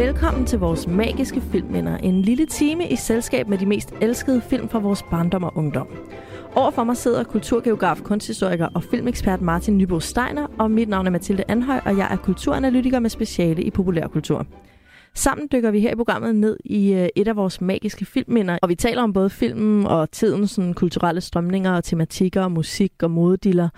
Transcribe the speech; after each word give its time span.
Velkommen 0.00 0.46
til 0.46 0.58
vores 0.58 0.86
magiske 0.86 1.40
filmminder. 1.40 1.96
En 1.96 2.22
lille 2.22 2.46
time 2.46 2.88
i 2.88 2.96
selskab 2.96 3.48
med 3.48 3.58
de 3.58 3.66
mest 3.66 3.92
elskede 4.00 4.40
film 4.40 4.68
fra 4.68 4.78
vores 4.78 5.02
barndom 5.10 5.44
og 5.44 5.52
ungdom. 5.56 5.88
Overfor 6.54 6.84
mig 6.84 6.96
sidder 6.96 7.24
kulturgeograf, 7.24 8.00
kunsthistoriker 8.02 8.68
og 8.74 8.82
filmekspert 8.82 9.40
Martin 9.40 9.78
Nybo 9.78 10.00
Steiner, 10.00 10.46
og 10.58 10.70
mit 10.70 10.88
navn 10.88 11.06
er 11.06 11.10
Mathilde 11.10 11.44
Anhøj, 11.48 11.80
og 11.84 11.96
jeg 11.96 12.08
er 12.10 12.16
kulturanalytiker 12.16 12.98
med 12.98 13.10
speciale 13.10 13.62
i 13.62 13.70
populærkultur. 13.70 14.46
Sammen 15.14 15.48
dykker 15.52 15.70
vi 15.70 15.80
her 15.80 15.92
i 15.92 15.96
programmet 15.96 16.34
ned 16.34 16.56
i 16.64 16.92
øh, 16.92 17.08
et 17.16 17.28
af 17.28 17.36
vores 17.36 17.60
magiske 17.60 18.04
filmminder, 18.04 18.58
og 18.62 18.68
vi 18.68 18.74
taler 18.74 19.02
om 19.02 19.12
både 19.12 19.30
filmen 19.30 19.86
og 19.86 20.10
tidens 20.10 20.50
sådan, 20.50 20.74
kulturelle 20.74 21.20
strømninger 21.20 21.72
og 21.72 21.84
tematikker, 21.84 22.42
og 22.42 22.52
musik 22.52 22.92
og 23.02 23.10
modediller. 23.10 23.68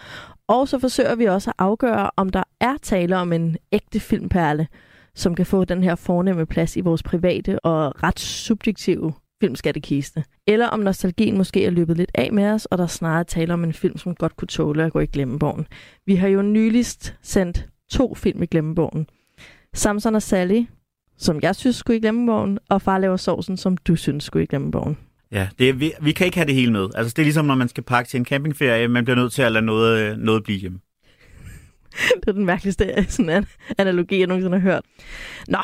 Og 0.48 0.68
så 0.68 0.78
forsøger 0.78 1.14
vi 1.14 1.24
også 1.24 1.50
at 1.50 1.54
afgøre, 1.58 2.10
om 2.16 2.30
der 2.30 2.42
er 2.60 2.74
tale 2.82 3.16
om 3.16 3.32
en 3.32 3.56
ægte 3.72 4.00
filmperle, 4.00 4.66
som 5.14 5.34
kan 5.34 5.46
få 5.46 5.64
den 5.64 5.82
her 5.82 5.94
fornemme 5.94 6.46
plads 6.46 6.76
i 6.76 6.80
vores 6.80 7.02
private 7.02 7.60
og 7.60 8.02
ret 8.02 8.20
subjektive 8.20 9.12
filmskattekiste. 9.40 10.24
Eller 10.46 10.66
om 10.66 10.80
nostalgien 10.80 11.36
måske 11.36 11.64
er 11.64 11.70
løbet 11.70 11.96
lidt 11.96 12.10
af 12.14 12.32
med 12.32 12.50
os, 12.50 12.66
og 12.66 12.78
der 12.78 12.86
snarere 12.86 13.24
taler 13.24 13.54
om 13.54 13.64
en 13.64 13.72
film, 13.72 13.98
som 13.98 14.14
godt 14.14 14.36
kunne 14.36 14.48
tåle 14.48 14.84
at 14.84 14.92
gå 14.92 15.00
i 15.00 15.06
glemmebogen. 15.06 15.66
Vi 16.06 16.14
har 16.14 16.28
jo 16.28 16.42
nyligst 16.42 17.14
sendt 17.22 17.68
to 17.90 18.14
film 18.14 18.42
i 18.42 18.46
glemmebogen. 18.46 19.06
Samson 19.74 20.14
og 20.14 20.22
Sally, 20.22 20.64
som 21.18 21.40
jeg 21.42 21.56
synes 21.56 21.76
skulle 21.76 21.96
i 21.96 22.00
glemmebogen, 22.00 22.58
og 22.68 22.82
Far 22.82 22.98
laver 22.98 23.16
sovsen, 23.16 23.56
som 23.56 23.76
du 23.76 23.96
synes 23.96 24.24
skulle 24.24 24.42
i 24.42 24.46
glemmebogen. 24.46 24.98
Ja, 25.32 25.48
det 25.58 25.68
er, 25.68 25.72
vi, 25.72 25.92
vi 26.02 26.12
kan 26.12 26.26
ikke 26.26 26.36
have 26.36 26.46
det 26.46 26.54
hele 26.54 26.72
med. 26.72 26.88
Altså, 26.94 27.14
det 27.16 27.22
er 27.22 27.24
ligesom, 27.24 27.44
når 27.44 27.54
man 27.54 27.68
skal 27.68 27.82
pakke 27.82 28.10
til 28.10 28.18
en 28.18 28.24
campingferie, 28.24 28.88
man 28.88 29.04
bliver 29.04 29.16
nødt 29.16 29.32
til 29.32 29.42
at 29.42 29.52
lade 29.52 29.64
noget, 29.64 29.98
øh, 29.98 30.16
noget 30.16 30.44
blive 30.44 30.58
hjemme. 30.58 30.78
det 32.20 32.28
er 32.28 32.32
den 32.32 32.44
mærkeligste 32.44 32.84
øh, 32.84 33.08
sådan, 33.08 33.46
analogi, 33.78 34.18
jeg 34.18 34.26
nogensinde 34.26 34.60
har 34.60 34.70
hørt. 34.70 34.84
Nå, 35.48 35.58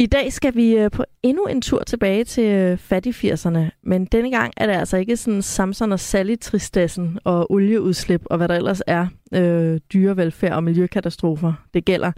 i 0.00 0.06
dag 0.06 0.32
skal 0.32 0.54
vi 0.54 0.76
øh, 0.76 0.90
på 0.90 1.04
endnu 1.22 1.44
en 1.44 1.62
tur 1.62 1.82
tilbage 1.86 2.24
til 2.24 2.44
øh, 2.44 2.78
fattig-80'erne, 2.78 3.80
men 3.82 4.04
denne 4.04 4.30
gang 4.30 4.52
er 4.56 4.66
det 4.66 4.72
altså 4.72 4.96
ikke 4.96 5.16
sådan 5.16 5.42
Samson 5.42 5.92
og 5.92 6.00
Sally 6.00 6.36
tristessen 6.40 7.18
og 7.24 7.52
olieudslip 7.52 8.22
og 8.24 8.36
hvad 8.36 8.48
der 8.48 8.54
ellers 8.54 8.82
er, 8.86 9.06
øh, 9.34 9.80
dyrevelfærd 9.92 10.52
og 10.52 10.64
miljøkatastrofer, 10.64 11.52
det 11.74 11.84
gælder. 11.84 12.12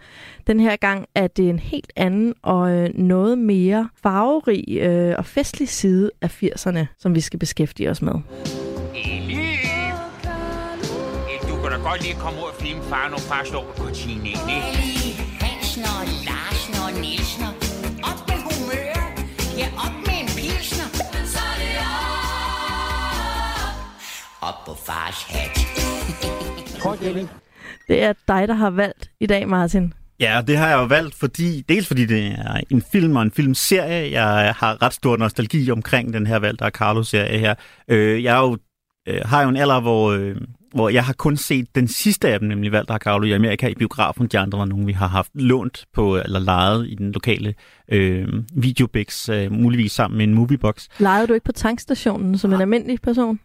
Den 0.46 0.60
her 0.60 0.76
gang 0.76 1.06
er 1.14 1.26
det 1.26 1.48
en 1.48 1.58
helt 1.58 1.92
anden 1.96 2.34
og 2.42 2.70
øh, 2.70 2.90
noget 2.94 3.38
mere 3.38 3.88
farverig 4.02 4.78
øh, 4.78 5.14
og 5.18 5.26
festlig 5.26 5.68
side 5.68 6.10
af 6.22 6.42
80'erne, 6.42 6.86
som 6.98 7.14
vi 7.14 7.20
skal 7.20 7.38
beskæftige 7.38 7.90
os 7.90 8.02
med. 8.02 8.14
Kan 11.80 11.90
godt 11.90 12.02
lige 12.02 12.14
komme 12.14 12.38
ud 12.38 12.48
og 12.52 12.56
filme 12.60 12.82
far, 12.82 13.08
når 13.08 13.18
far 13.18 13.44
står 13.44 13.64
på 13.64 13.82
kontinent, 13.82 14.26
ikke? 14.26 14.70
Hansen 15.44 15.82
og 15.82 16.02
Larsen 16.28 16.74
og 16.84 16.90
Nielsen 17.02 17.42
og 17.48 17.54
op 18.10 18.20
med 18.28 18.38
humør. 18.48 18.96
Ja, 19.60 19.66
op 19.84 19.96
med 20.06 20.16
en 20.22 20.28
pilsner. 20.38 20.88
Så 21.34 21.42
er 21.52 21.56
det 21.62 21.74
op. 22.00 22.88
Op 24.48 24.58
på 24.66 24.74
fars 24.86 25.18
hat. 25.32 25.56
Det 27.88 28.02
er 28.02 28.12
dig, 28.28 28.48
der 28.48 28.54
har 28.54 28.70
valgt 28.70 29.10
i 29.20 29.26
dag, 29.26 29.48
Martin. 29.48 29.94
Ja, 30.20 30.42
det 30.46 30.56
har 30.56 30.68
jeg 30.68 30.78
jo 30.78 30.84
valgt, 30.84 31.14
fordi, 31.14 31.64
dels 31.68 31.86
fordi 31.86 32.06
det 32.06 32.26
er 32.26 32.60
en 32.70 32.82
film 32.92 33.16
og 33.16 33.22
en 33.22 33.30
filmserie. 33.30 34.20
Jeg 34.20 34.54
har 34.56 34.82
ret 34.82 34.94
stor 34.94 35.16
nostalgi 35.16 35.70
omkring 35.70 36.12
den 36.12 36.26
her 36.26 36.38
Valter 36.38 36.70
Carlo-serie 36.70 37.38
her. 37.38 37.54
Øh, 37.88 38.24
jeg 38.24 38.36
er 38.36 38.40
jo, 38.40 38.58
øh, 39.08 39.20
har 39.24 39.42
jo 39.42 39.48
en 39.48 39.56
alder, 39.56 39.80
hvor, 39.80 40.10
øh, 40.10 40.36
hvor 40.74 40.88
jeg 40.88 41.04
har 41.04 41.12
kun 41.12 41.36
set 41.36 41.74
den 41.74 41.88
sidste 41.88 42.28
af 42.28 42.38
dem, 42.38 42.48
nemlig 42.48 42.72
Valter 42.72 42.98
Carlo 42.98 43.24
i 43.24 43.32
Amerika 43.32 43.68
i 43.68 43.74
biografen. 43.74 44.26
De 44.26 44.38
andre 44.38 44.58
var 44.58 44.64
nogen, 44.64 44.86
vi 44.86 44.92
har 44.92 45.06
haft 45.06 45.30
lånt 45.34 45.84
på, 45.94 46.16
eller 46.16 46.38
lejet 46.38 46.86
i 46.88 46.94
den 46.94 47.12
lokale 47.12 47.54
øh, 47.92 48.28
videobix, 48.54 49.28
øh, 49.28 49.52
muligvis 49.52 49.92
sammen 49.92 50.18
med 50.18 50.26
en 50.26 50.34
moviebox. 50.34 50.86
Lejede 50.98 51.26
du 51.26 51.34
ikke 51.34 51.44
på 51.44 51.52
tankstationen 51.52 52.38
som 52.38 52.52
en 52.52 52.60
almindelig 52.60 53.00
person? 53.00 53.40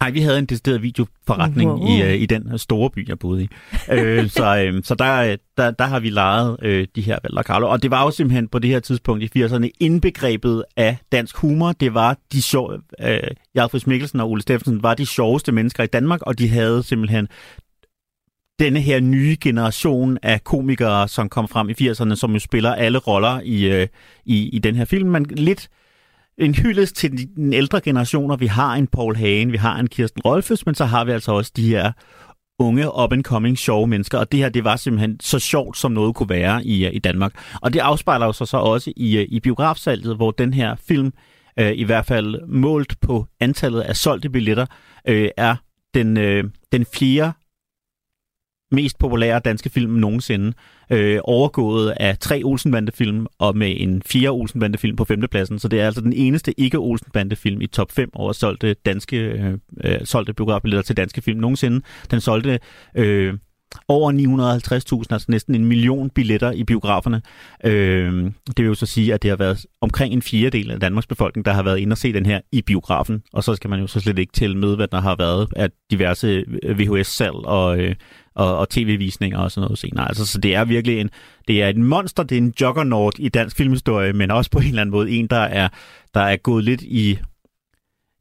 Nej, 0.00 0.10
vi 0.10 0.20
havde 0.20 0.38
en 0.38 0.46
decideret 0.46 0.82
videoforretning 0.82 1.70
Wow. 1.70 1.88
i, 1.88 2.02
øh, 2.02 2.14
i 2.14 2.26
den 2.26 2.58
store 2.58 2.90
by, 2.90 3.08
jeg 3.08 3.18
boede 3.18 3.42
i. 3.42 3.48
øh, 3.92 4.30
så 4.30 4.64
øh, 4.64 4.84
så 4.84 4.94
der, 4.94 5.36
der, 5.56 5.70
der 5.70 5.84
har 5.84 6.00
vi 6.00 6.10
lejet 6.10 6.56
øh, 6.62 6.86
de 6.96 7.00
her 7.00 7.18
Valder 7.22 7.42
Carlo. 7.42 7.68
Og 7.68 7.82
det 7.82 7.90
var 7.90 8.04
jo 8.04 8.10
simpelthen 8.10 8.48
på 8.48 8.58
det 8.58 8.70
her 8.70 8.80
tidspunkt 8.80 9.36
i 9.36 9.44
80'erne 9.44 9.68
indbegrebet 9.80 10.64
af 10.76 10.96
dansk 11.12 11.36
humor. 11.36 11.72
Det 11.72 11.94
var 11.94 12.16
de 12.32 12.42
sjove... 12.42 12.80
Øh, 13.00 13.18
Jarl 13.54 13.82
Mikkelsen 13.86 14.20
og 14.20 14.30
Ole 14.30 14.42
Steffensen 14.42 14.82
var 14.82 14.94
de 14.94 15.06
sjoveste 15.06 15.52
mennesker 15.52 15.82
i 15.82 15.86
Danmark, 15.86 16.22
og 16.22 16.38
de 16.38 16.48
havde 16.48 16.82
simpelthen 16.82 17.28
denne 18.58 18.80
her 18.80 19.00
nye 19.00 19.36
generation 19.40 20.18
af 20.22 20.44
komikere, 20.44 21.08
som 21.08 21.28
kom 21.28 21.48
frem 21.48 21.68
i 21.68 21.74
80'erne, 21.82 22.14
som 22.14 22.32
jo 22.32 22.38
spiller 22.38 22.74
alle 22.74 22.98
roller 22.98 23.40
i, 23.44 23.64
øh, 23.64 23.86
i, 24.24 24.48
i 24.48 24.58
den 24.58 24.74
her 24.74 24.84
film. 24.84 25.08
Man 25.08 25.24
lidt 25.24 25.68
en 26.38 26.54
hyldest 26.54 26.96
til 26.96 27.36
den 27.36 27.52
ældre 27.52 27.80
generationer. 27.80 28.36
Vi 28.36 28.46
har 28.46 28.74
en 28.74 28.86
Paul 28.86 29.16
Hagen, 29.16 29.52
vi 29.52 29.56
har 29.56 29.78
en 29.78 29.86
Kirsten 29.86 30.22
Rolfes, 30.24 30.66
men 30.66 30.74
så 30.74 30.84
har 30.84 31.04
vi 31.04 31.12
altså 31.12 31.32
også 31.32 31.52
de 31.56 31.68
her 31.68 31.92
unge, 32.58 32.86
up-and-coming, 33.02 33.56
sjove 33.56 33.86
mennesker. 33.86 34.18
Og 34.18 34.32
det 34.32 34.40
her, 34.40 34.48
det 34.48 34.64
var 34.64 34.76
simpelthen 34.76 35.20
så 35.20 35.38
sjovt, 35.38 35.78
som 35.78 35.92
noget 35.92 36.14
kunne 36.14 36.28
være 36.28 36.64
i, 36.64 36.86
øh, 36.86 36.94
i 36.94 36.98
Danmark. 36.98 37.32
Og 37.62 37.72
det 37.72 37.78
afspejler 37.78 38.26
jo 38.26 38.32
så, 38.32 38.46
så 38.46 38.56
også 38.56 38.92
i, 38.96 39.18
øh, 39.18 39.26
i 39.28 39.40
biografsalget, 39.40 40.16
hvor 40.16 40.30
den 40.30 40.54
her 40.54 40.76
film, 40.88 41.12
øh, 41.58 41.72
i 41.74 41.84
hvert 41.84 42.06
fald 42.06 42.46
målt 42.46 43.00
på 43.00 43.26
antallet 43.40 43.80
af 43.80 43.96
solgte 43.96 44.30
billetter, 44.30 44.66
øh, 45.08 45.28
er 45.36 45.56
den, 45.94 46.16
øh, 46.16 46.44
den 46.72 46.86
fjerde 46.94 47.32
mest 48.70 48.98
populære 48.98 49.38
danske 49.38 49.70
film 49.70 49.92
nogensinde, 49.92 50.52
øh, 50.90 51.20
overgået 51.24 51.94
af 52.00 52.18
tre 52.18 52.42
Olsenbande-film 52.44 53.26
og 53.38 53.56
med 53.56 53.74
en 53.76 54.02
fjerde 54.02 54.30
Olsenbande-film 54.30 54.96
på 54.96 55.04
femtepladsen. 55.04 55.58
Så 55.58 55.68
det 55.68 55.80
er 55.80 55.86
altså 55.86 56.00
den 56.00 56.12
eneste 56.12 56.60
ikke-Olsenbande-film 56.60 57.60
i 57.60 57.66
top 57.66 57.92
5 57.92 58.10
over 58.14 58.32
solgte, 58.32 58.74
danske, 58.74 59.16
øh, 59.16 59.52
øh, 59.84 60.00
solgte 60.04 60.32
biografbilletter 60.32 60.82
til 60.82 60.96
danske 60.96 61.22
film 61.22 61.40
nogensinde. 61.40 61.80
Den 62.10 62.20
solgte 62.20 62.58
øh, 62.94 63.34
over 63.88 64.12
950.000, 65.02 65.06
altså 65.10 65.26
næsten 65.28 65.54
en 65.54 65.64
million 65.64 66.10
billetter 66.10 66.52
i 66.52 66.64
biograferne. 66.64 67.22
Øh, 67.64 68.24
det 68.46 68.56
vil 68.56 68.66
jo 68.66 68.74
så 68.74 68.86
sige, 68.86 69.14
at 69.14 69.22
det 69.22 69.30
har 69.30 69.36
været 69.36 69.66
omkring 69.80 70.14
en 70.14 70.22
fjerdedel 70.22 70.70
af 70.70 70.80
Danmarks 70.80 71.06
befolkning, 71.06 71.44
der 71.44 71.52
har 71.52 71.62
været 71.62 71.78
inde 71.78 71.94
og 71.94 71.98
se 71.98 72.12
den 72.12 72.26
her 72.26 72.40
i 72.52 72.62
biografen. 72.62 73.22
Og 73.32 73.44
så 73.44 73.54
skal 73.54 73.70
man 73.70 73.80
jo 73.80 73.86
så 73.86 74.00
slet 74.00 74.18
ikke 74.18 74.32
tælle 74.32 74.58
med, 74.58 74.76
hvad 74.76 74.88
der 74.88 75.00
har 75.00 75.16
været 75.16 75.48
af 75.56 75.70
diverse 75.90 76.44
øh, 76.62 76.78
VHS-salg 76.78 77.34
og, 77.34 77.78
øh, 77.78 77.94
og, 78.34 78.58
og 78.58 78.68
tv-visninger 78.68 79.38
og 79.38 79.50
sådan 79.50 79.64
noget 79.64 79.78
senere. 79.78 80.08
Altså, 80.08 80.26
så 80.26 80.38
det 80.38 80.54
er 80.54 80.64
virkelig 80.64 81.00
en, 81.00 81.10
det 81.48 81.62
er 81.62 81.68
et 81.68 81.76
monster, 81.76 82.22
det 82.22 82.38
er 82.38 82.42
en 82.42 82.54
juggernaut 82.60 83.14
i 83.18 83.28
dansk 83.28 83.56
filmhistorie, 83.56 84.12
men 84.12 84.30
også 84.30 84.50
på 84.50 84.58
en 84.58 84.66
eller 84.66 84.80
anden 84.80 84.90
måde 84.90 85.10
en, 85.10 85.26
der 85.26 85.36
er, 85.36 85.68
der 86.14 86.20
er 86.20 86.36
gået 86.36 86.64
lidt 86.64 86.82
i, 86.82 87.18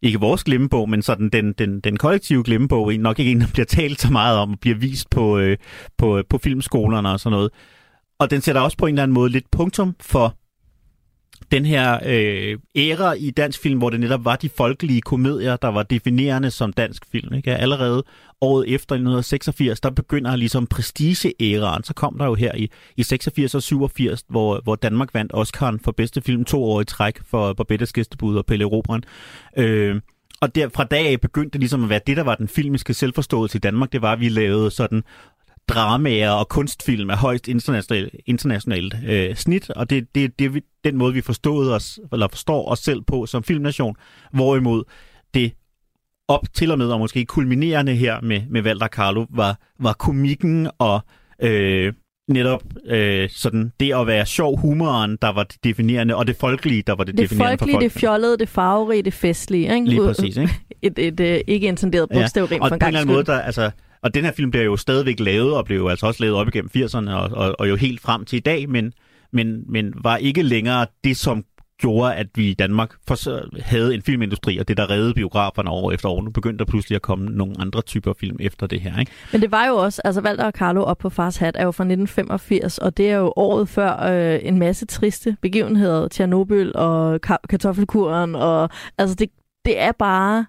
ikke 0.02 0.20
vores 0.20 0.44
glemmebog, 0.44 0.90
men 0.90 1.02
sådan 1.02 1.30
den, 1.30 1.54
den, 1.54 1.80
den 1.80 1.98
kollektive 1.98 2.44
glemmebog, 2.44 2.94
nok 2.94 3.20
ikke 3.20 3.32
en, 3.32 3.42
der 3.42 3.48
bliver 3.54 3.66
talt 3.66 4.02
så 4.02 4.12
meget 4.12 4.38
om, 4.38 4.52
og 4.52 4.60
bliver 4.60 4.78
vist 4.78 5.10
på, 5.10 5.38
øh, 5.38 5.58
på, 5.98 6.18
øh, 6.18 6.24
på 6.30 6.38
filmskolerne 6.38 7.10
og 7.10 7.20
sådan 7.20 7.36
noget. 7.36 7.50
Og 8.20 8.32
den 8.32 8.42
sætter 8.42 8.62
også 8.62 8.78
på 8.78 8.86
en 8.86 8.94
eller 8.94 9.04
anden 9.04 9.14
måde 9.14 9.30
lidt 9.30 9.52
punktum 9.52 9.96
for 10.02 10.38
den 11.52 11.66
her 11.66 12.00
øh, 12.06 12.58
æra 12.76 13.14
i 13.14 13.32
dansk 13.32 13.62
film, 13.62 13.78
hvor 13.78 13.90
det 13.90 14.00
netop 14.00 14.26
var 14.26 14.36
de 14.36 14.50
folkelige 14.50 15.02
komedier, 15.02 15.56
der 15.56 15.68
var 15.68 15.84
definerende 15.84 16.52
som 16.52 16.74
dansk 16.74 17.06
film. 17.12 17.34
Ikke? 17.34 17.56
Allerede 17.56 18.04
året 18.42 18.64
efter 18.64 18.96
1986, 18.96 19.80
der 19.80 19.90
begynder 19.90 20.36
ligesom 20.36 20.68
prestige-æraen. 20.68 21.84
Så 21.84 21.94
kom 21.94 22.18
der 22.18 22.26
jo 22.26 22.36
her 22.36 22.56
i, 22.56 22.70
i 22.98 23.04
86 23.04 23.56
og 23.56 23.64
87, 23.64 24.24
hvor, 24.30 24.62
hvor 24.64 24.76
Danmark 24.76 25.14
vandt 25.14 25.34
Oscar'en 25.34 25.78
for 25.84 25.92
bedste 25.92 26.22
film 26.22 26.46
to 26.46 26.64
år 26.64 26.82
i 26.82 26.86
træk 26.86 27.20
for 27.26 27.54
Barbettes 27.54 27.94
Gæstebud 27.94 28.38
og 28.38 28.46
Pelle 28.46 28.66
Robren. 28.66 29.04
Øh, 29.58 30.02
og 30.42 30.56
der, 30.56 30.70
fra 30.70 30.84
dag 30.84 31.08
af 31.08 31.22
begyndte 31.22 31.54
det 31.54 31.60
ligesom 31.60 31.84
at 31.84 31.90
være 31.90 32.02
det, 32.08 32.18
der 32.18 32.24
var 32.24 32.36
den 32.36 32.48
filmiske 32.48 32.94
selvforståelse 32.94 33.58
i 33.58 33.60
Danmark. 33.60 33.92
Det 33.92 34.02
var, 34.02 34.12
at 34.12 34.20
vi 34.20 34.30
lavede 34.30 34.72
sådan 34.72 35.04
dramaer 35.70 36.30
og 36.30 36.48
kunstfilm 36.50 37.10
af 37.10 37.18
højst 37.18 37.48
internationalt, 37.48 38.16
internationalt 38.26 38.96
øh, 39.08 39.36
snit, 39.36 39.70
og 39.70 39.90
det 39.90 39.98
er 39.98 40.02
det, 40.16 40.40
det, 40.40 40.54
vi- 40.54 40.62
den 40.84 40.98
måde, 40.98 41.14
vi 41.14 41.22
forstod 41.22 41.72
os, 41.72 42.00
eller 42.14 42.28
forstår 42.28 42.72
os 42.72 42.80
selv 42.80 43.02
på 43.02 43.26
som 43.26 43.44
filmnation, 43.44 43.96
hvorimod 44.34 44.84
det 45.34 45.52
op 46.28 46.48
til 46.54 46.72
og 46.72 46.78
med, 46.78 46.88
og 46.88 47.00
måske 47.00 47.26
kulminerende 47.26 47.96
her 47.96 48.22
med, 48.22 48.42
med 48.50 48.62
Valder 48.62 48.88
Carlo, 48.88 49.26
var, 49.30 49.60
var 49.80 49.94
komikken 49.94 50.70
og 50.80 51.00
øh, 51.42 51.94
netop 52.30 52.64
øh, 52.86 53.30
sådan 53.30 53.72
det 53.80 53.94
at 53.94 54.08
være 54.08 54.26
sjov 54.26 54.60
humoren, 54.60 55.18
der 55.22 55.30
var 55.30 55.44
det 55.44 55.64
definerende, 55.64 56.16
og 56.16 56.28
det 56.28 56.36
folkelige, 56.36 56.84
der 56.88 56.96
var 56.96 57.04
det, 57.04 57.18
Det 57.18 57.22
definerende 57.24 57.52
folkelige, 57.58 57.76
for 57.76 57.80
det 57.82 57.92
folk. 57.92 58.00
fjollede, 58.00 58.38
det 58.38 58.50
farverige, 58.50 59.02
det 59.04 59.14
festlige. 59.14 59.74
Ikke? 59.76 59.90
Lige 59.90 60.00
præcis, 60.02 60.38
ikke? 60.38 60.54
Et, 60.82 61.00
et, 61.00 61.20
et 61.20 61.42
ikke 61.48 61.68
intenderet 61.68 62.10
bogstavrim 62.14 62.62
og 62.62 62.68
for 62.68 62.68
en 62.68 62.70
på 62.70 62.74
en 62.76 62.80
gang 62.80 62.88
eller 62.90 63.00
anden 63.02 63.14
måde, 63.16 63.26
der, 63.26 63.40
altså, 63.40 63.72
og 64.04 64.14
den 64.14 64.26
her 64.26 64.32
film 64.32 64.52
bliver 64.52 64.66
jo 64.66 64.78
stadigvæk 64.78 65.20
lavet, 65.20 65.54
og 65.54 65.66
blev 65.66 65.78
jo 65.78 65.88
altså 65.88 66.08
også 66.08 66.24
lavet 66.24 66.38
op 66.38 66.48
igennem 66.48 66.70
80'erne, 66.78 67.12
og, 67.12 67.30
og, 67.32 67.56
og 67.60 67.70
jo 67.70 67.76
helt 67.76 68.02
frem 68.02 68.26
til 68.26 68.38
i 68.38 68.40
dag, 68.40 68.70
men, 68.70 68.94
men, 69.34 69.64
men 69.72 69.94
var 70.04 70.18
ikke 70.18 70.42
længere 70.42 70.86
det, 71.04 71.18
som 71.18 71.44
gjorde, 71.78 72.16
at 72.16 72.28
vi 72.36 72.50
i 72.50 72.54
Danmark 72.54 72.94
for, 73.08 73.62
havde 73.62 73.96
en 73.96 74.02
filmindustri, 74.02 74.58
og 74.58 74.68
det 74.68 74.78
der 74.78 74.90
reddede 74.90 75.14
biograferne 75.14 75.70
år 75.70 75.92
efter 75.92 76.10
år. 76.10 76.22
Nu 76.22 76.32
begyndte 76.32 76.66
der 76.66 76.72
pludselig 76.72 76.96
at 76.96 77.02
komme 77.02 77.26
nogle 77.26 77.56
andre 77.60 77.82
typer 77.82 78.14
film 78.20 78.38
efter 78.40 78.68
det 78.68 78.82
her. 78.82 79.00
Ikke? 79.00 79.12
Men 79.32 79.42
det 79.42 79.52
var 79.52 79.68
jo 79.68 79.76
også, 79.76 80.02
altså 80.06 80.22
Walter 80.22 80.46
og 80.46 80.52
Carlo 80.52 80.84
op 80.84 80.98
på 80.98 81.10
Fars 81.10 81.38
Hat 81.38 81.56
er 81.58 81.64
jo 81.64 81.72
fra 81.72 81.84
1985, 81.84 82.78
og 82.78 82.98
det 82.98 83.10
er 83.10 83.16
jo 83.16 83.34
året 83.36 83.70
før 83.70 84.00
øh, 84.00 84.40
en 84.44 84.60
masse 84.60 84.86
triste 84.86 85.38
begivenheder, 85.42 86.08
Tjernobyl 86.08 86.72
og 86.76 87.20
ka- 87.28 87.48
kartoffelkuren, 87.50 88.36
og 88.36 88.70
altså 88.98 89.16
det, 89.16 89.30
det 89.66 89.80
er 89.80 89.92
bare, 89.92 90.46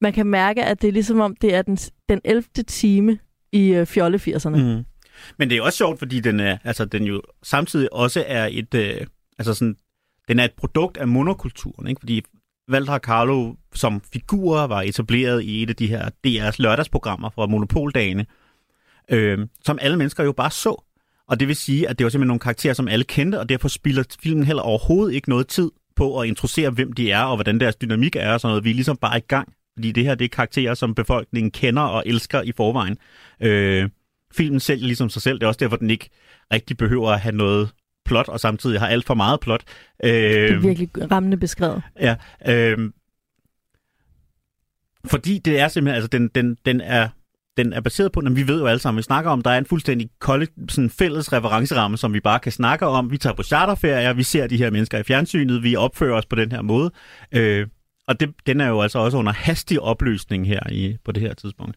man 0.00 0.12
kan 0.12 0.26
mærke, 0.26 0.64
at 0.64 0.82
det 0.82 0.88
er 0.88 0.92
ligesom 0.92 1.20
om, 1.20 1.36
det 1.36 1.54
er 1.54 1.62
den, 1.62 1.76
den 2.08 2.20
11. 2.24 2.42
time 2.66 3.18
i 3.52 3.68
øh, 3.68 3.86
fjolle 3.86 4.18
80'erne. 4.18 4.56
Mm. 4.56 4.84
Men 5.38 5.50
det 5.50 5.58
er 5.58 5.62
også 5.62 5.76
sjovt, 5.76 5.98
fordi 5.98 6.20
den, 6.20 6.40
er, 6.40 6.58
altså, 6.64 6.84
den 6.84 7.04
jo 7.04 7.22
samtidig 7.42 7.92
også 7.92 8.24
er 8.26 8.48
et, 8.50 8.74
øh, 8.74 9.06
altså 9.38 9.54
sådan, 9.54 9.76
den 10.28 10.38
er 10.38 10.44
et 10.44 10.52
produkt 10.56 10.96
af 10.96 11.08
monokulturen, 11.08 11.88
ikke? 11.88 11.98
fordi 11.98 12.22
Valter 12.68 12.98
Carlo 12.98 13.54
som 13.74 14.00
figur 14.12 14.66
var 14.66 14.82
etableret 14.82 15.42
i 15.42 15.62
et 15.62 15.70
af 15.70 15.76
de 15.76 15.86
her 15.86 16.10
DR's 16.26 16.56
lørdagsprogrammer 16.58 17.30
fra 17.30 17.46
Monopoldagene, 17.46 18.26
øh, 19.10 19.38
som 19.64 19.78
alle 19.80 19.96
mennesker 19.96 20.24
jo 20.24 20.32
bare 20.32 20.50
så. 20.50 20.84
Og 21.28 21.40
det 21.40 21.48
vil 21.48 21.56
sige, 21.56 21.88
at 21.88 21.98
det 21.98 22.04
var 22.04 22.10
simpelthen 22.10 22.28
nogle 22.28 22.40
karakterer, 22.40 22.74
som 22.74 22.88
alle 22.88 23.04
kendte, 23.04 23.40
og 23.40 23.48
derfor 23.48 23.68
spilder 23.68 24.02
filmen 24.22 24.44
heller 24.44 24.62
overhovedet 24.62 25.14
ikke 25.14 25.28
noget 25.28 25.48
tid 25.48 25.70
på 25.96 26.20
at 26.20 26.28
introducere, 26.28 26.70
hvem 26.70 26.92
de 26.92 27.10
er, 27.10 27.22
og 27.22 27.36
hvordan 27.36 27.60
deres 27.60 27.76
dynamik 27.76 28.16
er 28.16 28.32
og 28.32 28.40
sådan 28.40 28.50
noget. 28.50 28.64
Vi 28.64 28.70
er 28.70 28.74
ligesom 28.74 28.96
bare 28.96 29.18
i 29.18 29.24
gang, 29.28 29.52
fordi 29.76 29.92
det 29.92 30.04
her 30.04 30.14
det 30.14 30.24
er 30.24 30.28
karakterer, 30.28 30.74
som 30.74 30.94
befolkningen 30.94 31.50
kender 31.50 31.82
og 31.82 32.02
elsker 32.06 32.42
i 32.42 32.52
forvejen. 32.56 32.98
Øh, 33.40 33.88
filmen 34.34 34.60
selv 34.60 34.82
ligesom 34.82 35.08
sig 35.08 35.22
selv, 35.22 35.38
det 35.38 35.42
er 35.42 35.48
også 35.48 35.58
derfor, 35.58 35.76
den 35.76 35.90
ikke 35.90 36.10
rigtig 36.52 36.76
behøver 36.76 37.10
at 37.10 37.20
have 37.20 37.34
noget 37.34 37.70
plot, 38.04 38.28
og 38.28 38.40
samtidig 38.40 38.80
har 38.80 38.86
alt 38.86 39.06
for 39.06 39.14
meget 39.14 39.40
plot. 39.40 39.62
Øh, 40.04 40.10
Det 40.10 40.50
er 40.50 40.58
virkelig 40.58 40.90
rammende 41.10 41.36
beskrevet. 41.36 41.82
Ja, 42.00 42.16
øh, 42.48 42.90
fordi 45.04 45.38
det 45.38 45.60
er 45.60 45.68
simpelthen, 45.68 45.94
altså 45.94 46.08
den, 46.08 46.28
den, 46.28 46.56
den 46.64 46.80
er 46.80 47.08
den 47.56 47.72
er 47.72 47.80
baseret 47.80 48.12
på, 48.12 48.20
at 48.20 48.36
vi 48.36 48.48
ved 48.48 48.60
jo 48.60 48.66
alle 48.66 48.78
sammen, 48.78 48.96
vi 48.98 49.02
snakker 49.02 49.30
om, 49.30 49.42
der 49.42 49.50
er 49.50 49.58
en 49.58 49.66
fuldstændig 49.66 50.10
kollekt, 50.20 50.52
sådan 50.68 50.90
fælles 50.90 51.32
referenceramme, 51.32 51.96
som 51.96 52.12
vi 52.12 52.20
bare 52.20 52.38
kan 52.38 52.52
snakke 52.52 52.86
om. 52.86 53.10
Vi 53.10 53.18
tager 53.18 53.34
på 53.34 53.42
charterferier, 53.42 54.12
vi 54.12 54.22
ser 54.22 54.46
de 54.46 54.56
her 54.56 54.70
mennesker 54.70 54.98
i 54.98 55.02
fjernsynet, 55.02 55.62
vi 55.62 55.76
opfører 55.76 56.16
os 56.16 56.26
på 56.26 56.36
den 56.36 56.52
her 56.52 56.62
måde. 56.62 56.90
Øh, 57.32 57.66
og 58.08 58.20
det, 58.20 58.30
den 58.46 58.60
er 58.60 58.68
jo 58.68 58.80
altså 58.80 58.98
også 58.98 59.16
under 59.18 59.32
hastig 59.32 59.80
opløsning 59.80 60.46
her 60.48 60.60
i, 60.72 60.96
på 61.04 61.12
det 61.12 61.22
her 61.22 61.34
tidspunkt. 61.34 61.76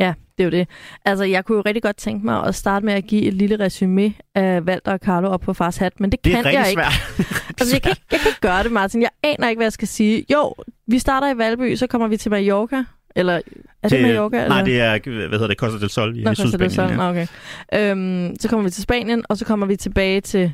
Ja, 0.00 0.14
det 0.38 0.44
er 0.44 0.46
jo 0.46 0.50
det. 0.50 0.68
Altså, 1.04 1.24
jeg 1.24 1.44
kunne 1.44 1.56
jo 1.56 1.62
rigtig 1.66 1.82
godt 1.82 1.96
tænke 1.96 2.24
mig 2.26 2.44
at 2.44 2.54
starte 2.54 2.86
med 2.86 2.94
at 2.94 3.04
give 3.04 3.22
et 3.22 3.34
lille 3.34 3.60
resume 3.60 4.14
af 4.34 4.60
Walter 4.60 4.92
og 4.92 4.98
Carlo 4.98 5.28
op 5.28 5.40
på 5.40 5.52
fars 5.52 5.76
hat, 5.76 6.00
men 6.00 6.12
det, 6.12 6.24
Det 6.24 6.32
er 6.32 6.36
kan 6.36 6.44
rigtig 6.44 6.58
jeg 6.58 6.70
ikke. 6.70 6.82
svært. 6.82 7.46
Altså, 7.60 7.74
jeg 7.76 7.82
kan, 7.82 7.90
ikke- 7.90 8.02
jeg 8.12 8.20
kan 8.20 8.28
ikke 8.28 8.40
gøre 8.40 8.62
det, 8.62 8.72
Martin. 8.72 9.02
Jeg 9.02 9.10
aner 9.22 9.48
ikke, 9.48 9.58
hvad 9.58 9.64
jeg 9.66 9.72
skal 9.72 9.88
sige. 9.88 10.24
Jo, 10.32 10.54
vi 10.86 10.98
starter 10.98 11.34
i 11.34 11.38
Valby, 11.38 11.74
så 11.76 11.86
kommer 11.86 12.08
vi 12.08 12.16
til 12.16 12.30
Mallorca. 12.30 12.84
Eller 13.16 13.40
er 13.82 13.88
det, 13.88 14.02
Mallorca? 14.02 14.36
Nej, 14.48 14.60
eller? 14.60 14.64
det 14.64 14.80
er, 14.80 15.28
hvad 15.28 15.38
hedder 15.38 15.46
det, 15.46 15.56
Costa 15.56 15.78
del 15.78 15.90
Sol 15.90 16.18
i 16.18 16.22
Nå, 16.22 16.34
Sydspanien. 16.34 16.70
Sol. 16.70 16.84
Ja. 16.88 16.96
Nå, 16.96 17.02
okay. 17.02 17.26
Øhm, 17.74 18.36
så 18.40 18.48
kommer 18.48 18.64
vi 18.64 18.70
til 18.70 18.82
Spanien, 18.82 19.24
og 19.28 19.36
så 19.36 19.44
kommer 19.44 19.66
vi 19.66 19.76
tilbage 19.76 20.20
til, 20.20 20.52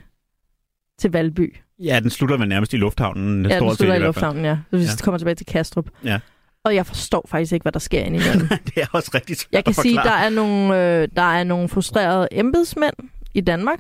til 0.99 1.13
Valby. 1.13 1.57
Ja, 1.85 2.01
den 2.01 2.11
slutter 2.11 2.37
vel 2.37 2.49
nærmest 2.49 2.73
i 2.73 2.77
lufthavnen. 2.77 3.47
Ja, 3.47 3.59
den 3.59 3.77
slutter 3.77 3.85
i 3.85 3.89
fald. 3.97 4.03
lufthavnen, 4.03 4.45
ja. 4.45 4.59
Så 4.71 4.77
vi 4.77 4.83
Ja. 4.83 4.89
kommer 5.03 5.19
tilbage 5.19 5.35
til 5.35 5.47
Kastrup. 5.47 5.87
Ja. 6.05 6.21
Og 6.65 6.75
jeg 6.75 6.87
forstår 6.87 7.27
faktisk 7.29 7.53
ikke, 7.53 7.65
hvad 7.65 7.73
der 7.73 7.79
sker 7.79 8.01
indimellem. 8.01 8.49
det 8.67 8.77
er 8.77 8.87
også 8.93 9.11
rigtig 9.15 9.37
svært 9.37 9.53
Jeg 9.53 9.65
kan 9.65 9.75
sige, 9.75 9.95
der 9.97 10.11
er 10.13 10.31
nogle, 10.31 10.77
øh, 11.03 11.09
der 11.17 11.23
er 11.23 11.45
nogle 11.45 11.69
frustrerede 11.69 12.29
embedsmænd 12.33 12.95
i 13.35 13.41
Danmark. 13.41 13.79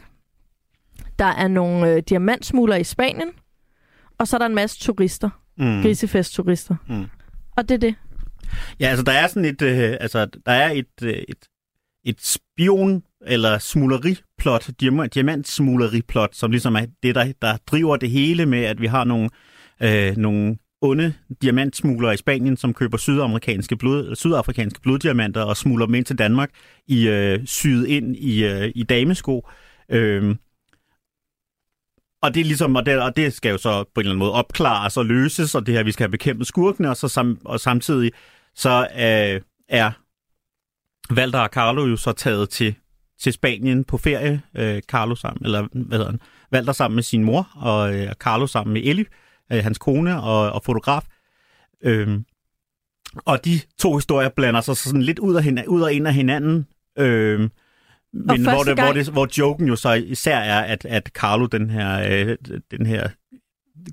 Der 1.18 1.24
er 1.24 1.48
nogle 1.48 1.90
øh, 1.92 2.02
diamantsmugler 2.08 2.76
i 2.76 2.84
Spanien. 2.84 3.28
Og 4.18 4.28
så 4.28 4.36
er 4.36 4.38
der 4.38 4.46
en 4.46 4.54
masse 4.54 4.80
turister. 4.80 5.30
Mm. 5.58 5.82
Grisefest-turister. 5.82 6.74
Mm. 6.88 7.04
Og 7.56 7.68
det 7.68 7.74
er 7.74 7.78
det. 7.78 7.94
Ja, 8.80 8.86
altså 8.86 9.04
der 9.04 9.12
er 9.12 9.26
sådan 9.26 9.44
et, 9.44 9.62
øh, 9.62 9.96
altså 10.00 10.26
der 10.46 10.52
er 10.52 10.70
et, 10.70 10.86
øh, 11.02 11.12
et, 11.28 11.48
et 12.04 12.16
spion 12.20 13.02
eller 13.26 13.58
smugleriplot, 13.58 14.70
diamant, 14.80 15.14
diamantsmugleriplot, 15.14 16.34
som 16.34 16.50
ligesom 16.50 16.76
er 16.76 16.86
det, 17.02 17.14
der, 17.14 17.32
der 17.42 17.56
driver 17.66 17.96
det 17.96 18.10
hele 18.10 18.46
med, 18.46 18.64
at 18.64 18.80
vi 18.80 18.86
har 18.86 19.04
nogle, 19.04 19.30
øh, 19.82 20.16
nogle 20.16 20.56
onde 20.80 21.14
diamantsmuglere 21.42 22.14
i 22.14 22.16
Spanien, 22.16 22.56
som 22.56 22.74
køber 22.74 22.96
sydamerikanske 22.96 23.76
blod, 23.76 24.16
sydafrikanske 24.16 24.80
bloddiamanter 24.80 25.42
og 25.42 25.56
smugler 25.56 25.86
dem 25.86 25.94
ind 25.94 26.04
til 26.04 26.18
Danmark 26.18 26.50
i 26.86 27.08
øh, 27.08 27.46
syet 27.46 27.86
ind 27.86 28.16
i, 28.16 28.44
øh, 28.44 28.72
i 28.74 28.82
damesko. 28.82 29.48
Øh, 29.88 30.36
og 32.22 32.34
det, 32.34 32.40
er 32.40 32.44
ligesom, 32.44 32.76
og, 32.76 32.86
det, 32.86 33.02
og 33.02 33.16
det 33.16 33.32
skal 33.32 33.50
jo 33.50 33.58
så 33.58 33.84
på 33.84 34.00
en 34.00 34.00
eller 34.00 34.10
anden 34.10 34.18
måde 34.18 34.32
opklares 34.32 34.96
og 34.96 35.06
løses, 35.06 35.54
og 35.54 35.66
det 35.66 35.74
her, 35.74 35.82
vi 35.82 35.92
skal 35.92 36.04
have 36.04 36.10
bekæmpet 36.10 36.46
skurkene, 36.46 36.90
og, 36.90 36.96
så 36.96 37.08
sam, 37.08 37.38
og 37.44 37.60
samtidig 37.60 38.12
så 38.54 38.88
øh, 38.94 39.40
er 39.68 39.90
Valder 41.14 41.40
og 41.40 41.48
Carlo 41.48 41.86
jo 41.86 41.96
så 41.96 42.12
taget 42.12 42.48
til, 42.50 42.74
til 43.22 43.32
Spanien 43.32 43.84
på 43.84 43.98
ferie, 43.98 44.42
øh, 44.56 44.82
Carlo 44.82 45.14
sammen, 45.14 45.44
eller 45.44 45.66
hvad 45.72 45.98
hedder 45.98 46.10
han, 46.10 46.20
Walter 46.52 46.72
sammen 46.72 46.94
med 46.94 47.02
sin 47.02 47.24
mor, 47.24 47.48
og 47.54 47.94
øh, 47.94 48.12
Carlo 48.12 48.46
sammen 48.46 48.72
med 48.72 48.82
Ellie, 48.84 49.04
øh, 49.52 49.62
hans 49.64 49.78
kone 49.78 50.22
og, 50.22 50.52
og 50.52 50.62
fotograf. 50.64 51.02
Øhm, 51.84 52.24
og 53.16 53.44
de 53.44 53.60
to 53.78 53.94
historier 53.96 54.28
blander 54.28 54.60
sig 54.60 54.76
sådan 54.76 55.02
lidt 55.02 55.18
ud 55.18 55.34
af, 55.34 55.42
hin- 55.42 55.66
ud 55.68 55.82
og 55.82 55.92
ind 55.92 56.06
af 56.06 56.14
hinanden. 56.14 56.66
Øhm, 56.98 57.50
men 58.12 58.42
hvor, 58.42 58.58
det, 58.58 58.74
hvor, 58.74 58.74
gang- 58.74 58.94
det, 58.94 59.08
hvor 59.08 59.28
joken 59.38 59.68
jo 59.68 59.76
så 59.76 59.92
især 59.92 60.38
er, 60.38 60.60
at, 60.60 60.84
at 60.84 61.06
Carlo, 61.14 61.46
den 61.46 61.70
her, 61.70 62.02
øh, 62.10 62.36
den 62.70 62.86
her 62.86 63.08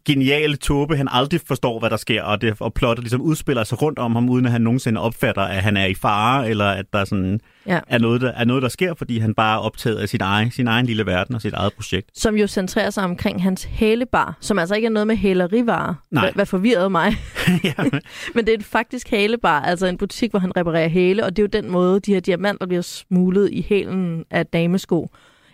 geniale 0.06 0.56
tåbe, 0.56 0.98
han 0.98 1.08
aldrig 1.12 1.42
forstår, 1.48 1.80
hvad 1.80 1.90
der 1.90 1.98
sker, 1.98 2.24
og, 2.24 2.42
det, 2.42 2.54
og 2.60 2.74
plottet 2.74 3.04
ligesom 3.04 3.22
udspiller 3.22 3.64
sig 3.64 3.82
rundt 3.82 4.00
om 4.00 4.16
ham, 4.16 4.30
uden 4.30 4.46
at 4.46 4.52
han 4.52 4.62
nogensinde 4.62 5.02
opfatter, 5.02 5.42
at 5.42 5.64
han 5.64 5.78
er 5.78 5.86
i 5.86 5.94
fare, 5.94 6.50
eller 6.50 6.66
at 6.66 6.86
der 6.94 7.06
sådan 7.06 7.40
Ja. 7.66 7.80
er, 7.88 7.98
noget, 7.98 8.22
der, 8.22 8.32
er 8.32 8.46
noget, 8.46 8.64
der 8.64 8.70
sker, 8.70 8.94
fordi 8.94 9.20
han 9.20 9.34
bare 9.34 9.56
er 9.56 9.60
optaget 9.60 9.98
af 9.98 10.10
sit 10.10 10.22
egen, 10.22 10.52
sin 10.52 10.68
egen 10.68 10.86
lille 10.86 11.06
verden 11.06 11.36
og 11.36 11.42
sit 11.42 11.54
eget 11.54 11.74
projekt. 11.74 12.10
Som 12.14 12.36
jo 12.36 12.48
centrerer 12.48 12.90
sig 12.90 13.04
omkring 13.04 13.44
hans 13.44 13.64
hælebar. 13.64 14.38
Som 14.40 14.60
altså 14.60 14.76
ikke 14.76 14.86
er 14.86 14.90
noget 14.90 15.08
med 15.08 15.16
hælerivarer. 15.16 15.94
Nej. 16.12 16.32
Hvad, 16.36 16.46
forvirrede 16.46 16.90
mig. 16.90 17.16
Men 18.36 18.46
det 18.46 18.54
er 18.54 18.58
en 18.58 18.64
faktisk 18.64 19.10
hælebar. 19.10 19.62
Altså 19.62 19.88
en 19.88 19.98
butik, 19.98 20.32
hvor 20.32 20.40
han 20.40 20.58
reparerer 20.58 20.90
hæle. 20.90 21.26
Og 21.26 21.36
det 21.36 21.42
er 21.42 21.44
jo 21.54 21.62
den 21.64 21.72
måde, 21.72 22.00
de 22.00 22.14
her 22.14 22.20
diamanter 22.20 22.68
bliver 22.68 22.82
smuglet 22.82 23.50
i 23.52 23.66
hælen 23.70 24.24
af 24.32 24.46
damesko. 24.46 25.10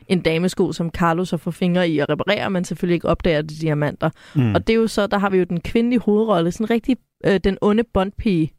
En 0.07 0.21
damesko, 0.21 0.71
som 0.71 0.89
Carlos 0.89 1.29
så 1.29 1.37
får 1.37 1.51
fingre 1.51 1.89
i 1.89 1.99
at 1.99 2.09
reparere, 2.09 2.49
men 2.49 2.65
selvfølgelig 2.65 2.93
ikke 2.95 3.07
opdager 3.09 3.41
de 3.41 3.55
diamanter. 3.61 4.09
mm. 4.35 4.55
Og 4.55 4.67
det 4.67 4.73
er 4.73 4.77
jo 4.77 4.87
så, 4.87 5.07
der 5.07 5.17
har 5.17 5.29
vi 5.29 5.37
jo 5.37 5.43
den 5.43 5.61
kvindelige 5.61 5.99
hovedrolle, 5.99 6.51
sådan 6.51 6.69
rigtig 6.69 6.97
øh, 7.25 7.39
den 7.43 7.57
onde 7.61 7.83
bondpige, 7.93 8.51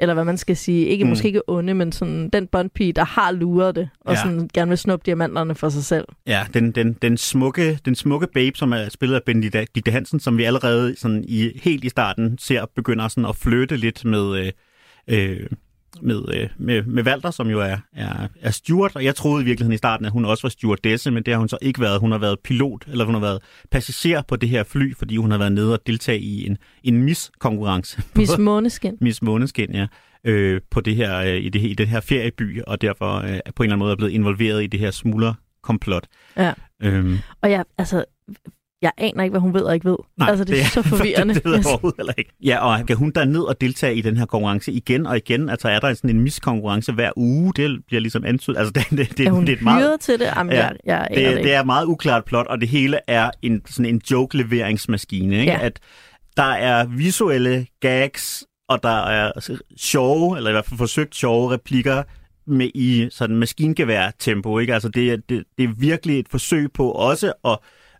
eller 0.00 0.14
hvad 0.14 0.24
man 0.24 0.36
skal 0.38 0.56
sige. 0.56 0.86
Ikke, 0.86 1.04
Mm. 1.04 1.08
Måske 1.10 1.28
ikke 1.28 1.42
onde, 1.48 1.74
men 1.74 1.92
sådan 1.92 2.28
den 2.28 2.46
bondpige, 2.46 2.92
der 2.92 3.04
har 3.04 3.32
luret 3.32 3.74
det, 3.74 3.88
og 4.00 4.14
Ja. 4.14 4.20
sådan 4.22 4.50
gerne 4.54 4.68
vil 4.68 4.78
snuppe 4.78 5.06
diamanterne 5.06 5.54
for 5.54 5.68
sig 5.68 5.84
selv. 5.84 6.04
Ja, 6.26 6.46
den, 6.54 6.70
den, 6.72 6.92
den, 6.92 7.16
smukke, 7.16 7.78
den 7.84 7.94
smukke 7.94 8.26
babe, 8.34 8.58
som 8.58 8.72
er 8.72 8.88
spillet 8.88 9.16
af 9.16 9.22
Benedikte 9.26 9.90
Hansen, 9.90 10.20
som 10.20 10.38
vi 10.38 10.44
allerede 10.44 10.94
sådan 10.98 11.24
i, 11.28 11.50
helt 11.62 11.84
i 11.84 11.88
starten 11.88 12.38
ser 12.38 12.64
begynder 12.76 13.08
sådan 13.08 13.24
at 13.26 13.36
flytte 13.36 13.76
lidt 13.76 14.04
med, 14.04 14.38
øh, 14.38 14.52
øh, 15.08 15.46
med, 16.02 16.22
øh, 16.34 16.48
med, 16.58 16.82
med 16.82 17.06
Walter, 17.06 17.30
som 17.30 17.48
jo 17.48 17.60
er, 17.60 17.76
er, 17.92 18.28
er 18.40 18.50
steward. 18.50 18.96
Og 18.96 19.04
jeg 19.04 19.14
troede 19.14 19.42
i 19.42 19.44
virkeligheden 19.44 19.74
i 19.74 19.78
starten, 19.78 20.06
at 20.06 20.12
hun 20.12 20.24
også 20.24 20.42
var 20.42 20.48
stewardesse, 20.48 21.10
men 21.10 21.22
det 21.22 21.34
har 21.34 21.38
hun 21.38 21.48
så 21.48 21.58
ikke 21.62 21.80
været. 21.80 22.00
Hun 22.00 22.12
har 22.12 22.18
været 22.18 22.38
pilot, 22.44 22.84
eller 22.88 23.04
hun 23.04 23.14
har 23.14 23.20
været 23.20 23.38
passager 23.70 24.22
på 24.22 24.36
det 24.36 24.48
her 24.48 24.64
fly, 24.64 24.96
fordi 24.96 25.16
hun 25.16 25.30
har 25.30 25.38
været 25.38 25.52
nede 25.52 25.72
og 25.72 25.80
deltage 25.86 26.20
i 26.20 26.46
en, 26.46 26.58
en 26.84 27.02
miskonkurrence. 27.02 28.02
Miss 28.16 28.38
Måneskin. 28.38 28.96
Miss 29.00 29.22
Måneskin, 29.22 29.74
ja, 29.74 29.86
øh, 30.24 30.60
på 30.70 30.80
det 30.80 30.96
her, 30.96 31.18
øh, 31.18 31.36
i, 31.36 31.48
det, 31.48 31.62
i 31.62 31.74
den 31.74 31.88
her 31.88 32.00
ferieby, 32.00 32.62
og 32.62 32.80
derfor 32.80 33.14
øh, 33.14 33.22
på 33.24 33.28
en 33.28 33.36
eller 33.36 33.46
anden 33.62 33.78
måde 33.78 33.92
er 33.92 33.96
blevet 33.96 34.12
involveret 34.12 34.62
i 34.62 34.66
det 34.66 34.80
her 34.80 34.90
smuglerkomplot. 34.90 36.06
Ja. 36.36 36.52
Øhm, 36.82 37.18
Og 37.42 37.50
jeg, 37.50 37.64
altså, 37.78 38.04
jeg 38.82 38.92
aner 38.98 39.22
ikke, 39.22 39.32
hvad 39.32 39.40
hun 39.40 39.54
ved 39.54 39.62
og 39.62 39.74
ikke 39.74 39.88
ved. 39.88 39.96
altså, 40.20 40.44
det 40.44 40.60
er, 40.60 40.64
så 40.64 40.82
forvirrende. 40.82 41.34
det, 41.34 41.44
det 41.44 41.50
ved 41.50 41.58
jeg 41.58 41.66
overhovedet 41.66 41.96
heller 41.96 42.12
ikke. 42.18 42.32
Ja, 42.44 42.58
og 42.58 42.86
kan 42.86 42.96
hun 42.96 43.10
der 43.10 43.24
ned 43.24 43.40
og 43.40 43.60
deltage 43.60 43.94
i 43.94 44.00
den 44.00 44.16
her 44.16 44.26
konkurrence 44.26 44.72
igen 44.72 45.06
og 45.06 45.16
igen? 45.16 45.48
Altså 45.48 45.68
er 45.68 45.80
der 45.80 45.94
sådan 45.94 46.10
en 46.10 46.20
miskonkurrence 46.20 46.92
hver 46.92 47.10
uge? 47.16 47.52
Det 47.56 47.80
bliver 47.86 48.00
ligesom 48.00 48.24
antydet. 48.24 48.58
Altså 48.58 48.72
det, 48.76 48.90
det, 48.90 49.18
det, 49.18 49.26
er 49.26 49.30
hun 49.30 49.46
det 49.46 49.52
er 49.52 49.56
et 49.56 49.62
meget... 49.62 50.00
til 50.00 50.18
det? 50.18 50.26
Jamen, 50.36 50.52
Ja, 50.52 50.66
jeg, 50.66 50.76
jeg 50.84 51.08
det, 51.14 51.36
det, 51.36 51.44
det 51.44 51.54
er 51.54 51.64
meget 51.64 51.86
uklart 51.86 52.24
plot, 52.24 52.46
og 52.46 52.60
det 52.60 52.68
hele 52.68 52.98
er 53.06 53.30
en, 53.42 53.62
sådan 53.66 53.94
en 53.94 54.00
joke-leveringsmaskine. 54.10 55.38
Ikke? 55.40 55.52
Ja. 55.52 55.58
At 55.62 55.80
der 56.36 56.42
er 56.42 56.86
visuelle 56.86 57.66
gags, 57.80 58.44
og 58.68 58.82
der 58.82 59.06
er 59.06 59.32
sjove, 59.76 60.36
eller 60.36 60.50
i 60.50 60.52
hvert 60.52 60.66
fald 60.66 60.78
forsøgt 60.78 61.14
sjove 61.14 61.52
replikker 61.52 62.02
med 62.46 62.70
i 62.74 63.08
sådan 63.10 63.36
maskingevær-tempo. 63.36 64.58
Ikke? 64.58 64.74
Altså 64.74 64.88
det, 64.88 65.28
det, 65.28 65.44
det 65.58 65.64
er 65.64 65.72
virkelig 65.78 66.18
et 66.18 66.28
forsøg 66.30 66.72
på 66.72 66.90
også 66.90 67.32
at, 67.44 67.58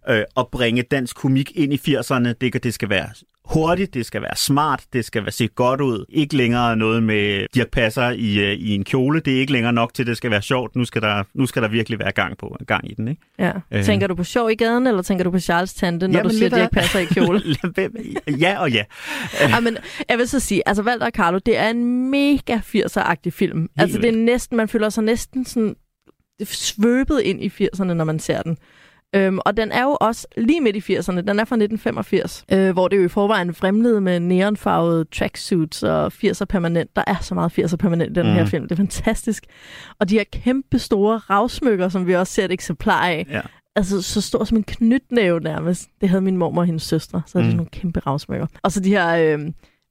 øh, 0.09 0.23
at 0.37 0.49
bringe 0.53 0.83
dansk 0.83 1.17
komik 1.17 1.57
ind 1.57 1.73
i 1.73 1.77
80'erne. 1.77 2.33
Det, 2.41 2.65
det 2.65 2.75
skal 2.75 2.89
være 2.89 3.09
hurtigt, 3.53 3.95
det 3.95 4.07
skal 4.07 4.23
være 4.23 4.37
smart, 4.37 4.85
det 4.93 5.05
skal 5.05 5.23
være 5.23 5.33
se 5.33 5.49
godt 5.49 5.81
ud. 5.81 6.05
Ikke 6.09 6.37
længere 6.37 6.77
noget 6.77 7.03
med 7.03 7.47
Dirk 7.55 7.71
Passer 7.71 8.11
i, 8.11 8.39
øh, 8.39 8.53
i 8.53 8.75
en 8.75 8.85
kjole. 8.85 9.21
Det 9.21 9.37
er 9.37 9.41
ikke 9.41 9.53
længere 9.53 9.73
nok 9.73 9.95
til, 9.95 10.03
at 10.03 10.07
det 10.07 10.17
skal 10.17 10.31
være 10.31 10.43
sjovt. 10.43 10.77
Nu 10.77 10.85
skal 10.85 11.03
der, 11.03 11.25
nu 11.35 11.47
skal 11.47 11.63
der 11.63 11.69
virkelig 11.69 11.99
være 11.99 12.13
gang, 12.13 12.39
på, 12.39 12.57
gang 12.67 12.91
i 12.91 12.95
den. 12.95 13.09
Ikke? 13.09 13.23
Ja. 13.39 13.53
Øh. 13.73 13.85
Tænker 13.85 14.07
du 14.07 14.15
på 14.15 14.25
sjov 14.25 14.51
i 14.51 14.55
gaden, 14.55 14.87
eller 14.87 15.03
tænker 15.03 15.25
du 15.25 15.31
på 15.31 15.39
Charles 15.39 15.75
tante, 15.75 16.09
når 16.09 16.19
Jamen, 16.19 16.31
du 16.31 16.37
siger, 16.37 16.47
at 16.47 16.61
Dirk 16.61 16.71
passer 16.71 16.99
i 16.99 17.05
kjole? 17.05 17.43
ja 18.45 18.61
og 18.61 18.71
ja. 18.71 18.85
ja, 19.49 19.61
men 19.61 19.77
jeg 20.09 20.19
vil 20.19 20.29
så 20.29 20.41
sige, 20.41 20.69
altså 20.69 20.83
Walter 20.83 21.07
og 21.07 21.13
Carlo, 21.13 21.39
det 21.47 21.59
er 21.59 21.69
en 21.69 22.11
mega 22.11 22.57
80'er-agtig 22.57 23.31
film. 23.31 23.61
Helt 23.61 23.71
altså 23.77 23.99
det 23.99 24.09
er 24.09 24.17
næsten, 24.17 24.57
man 24.57 24.69
føler 24.69 24.89
sig 24.89 25.05
næsten 25.05 25.45
sådan 25.45 25.77
svøbet 26.45 27.21
ind 27.21 27.43
i 27.43 27.49
80'erne, 27.49 27.85
når 27.85 28.05
man 28.05 28.19
ser 28.19 28.43
den. 28.43 28.57
Øhm, 29.17 29.39
og 29.47 29.57
den 29.57 29.73
er 29.73 29.83
jo 29.83 29.97
også 30.01 30.27
lige 30.37 30.61
midt 30.61 30.77
i 30.77 30.79
80'erne. 30.99 31.21
Den 31.21 31.29
er 31.29 31.45
fra 31.45 31.57
1985, 31.57 32.45
øh, 32.53 32.73
hvor 32.73 32.89
det 32.89 32.97
jo 32.97 33.05
i 33.05 33.09
forvejen 33.09 33.55
fremlede 33.55 34.01
med 34.01 34.21
neonfarvede 34.21 35.05
tracksuits 35.05 35.83
og 35.83 36.07
80'er 36.25 36.45
permanent. 36.45 36.97
Der 36.97 37.05
er 37.07 37.17
så 37.21 37.35
meget 37.35 37.59
80'er 37.59 37.77
permanent 37.77 38.11
i 38.11 38.21
den 38.21 38.27
mm. 38.27 38.33
her 38.33 38.41
Mhm. 38.43 38.51
film. 38.51 38.63
Det 38.63 38.73
er 38.73 38.77
fantastisk. 38.77 39.45
Og 40.01 40.09
de 40.09 40.15
her 40.15 40.25
kæmpe 40.33 40.79
store 40.79 41.17
ravsmykker, 41.19 41.89
som 41.89 42.07
vi 42.07 42.15
også 42.15 42.33
ser 42.33 42.45
et 42.45 42.53
eksemplar 42.53 43.07
af, 43.07 43.27
ja. 43.31 43.41
altså 43.77 44.03
så 44.03 44.21
stor 44.21 44.45
som 44.45 44.57
en 44.57 44.65
knytnæve 44.65 45.41
nærmest. 45.41 45.89
Det 46.01 46.09
havde 46.09 46.23
min 46.23 46.37
mormor 46.37 46.61
og 46.63 46.67
hendes 46.67 46.83
søstre, 46.83 47.23
så 47.27 47.39
er 47.39 47.43
det 47.43 47.47
Mm. 47.49 47.53
mm. 47.53 47.57
nogle 47.57 47.71
kæmpe 47.71 48.01
ravsmykker. 48.01 48.47
Og 48.63 48.73
så 48.73 48.81
de 48.81 48.89
her 48.91 49.35
øh, 49.39 49.41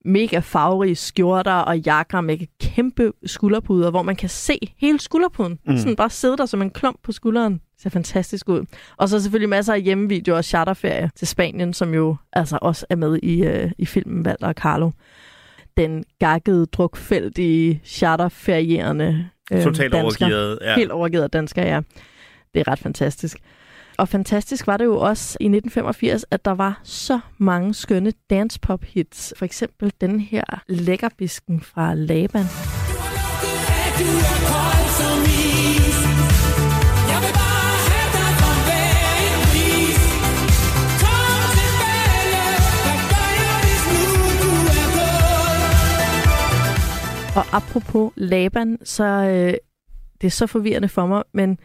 mega 0.06 0.40
farverige 0.40 0.96
skjorter 0.96 1.54
og 1.54 1.78
jakker 1.80 2.22
med 2.22 2.38
kæmpe 2.62 3.12
skulderpuder, 3.26 3.90
hvor 3.92 4.02
man 4.02 4.16
kan 4.16 4.30
se 4.30 4.60
hele 4.78 5.00
skulderpuden. 5.00 5.60
Mm. 5.68 5.78
Sådan 5.78 5.96
bare 5.96 6.10
sidde 6.10 6.38
der 6.38 6.46
som 6.46 6.62
en 6.62 6.70
klump 6.70 6.98
på 7.04 7.12
skulderen. 7.12 7.62
Det 7.80 7.84
ser 7.84 7.90
fantastisk 7.90 8.50
ud. 8.50 8.66
Og 8.98 9.10
så 9.10 9.20
selvfølgelig 9.20 9.50
masser 9.50 9.74
af 9.74 9.82
hjemmevideoer 9.82 10.38
og 10.38 10.44
charterferie 10.44 11.12
til 11.16 11.28
Spanien, 11.28 11.74
som 11.74 11.94
jo 11.94 12.16
altså 12.34 12.60
også 12.62 12.86
er 12.90 12.96
med 12.96 13.20
i, 13.24 13.44
øh, 13.44 13.72
i 13.78 13.86
filmen 13.86 14.26
Walter 14.26 14.48
og 14.48 14.54
Carlo. 14.54 14.92
Den 15.78 16.04
gakkede, 16.20 16.66
drukfældige, 16.66 17.82
charterferierende 17.86 19.30
øh, 19.52 19.64
Totalt 19.64 19.94
dansker. 19.94 20.26
overgivet. 20.26 20.60
Ja. 20.62 20.76
Helt 20.76 20.92
overgivet 20.92 21.34
dansker, 21.34 21.64
ja. 21.64 21.82
Det 22.54 22.60
er 22.60 22.68
ret 22.68 22.80
fantastisk. 22.80 23.38
Og 23.98 24.10
fantastisk 24.10 24.68
var 24.68 24.78
det 24.78 24.86
jo 24.86 25.00
også 25.00 25.38
i 25.40 25.44
1985, 25.46 26.26
at 26.32 26.46
der 26.46 26.52
var 26.52 26.80
så 26.84 27.20
mange 27.38 27.74
skønne 27.74 28.14
dancepop 28.30 28.84
hits. 28.84 29.34
For 29.38 29.46
eksempel 29.46 29.94
den 30.02 30.20
her 30.20 30.44
lækkerbisken 30.68 31.62
fra 31.62 31.94
Laban. 31.94 32.46
Og 47.40 47.46
apropos 47.52 48.12
Laban, 48.16 48.78
så 48.84 49.04
øh, 49.04 49.54
det 50.22 50.28
er 50.28 50.32
så 50.32 50.48
forvirrende 50.48 50.90
for 50.90 51.06
mig, 51.08 51.24
men 51.34 51.58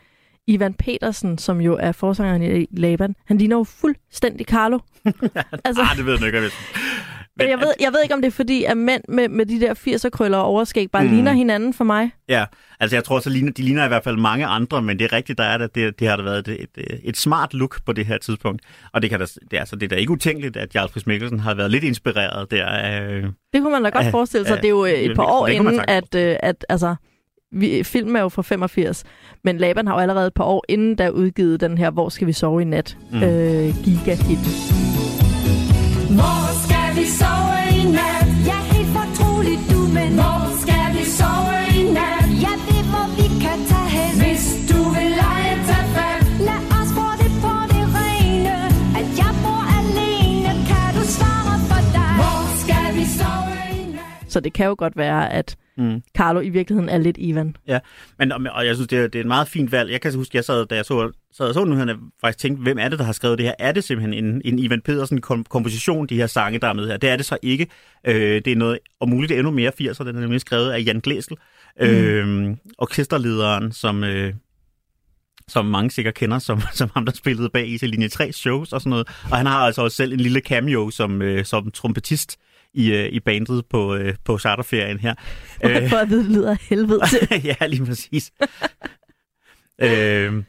Ivan 0.46 0.74
Petersen, 0.74 1.38
som 1.38 1.60
jo 1.60 1.76
er 1.80 1.92
forsangeren 1.92 2.42
i 2.42 2.66
Laban, 2.70 3.16
han 3.26 3.38
ligner 3.38 3.56
jo 3.56 3.64
fuldstændig 3.64 4.46
Carlo. 4.46 4.78
altså, 5.64 5.82
Ah, 5.82 5.96
det 5.96 6.06
ved 6.06 6.18
jeg 6.18 6.26
ikke, 6.26 6.38
jeg 6.42 6.50
men 7.38 7.48
jeg, 7.50 7.58
ved, 7.58 7.72
jeg 7.80 7.92
ved 7.92 8.02
ikke, 8.02 8.14
om 8.14 8.20
det 8.22 8.26
er 8.28 8.32
fordi, 8.32 8.64
at 8.64 8.76
mænd 8.76 9.02
med, 9.08 9.28
med 9.28 9.46
de 9.46 9.60
der 9.60 9.74
80'er-krøller 9.74 10.38
og 10.38 10.44
overskæg 10.44 10.90
bare 10.90 11.04
Mm. 11.04 11.10
ligner 11.10 11.32
hinanden 11.32 11.74
for 11.74 11.84
mig. 11.84 12.10
Ja, 12.28 12.44
altså 12.80 12.96
jeg 12.96 13.04
tror, 13.04 13.18
så 13.20 13.30
ligner, 13.30 13.52
de 13.52 13.62
ligner 13.62 13.84
i 13.84 13.88
hvert 13.88 14.04
fald 14.04 14.16
mange 14.16 14.46
andre, 14.46 14.82
men 14.82 14.98
det 14.98 15.04
er 15.04 15.12
rigtigt, 15.12 15.38
der 15.38 15.44
er 15.44 15.58
det, 15.58 15.74
det, 15.74 16.00
det 16.00 16.08
har 16.08 16.16
der 16.16 16.24
været 16.24 16.48
et, 16.48 16.66
et, 16.76 17.00
et 17.04 17.16
smart 17.16 17.54
look 17.54 17.84
på 17.86 17.92
det 17.92 18.06
her 18.06 18.18
tidspunkt. 18.18 18.62
Og 18.92 19.02
det, 19.02 19.10
kan 19.10 19.18
da, 19.20 19.24
det, 19.24 19.52
er, 19.52 19.58
altså, 19.60 19.76
det 19.76 19.82
er 19.82 19.88
da 19.88 19.94
ikke 19.96 20.12
utænkeligt, 20.12 20.56
at 20.56 20.74
Jarl 20.74 20.88
Friis 20.88 21.06
Mikkelsen 21.06 21.40
har 21.40 21.54
været 21.54 21.70
lidt 21.70 21.84
inspireret 21.84 22.50
der. 22.50 22.66
Øh, 23.02 23.22
Det 23.52 23.62
kunne 23.62 23.72
man 23.72 23.82
da 23.84 23.88
godt 23.88 24.04
Ja, 24.06 24.10
forestille 24.10 24.46
sig. 24.46 24.54
ja, 24.54 24.60
Det 24.60 24.64
er 24.66 24.70
jo 24.70 24.84
øh, 24.84 24.92
et 24.92 25.16
par 25.16 25.24
år 25.40 25.46
inden, 25.46 25.80
at, 25.88 26.14
øh, 26.14 26.36
at 26.40 26.66
altså, 26.68 26.94
vi, 27.52 27.82
filmen 27.82 28.16
er 28.16 28.20
jo 28.20 28.28
fra 28.28 28.42
85, 28.42 29.04
men 29.44 29.58
Laban 29.58 29.86
har 29.86 29.94
jo 29.94 30.00
allerede 30.00 30.26
et 30.26 30.34
par 30.34 30.44
år 30.44 30.64
inden, 30.68 30.98
der 30.98 31.10
udgivet 31.10 31.60
den 31.60 31.78
her 31.78 31.90
Hvor 31.90 32.08
skal 32.08 32.26
vi 32.26 32.32
sove 32.32 32.62
i 32.62 32.64
nat? 32.64 32.96
Mm. 33.12 33.22
Øh, 33.22 33.74
giga-hit. 33.84 34.38
Hvor 36.16 36.43
vi 36.96 37.04
sove 37.20 37.58
i 37.80 37.82
nat? 37.96 38.28
Ja, 38.50 38.58
helt 38.72 38.90
fortroligt 38.98 39.62
du, 39.70 39.78
men 39.96 40.10
Hvor 40.18 40.40
skal 40.62 40.86
vi 40.96 41.04
sove 41.18 41.58
i 41.78 41.82
nat? 41.96 42.26
Ja, 42.44 42.52
det 42.68 42.82
hvor 42.90 43.06
vi 43.18 43.26
kan 43.44 43.58
tage 43.70 43.88
hen 43.96 44.12
Hvis 44.22 44.44
du 44.70 44.78
vil 44.94 45.10
lege, 45.22 45.52
tag 45.68 45.84
fat 45.94 46.22
Lad 46.48 46.62
os 46.78 46.90
få 46.98 47.08
det 47.22 47.32
på 47.44 47.54
det 47.72 47.84
rene 47.96 48.56
At 48.98 49.06
jeg 49.20 49.32
bor 49.44 49.62
alene 49.78 50.50
Kan 50.70 50.88
du 50.98 51.02
svare 51.16 51.56
for 51.70 51.82
dig? 51.96 52.12
Hvor 52.20 52.40
skal 52.62 52.86
vi 52.98 53.04
sove 53.18 53.56
i 53.78 53.80
nat? 53.96 54.32
Så 54.32 54.40
det 54.40 54.52
kan 54.52 54.66
jo 54.66 54.74
godt 54.78 54.96
være, 54.96 55.32
at 55.32 55.56
mm. 55.76 56.02
Carlo 56.16 56.40
i 56.40 56.48
virkeligheden 56.48 56.88
er 56.88 56.98
lidt 56.98 57.16
Ivan. 57.20 57.56
Ja, 57.66 57.78
men 58.18 58.32
og, 58.32 58.66
jeg 58.66 58.74
synes, 58.74 58.88
det 58.88 58.98
er, 58.98 59.02
det 59.02 59.14
er 59.14 59.20
et 59.20 59.26
meget 59.26 59.48
fint 59.48 59.72
valg. 59.72 59.90
Jeg 59.90 60.00
kan 60.00 60.14
huske, 60.14 60.36
jeg 60.36 60.44
sad, 60.44 60.66
da 60.66 60.74
jeg 60.74 60.84
så, 60.84 61.12
sad 61.32 61.46
og 61.46 61.54
så 61.54 61.84
jeg 61.86 61.96
faktisk 62.20 62.38
tænkte, 62.38 62.62
hvem 62.62 62.78
er 62.78 62.88
det, 62.88 62.98
der 62.98 63.04
har 63.04 63.12
skrevet 63.12 63.38
det 63.38 63.46
her? 63.46 63.54
Er 63.58 63.72
det 63.72 63.84
simpelthen 63.84 64.24
en, 64.24 64.42
en 64.44 64.58
Ivan 64.58 64.80
Pedersen 64.80 65.20
kom, 65.20 65.44
komposition, 65.44 66.06
de 66.06 66.16
her 66.16 66.26
sange, 66.26 66.58
der 66.58 66.68
er 66.68 66.72
med 66.72 66.88
her? 66.88 66.96
Det 66.96 67.10
er 67.10 67.16
det 67.16 67.26
så 67.26 67.38
ikke. 67.42 67.66
Øh, 68.06 68.42
det 68.44 68.46
er 68.46 68.56
noget, 68.56 68.78
og 69.00 69.08
muligt 69.08 69.32
endnu 69.32 69.50
mere 69.50 69.72
80'er, 69.80 70.04
den 70.04 70.16
er 70.16 70.20
nemlig 70.20 70.40
skrevet 70.40 70.70
af 70.70 70.84
Jan 70.86 71.00
Glæsel, 71.00 71.36
mm. 71.80 71.86
øh, 71.86 72.56
orkesterlederen, 72.78 73.72
som... 73.72 74.04
Øh, 74.04 74.34
som 75.48 75.66
mange 75.66 75.90
sikkert 75.90 76.14
kender, 76.14 76.38
som, 76.38 76.60
som 76.72 76.90
ham, 76.94 77.04
der 77.04 77.12
spillede 77.12 77.50
bag 77.50 77.68
i 77.68 77.76
linje 77.76 78.08
3 78.08 78.32
shows 78.32 78.72
og 78.72 78.80
sådan 78.80 78.90
noget. 78.90 79.08
Og 79.30 79.36
han 79.36 79.46
har 79.46 79.58
altså 79.58 79.82
også 79.82 79.96
selv 79.96 80.12
en 80.12 80.20
lille 80.20 80.40
cameo 80.40 80.90
som, 80.90 81.22
øh, 81.22 81.44
som 81.44 81.70
trompetist 81.70 82.38
i, 82.74 82.92
øh, 82.92 83.08
i 83.12 83.20
bandet 83.20 83.66
på, 83.66 83.94
øh, 83.94 84.14
på 84.24 84.38
charterferien 84.38 85.00
her. 85.00 85.14
Øh. 85.64 85.88
For 85.88 85.96
at 85.96 86.08
vide, 86.08 86.24
det 86.24 86.30
lyder 86.30 86.56
helvede 86.70 87.00
til. 87.08 87.42
ja, 87.60 87.66
lige 87.66 87.86
præcis. 87.86 88.32
øh, 89.82 90.42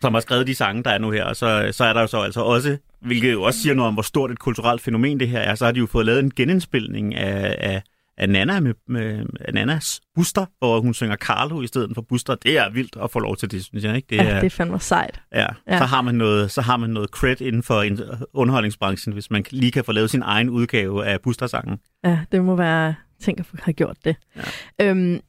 som 0.00 0.14
har 0.14 0.20
skrevet 0.20 0.46
de 0.46 0.54
sange, 0.54 0.82
der 0.82 0.90
er 0.90 0.98
nu 0.98 1.10
her. 1.10 1.24
Og 1.24 1.36
så, 1.36 1.68
så 1.72 1.84
er 1.84 1.92
der 1.92 2.00
jo 2.00 2.06
så 2.06 2.20
altså 2.20 2.40
også, 2.40 2.76
hvilket 3.00 3.32
jo 3.32 3.42
også 3.42 3.62
siger 3.62 3.74
noget 3.74 3.88
om, 3.88 3.94
hvor 3.94 4.02
stort 4.02 4.30
et 4.30 4.38
kulturelt 4.38 4.80
fænomen 4.80 5.20
det 5.20 5.28
her 5.28 5.40
er, 5.40 5.54
så 5.54 5.64
har 5.64 5.72
de 5.72 5.78
jo 5.78 5.86
fået 5.86 6.06
lavet 6.06 6.20
en 6.20 6.30
genindspilning 6.36 7.14
af, 7.14 7.56
af, 7.58 7.82
af 8.18 8.28
Nana 8.28 8.60
med, 8.60 8.74
med 8.88 9.26
af 9.40 9.54
Nanas 9.54 10.00
Buster, 10.14 10.46
hvor 10.58 10.80
hun 10.80 10.94
synger 10.94 11.16
Carlo 11.16 11.62
i 11.62 11.66
stedet 11.66 11.90
for 11.94 12.02
Buster. 12.02 12.34
Det 12.34 12.58
er 12.58 12.70
vildt 12.70 12.96
at 13.02 13.10
få 13.10 13.18
lov 13.18 13.36
til 13.36 13.50
det, 13.50 13.64
synes 13.64 13.84
jeg. 13.84 13.96
Ikke? 13.96 14.06
Det 14.10 14.16
Ja, 14.16 14.36
det 14.36 14.44
er 14.46 14.50
fandme 14.50 14.80
sejt. 14.80 15.20
Ja, 15.32 15.46
Ja. 15.68 15.78
Så, 15.78 15.84
har 15.84 16.02
man 16.02 16.14
noget, 16.14 16.50
så 16.50 16.60
har 16.60 16.76
man 16.76 16.90
noget 16.90 17.08
cred 17.10 17.40
inden 17.40 17.62
for 17.62 17.82
en- 17.82 18.00
underholdningsbranchen, 18.34 19.12
hvis 19.12 19.30
man 19.30 19.44
lige 19.50 19.72
kan 19.72 19.84
få 19.84 19.92
lavet 19.92 20.10
sin 20.10 20.22
egen 20.22 20.50
udgave 20.50 21.06
af 21.06 21.20
Buster-sangen. 21.20 21.78
Ja, 22.04 22.18
det 22.32 22.44
må 22.44 22.56
være 22.56 22.94
ting 23.20 23.38
at 23.40 23.46
have 23.62 23.72
gjort 23.74 23.96
det. 24.04 24.16
Ja. 24.36 24.90
Øhm, 24.90 25.20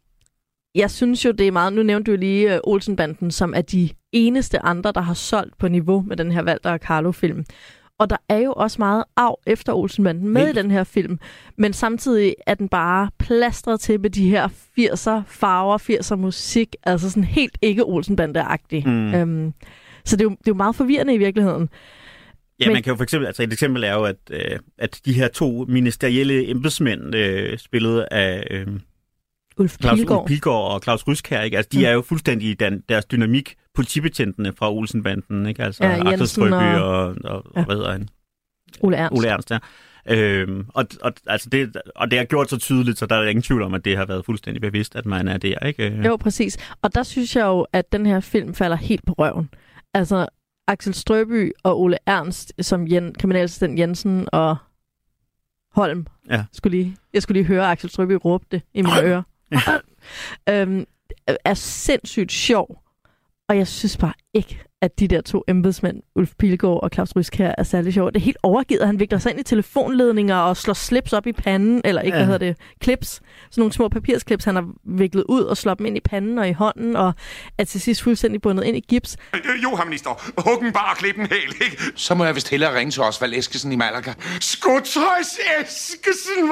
jeg 0.76 0.92
synes 0.92 1.26
jo, 1.26 1.32
det 1.32 1.48
er 1.48 1.52
meget... 1.52 1.74
Nu 1.74 1.84
nævnte 1.84 2.12
du 2.12 2.18
lige 2.18 2.54
uh, 2.54 2.60
Olsenbanden, 2.64 3.32
som 3.32 3.54
er 3.56 3.62
de 3.62 3.90
eneste 4.12 4.60
andre, 4.66 4.92
der 4.92 5.02
har 5.02 5.14
solgt 5.14 5.58
på 5.58 5.68
niveau 5.68 6.02
med 6.02 6.18
den 6.18 6.32
her 6.32 6.44
Walter 6.44 6.72
og 6.72 6.80
Carlo-film. 6.80 7.44
Og 8.00 8.10
der 8.10 8.18
er 8.30 8.38
jo 8.38 8.54
også 8.54 8.76
meget 8.80 9.04
af 9.18 9.32
efter 9.48 9.74
Olsenbanden 9.74 10.30
med 10.30 10.46
Helt. 10.46 10.58
i 10.58 10.62
den 10.62 10.72
her 10.72 10.84
film. 10.84 11.20
Men 11.58 11.74
samtidig 11.74 12.36
er 12.48 12.54
den 12.54 12.70
bare 12.70 13.10
plastret 13.20 13.80
til 13.80 14.00
med 14.00 14.10
de 14.10 14.30
her 14.30 14.48
80'er 14.48 15.22
farver, 15.28 15.78
80'er 15.78 16.16
musik. 16.16 16.76
Altså 16.84 17.10
sådan 17.10 17.24
helt 17.24 17.58
ikke 17.62 17.84
Olsenbande-agtig. 17.84 18.84
Mm. 18.88 19.14
Øhm, 19.14 19.54
så 20.06 20.16
det 20.16 20.22
er, 20.22 20.26
jo, 20.26 20.30
det 20.30 20.38
er 20.38 20.42
jo 20.48 20.54
meget 20.54 20.76
forvirrende 20.76 21.14
i 21.14 21.18
virkeligheden. 21.18 21.70
Ja, 22.60 22.66
Men- 22.66 22.74
man 22.74 22.84
kan 22.84 22.92
jo 22.92 22.96
for 22.98 23.04
eksempel, 23.04 23.28
altså 23.28 23.44
et 23.44 23.54
eksempel 23.54 23.84
er 23.84 23.94
jo, 23.94 24.04
at, 24.04 24.16
øh, 24.32 24.60
at 24.78 25.00
de 25.06 25.14
her 25.14 25.28
to 25.28 25.66
ministerielle 25.70 26.50
embedsmænd, 26.50 27.16
øh, 27.16 27.58
spillet 27.58 28.06
af 28.12 28.48
øh, 28.52 28.68
Ulf 29.58 29.78
Claus 29.82 29.98
Pilgaard. 30.00 30.22
Ulf 30.22 30.28
Pilgaard 30.28 30.74
og 30.74 30.82
Claus 30.84 31.08
Ryskær, 31.08 31.42
ikke? 31.42 31.58
Altså, 31.58 31.70
de 31.72 31.78
Mm. 31.78 31.84
er 31.86 31.92
jo 31.92 32.02
fuldstændig 32.02 32.60
den, 32.60 32.84
deres 32.90 33.06
dynamik, 33.06 33.56
politibetjentene 33.74 34.54
fra 34.58 34.72
Olsenbanden, 34.74 35.46
ikke? 35.46 35.64
Altså, 35.64 35.84
Ja, 35.86 36.10
Jensen 36.10 36.28
Strøby 36.28 36.52
og- 36.54 36.82
og, 36.84 37.16
og, 37.24 37.36
og 37.36 37.44
Ja. 37.56 37.66
hvad 37.66 37.76
hedder 37.76 37.92
han? 37.92 38.10
Ole 38.82 38.98
Ernst. 38.98 39.18
Ole 39.18 39.28
Ernst, 39.28 39.52
ja. 39.52 39.58
Øhm, 40.10 40.66
og, 40.74 40.86
og, 41.02 41.14
altså 41.28 41.50
det, 41.50 41.78
og 41.96 42.12
det 42.12 42.20
har 42.20 42.26
gjort 42.26 42.50
så 42.50 42.58
tydeligt, 42.58 42.98
så 43.00 43.06
der 43.06 43.16
er 43.16 43.24
ingen 43.30 43.44
tvivl 43.44 43.62
om, 43.62 43.74
at 43.74 43.86
det 43.86 43.98
har 43.98 44.06
været 44.06 44.26
fuldstændig 44.26 44.62
bevidst, 44.62 44.96
at 44.96 45.06
man 45.06 45.28
er 45.28 45.38
der, 45.38 45.60
ikke? 45.60 45.90
Øh, 45.92 46.06
Jo, 46.06 46.16
præcis. 46.16 46.58
Og 46.82 46.96
der 46.96 47.04
synes 47.04 47.36
jeg 47.36 47.46
jo, 47.46 47.66
at 47.74 47.92
den 47.92 48.06
her 48.06 48.20
film 48.20 48.54
falder 48.54 48.78
helt 48.78 49.06
på 49.06 49.14
røven. 49.14 49.50
Altså, 49.94 50.28
Axel 50.68 50.94
Strøby 50.94 51.52
og 51.64 51.82
Ole 51.82 51.98
Ernst 52.08 52.54
som 52.62 52.88
Jen, 52.88 53.16
kriminalassistent 53.20 53.80
Jensen 53.80 54.28
og 54.34 54.56
Holm. 55.76 56.08
Ja. 56.30 56.46
Skulle 56.54 56.78
lige, 56.78 56.96
jeg 57.14 57.22
skulle 57.22 57.40
lige 57.40 57.48
høre 57.48 57.72
Axel 57.72 57.90
Strøby 57.90 58.12
råbe 58.26 58.46
det 58.52 58.62
i 58.74 58.82
mine 58.82 59.02
ører. 59.04 59.24
Øhm, 60.50 60.86
er 61.46 61.54
sindssygt 61.54 62.32
sjov 62.32 62.84
Og 63.50 63.58
jeg 63.58 63.68
synes 63.68 63.98
bare 63.98 64.14
ikke, 64.34 64.64
at 64.82 65.00
de 65.00 65.08
der 65.08 65.22
to 65.22 65.44
embedsmænd, 65.48 65.98
Ulf 66.16 66.30
Pilgaard 66.40 66.84
og 66.84 66.90
Claus 66.94 67.16
Rysk 67.16 67.36
her, 67.36 67.56
er 67.58 67.64
særlig 67.64 67.94
sjovt. 67.94 68.14
Det 68.14 68.20
er 68.20 68.24
helt 68.24 68.38
overgivet. 68.44 68.86
Han 68.86 69.00
vikler 69.00 69.20
sig 69.20 69.30
ind 69.32 69.40
i 69.40 69.44
telefonledninger 69.44 70.36
og 70.36 70.58
slår 70.58 70.74
slips 70.74 71.14
op 71.14 71.28
i 71.28 71.32
panden, 71.32 71.82
eller 71.86 72.02
ikke, 72.02 72.18
ja. 72.18 72.26
Hvad 72.26 72.34
hedder 72.34 72.48
det, 72.54 72.58
clips. 72.84 73.08
Sådan 73.08 73.62
nogle 73.62 73.74
små 73.74 73.90
papirsklips, 73.90 74.46
han 74.46 74.56
har 74.56 74.66
viklet 74.84 75.24
ud 75.30 75.42
og 75.42 75.58
slået 75.58 75.78
dem 75.78 75.86
ind 75.86 75.98
i 75.98 76.00
panden 76.00 76.38
og 76.40 76.50
i 76.50 76.52
hånden, 76.52 76.96
og 76.96 77.14
er 77.58 77.64
til 77.64 77.82
sidst 77.82 78.02
fuldstændig 78.04 78.42
bundet 78.42 78.64
ind 78.64 78.78
i 78.78 78.80
gips. 78.80 79.18
Øh, 79.34 79.42
Jo, 79.64 79.76
herr 79.76 79.86
minister. 79.86 80.32
Hug 80.38 80.62
den 80.62 80.74
bare 80.74 80.92
og 80.92 80.98
klip 80.98 81.16
den 81.16 81.28
helt, 81.28 81.56
ikke? 81.62 81.78
Så 81.96 82.16
må 82.16 82.26
jeg 82.26 82.36
vist 82.36 82.50
hellere 82.50 82.78
ringe 82.80 82.92
til 82.92 83.02
Osvald 83.02 83.34
Eskesen 83.34 83.72
i 83.72 83.76
Malaga. 83.76 84.14
Skotøjs 84.42 85.40
Eskesen. 85.62 86.52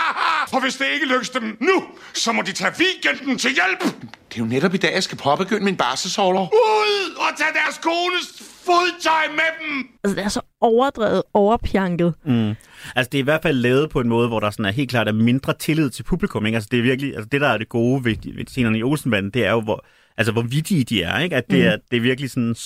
Og 0.54 0.60
hvis 0.62 0.74
det 0.76 0.86
ikke 0.94 1.06
lykkes 1.06 1.30
dem 1.30 1.56
nu, 1.60 1.84
så 2.14 2.32
må 2.32 2.42
de 2.42 2.52
tage 2.52 2.72
weekenden 2.78 3.38
til 3.38 3.50
hjælp. 3.50 3.94
Det 4.28 4.36
er 4.42 4.44
jo 4.46 4.50
netop 4.50 4.74
i 4.74 4.76
dag, 4.76 4.94
jeg 4.94 5.02
skal 5.02 5.18
påbegynde 5.18 5.64
min 5.64 5.76
barselsårlov. 5.76 6.50
Ud 6.52 7.14
og 7.16 7.36
tage 7.38 7.50
deres 7.66 7.78
kones 7.78 8.26
fodtøj 8.66 9.22
med 9.30 9.50
dem. 9.60 9.88
Altså, 10.04 10.16
det 10.16 10.24
er 10.24 10.28
så 10.28 10.40
overdrevet, 10.60 11.22
overpjanket. 11.34 12.14
Mm. 12.24 12.54
Altså, 12.96 13.08
det 13.12 13.18
er 13.18 13.22
i 13.22 13.30
hvert 13.30 13.42
fald 13.42 13.56
lavet 13.56 13.90
på 13.90 14.00
en 14.00 14.08
måde, 14.08 14.28
hvor 14.28 14.40
der 14.40 14.50
sådan 14.50 14.64
er 14.64 14.70
helt 14.70 14.90
klart 14.90 15.08
er 15.08 15.12
mindre 15.12 15.54
tillid 15.54 15.90
til 15.90 16.02
publikum. 16.02 16.46
Ikke? 16.46 16.56
Altså, 16.56 16.68
det 16.70 16.78
er 16.78 16.82
virkelig, 16.82 17.14
altså, 17.14 17.28
det 17.32 17.40
der 17.40 17.48
er 17.48 17.58
det 17.58 17.68
gode 17.68 18.04
ved, 18.04 18.16
ved 18.36 18.46
scenerne 18.46 18.78
i 18.78 18.82
Olsenbanden, 18.82 19.30
det 19.30 19.46
er 19.46 19.50
jo, 19.50 19.60
hvor, 19.60 19.84
altså, 20.16 20.32
hvor 20.32 20.42
vittige 20.42 20.84
de 20.84 21.02
er. 21.02 21.18
Ikke? 21.18 21.36
At 21.36 21.50
det, 21.50 21.58
Mm. 21.58 21.64
er, 21.66 21.76
det 21.90 21.96
er 21.96 22.00
virkelig 22.00 22.30
sådan 22.30 22.56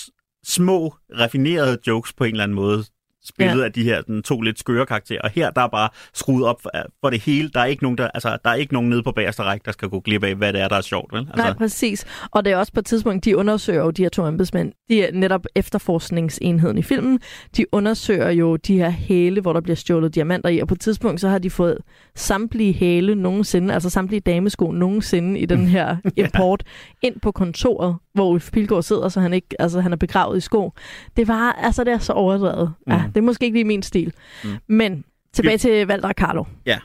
små, 0.46 0.94
raffinerede 1.18 1.78
jokes 1.86 2.12
på 2.12 2.24
en 2.24 2.30
eller 2.30 2.44
anden 2.44 2.54
måde, 2.56 2.84
spillet 3.24 3.54
Ja. 3.54 3.58
ja. 3.58 3.64
af 3.64 3.72
de 3.72 3.82
her 3.84 4.02
den, 4.02 4.22
to 4.22 4.40
lidt 4.40 4.58
skøre 4.58 4.86
karakterer. 4.86 5.20
Og 5.20 5.30
her, 5.30 5.50
der 5.50 5.60
er 5.62 5.68
bare 5.68 5.88
skruet 6.14 6.44
op 6.44 6.62
for, 6.62 6.70
for 7.00 7.10
det 7.10 7.20
hele. 7.20 7.50
Der 7.54 7.60
er 7.60 7.64
ikke 7.64 7.82
nogen, 7.82 7.98
der, 7.98 8.08
altså, 8.14 8.38
der 8.44 8.50
er 8.50 8.54
ikke 8.54 8.72
nogen 8.72 8.90
nede 8.90 9.02
på 9.02 9.12
bagerste 9.12 9.42
række, 9.42 9.64
der 9.64 9.72
skal 9.72 9.88
gå 9.88 10.00
glip 10.00 10.24
af, 10.24 10.34
hvad 10.34 10.52
det 10.52 10.60
er, 10.60 10.68
der 10.68 10.76
er 10.76 10.80
sjovt. 10.80 11.12
Vel? 11.12 11.18
Altså, 11.20 11.36
Nej, 11.36 11.52
præcis. 11.52 12.06
Og 12.30 12.44
det 12.44 12.52
er 12.52 12.56
også 12.56 12.72
på 12.72 12.80
et 12.80 12.86
tidspunkt, 12.86 13.24
de 13.24 13.36
undersøger 13.36 13.84
jo 13.84 13.90
de 13.90 14.02
her 14.02 14.08
to 14.08 14.26
embedsmænd. 14.26 14.72
De 14.88 15.02
er 15.02 15.12
netop 15.12 15.46
efterforskningsenheden 15.54 16.78
i 16.78 16.82
filmen. 16.82 17.20
De 17.56 17.74
undersøger 17.74 18.30
jo 18.30 18.56
de 18.56 18.76
her 18.78 18.90
hæle, 18.90 19.40
hvor 19.40 19.52
der 19.52 19.60
bliver 19.60 19.76
stjålet 19.76 20.14
diamanter 20.14 20.48
i. 20.48 20.58
Og 20.58 20.68
på 20.68 20.74
et 20.74 20.80
tidspunkt, 20.80 21.20
så 21.20 21.28
har 21.28 21.38
de 21.38 21.50
fået 21.50 21.78
samtlige 22.14 22.72
hæle 22.72 23.14
nogensinde, 23.14 23.74
altså 23.74 23.90
samtlige 23.90 24.20
damesko 24.20 24.70
nogensinde 24.72 25.40
i 25.40 25.46
den 25.46 25.66
her 25.66 25.96
import, 26.16 26.64
ind 27.02 27.20
på 27.20 27.32
kontoret, 27.32 27.96
hvor 28.14 28.28
Ulf 28.28 28.50
Pilgaard 28.52 28.82
sidder, 28.82 29.08
så 29.08 29.20
han 29.20 29.32
ikke, 29.32 29.46
altså 29.58 29.80
han 29.80 29.92
er 29.92 29.96
begravet 29.96 30.36
i 30.38 30.40
sko. 30.40 30.72
Det 31.16 31.28
var, 31.28 31.52
altså 31.52 31.84
det 31.84 31.92
er 31.92 31.98
så 31.98 32.12
overdrevet. 32.12 32.72
Mm. 32.86 32.92
Ja, 32.92 33.02
det 33.08 33.16
er 33.16 33.20
måske 33.22 33.44
ikke 33.44 33.56
lige 33.56 33.64
min 33.64 33.82
stil. 33.82 34.12
Mm. 34.44 34.50
Men 34.68 35.04
tilbage 35.32 35.58
til 35.58 35.86
Valder 35.86 36.12
Carlo. 36.12 36.44
Ja. 36.66 36.78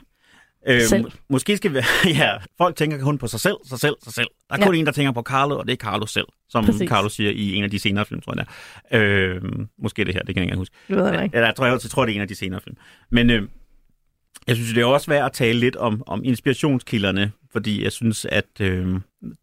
Øh, 0.68 0.82
Selv. 0.82 1.02
må- 1.02 1.08
måske 1.28 1.56
skal 1.56 1.72
vi... 1.74 1.78
ja, 2.18 2.30
folk 2.58 2.76
tænker 2.76 2.98
kun 3.00 3.18
på 3.18 3.26
sig 3.26 3.40
selv, 3.40 3.56
sig 3.68 3.78
selv, 3.78 3.94
sig 4.04 4.12
selv. 4.12 4.26
Der 4.48 4.54
er 4.54 4.58
Ja. 4.60 4.66
kun 4.66 4.74
en, 4.74 4.86
der 4.86 4.92
tænker 4.92 5.12
på 5.12 5.22
Carlo, 5.22 5.58
og 5.58 5.66
det 5.66 5.72
er 5.72 5.76
Carlo 5.76 6.06
selv, 6.06 6.26
som 6.48 6.64
Præcis. 6.64 6.88
Carlo 6.88 7.08
siger 7.08 7.30
i 7.30 7.54
en 7.54 7.64
af 7.64 7.70
de 7.70 7.78
senere 7.78 8.04
film, 8.06 8.20
tror 8.20 8.34
jeg 8.36 8.46
det 8.46 8.52
er. 8.90 9.00
Øh, 9.34 9.42
måske 9.82 10.04
det 10.04 10.14
her, 10.14 10.22
det 10.22 10.34
kan 10.34 10.42
jeg 10.42 10.46
ikke 10.46 10.56
huske. 10.56 10.74
Det 10.88 10.96
ved 10.96 11.04
jeg 11.12 11.24
ikke. 11.24 11.34
Eller 11.36 11.46
jeg 11.46 11.54
tror, 11.56 11.64
jeg, 11.66 11.72
jeg 11.82 11.90
tror, 11.90 12.04
det 12.06 12.12
er 12.12 12.16
en 12.16 12.22
af 12.22 12.28
de 12.28 12.34
senere 12.34 12.60
film. 12.64 12.76
Men 13.10 13.30
øh, 13.30 13.42
jeg 14.46 14.56
synes, 14.56 14.72
det 14.72 14.80
er 14.80 14.84
også 14.86 15.10
værd 15.10 15.26
at 15.26 15.32
tale 15.32 15.58
lidt 15.58 15.76
om, 15.76 16.02
om 16.06 16.24
inspirationskilderne, 16.24 17.32
fordi 17.52 17.84
jeg 17.84 17.92
synes, 17.92 18.24
at 18.24 18.60
øh, 18.60 18.86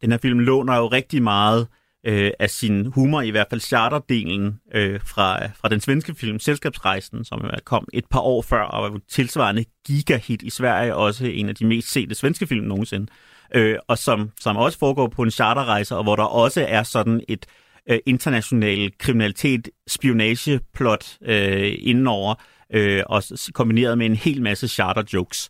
den 0.02 0.12
her 0.12 0.18
film 0.18 0.40
låner 0.40 0.78
jo 0.78 0.88
rigtig 0.88 1.24
meget 1.24 1.68
øh, 2.06 2.32
af 2.40 2.50
sin 2.50 2.86
humor, 2.86 3.22
i 3.22 3.30
hvert 3.30 3.48
fald 3.50 3.62
charterdelen, 3.62 4.60
øh, 4.74 5.00
fra, 5.06 5.48
fra 5.48 5.70
den 5.70 5.82
svenske 5.82 6.16
film 6.16 6.40
Selskabsrejsen, 6.40 7.26
som 7.26 7.50
kom 7.64 7.88
et 7.94 8.06
par 8.12 8.20
år 8.20 8.42
før, 8.42 8.62
og 8.62 8.94
var 8.94 9.00
tilsvarende 9.10 9.66
gigahit 9.88 10.42
i 10.42 10.50
Sverige, 10.50 10.96
også 10.96 11.26
en 11.26 11.50
af 11.50 11.56
de 11.56 11.66
mest 11.66 11.92
sete 11.92 12.16
svenske 12.16 12.48
film 12.48 12.66
nogensinde. 12.66 13.08
Øh, 13.56 13.76
og 13.88 13.98
som, 13.98 14.30
som 14.40 14.58
også 14.58 14.80
foregår 14.80 15.08
på 15.08 15.22
en 15.24 15.32
charterrejse, 15.32 15.96
og 15.96 16.04
hvor 16.04 16.16
der 16.16 16.24
også 16.24 16.66
er 16.70 16.84
sådan 16.84 17.22
et 17.28 17.46
øh, 17.90 18.00
international 18.06 18.92
kriminalitet, 18.98 19.70
spionageplot 19.88 21.18
øh, 21.22 21.74
indenover, 21.80 22.36
øh, 22.74 23.04
og 23.06 23.24
kombineret 23.54 23.98
med 23.98 24.06
en 24.06 24.16
hel 24.16 24.42
masse 24.42 24.68
charter 24.68 25.04
jokes. 25.14 25.50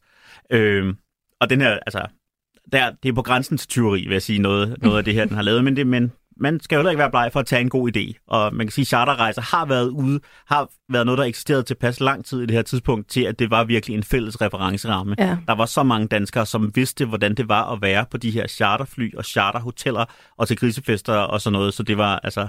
Øh, 0.49 0.93
og 1.41 1.49
den 1.49 1.61
her, 1.61 1.79
altså, 1.85 2.05
der, 2.71 2.91
det 3.03 3.09
er 3.09 3.13
på 3.13 3.21
grænsen 3.21 3.57
til 3.57 3.67
tyveri, 3.69 4.01
vil 4.01 4.11
jeg 4.11 4.21
sige, 4.21 4.39
noget, 4.39 4.75
noget 4.81 4.97
af 4.97 5.03
det 5.03 5.13
her, 5.13 5.25
den 5.25 5.35
har 5.35 5.41
lavet, 5.41 5.63
men, 5.63 5.75
det, 5.75 5.87
men 5.87 6.11
man 6.37 6.59
skal 6.59 6.75
jo 6.75 6.79
heller 6.79 6.91
ikke 6.91 6.99
være 6.99 7.09
bleg 7.09 7.29
for 7.33 7.39
at 7.39 7.45
tage 7.45 7.61
en 7.61 7.69
god 7.69 7.97
idé. 7.97 8.23
Og 8.27 8.55
man 8.55 8.67
kan 8.67 8.71
sige, 8.71 8.83
at 8.83 8.87
charterrejser 8.87 9.41
har 9.41 9.65
været 9.65 9.89
ude, 9.89 10.19
har 10.47 10.69
været 10.91 11.05
noget, 11.05 11.17
der 11.17 11.23
eksisterede 11.23 11.63
tilpas 11.63 11.99
lang 11.99 12.25
tid 12.25 12.41
i 12.41 12.45
det 12.45 12.55
her 12.55 12.61
tidspunkt, 12.61 13.09
til 13.09 13.23
at 13.23 13.39
det 13.39 13.51
var 13.51 13.63
virkelig 13.63 13.95
en 13.95 14.03
fælles 14.03 14.41
referenceramme. 14.41 15.15
Ja. 15.19 15.37
Der 15.47 15.55
var 15.55 15.65
så 15.65 15.83
mange 15.83 16.07
danskere, 16.07 16.45
som 16.45 16.71
vidste, 16.75 17.05
hvordan 17.05 17.35
det 17.35 17.49
var 17.49 17.71
at 17.71 17.81
være 17.81 18.05
på 18.11 18.17
de 18.17 18.31
her 18.31 18.47
charterfly 18.47 19.15
og 19.15 19.25
charterhoteller 19.25 20.05
og 20.37 20.47
til 20.47 20.57
grisefester 20.57 21.13
og 21.13 21.41
sådan 21.41 21.53
noget, 21.53 21.73
så 21.73 21.83
det 21.83 21.97
var 21.97 22.19
altså... 22.23 22.47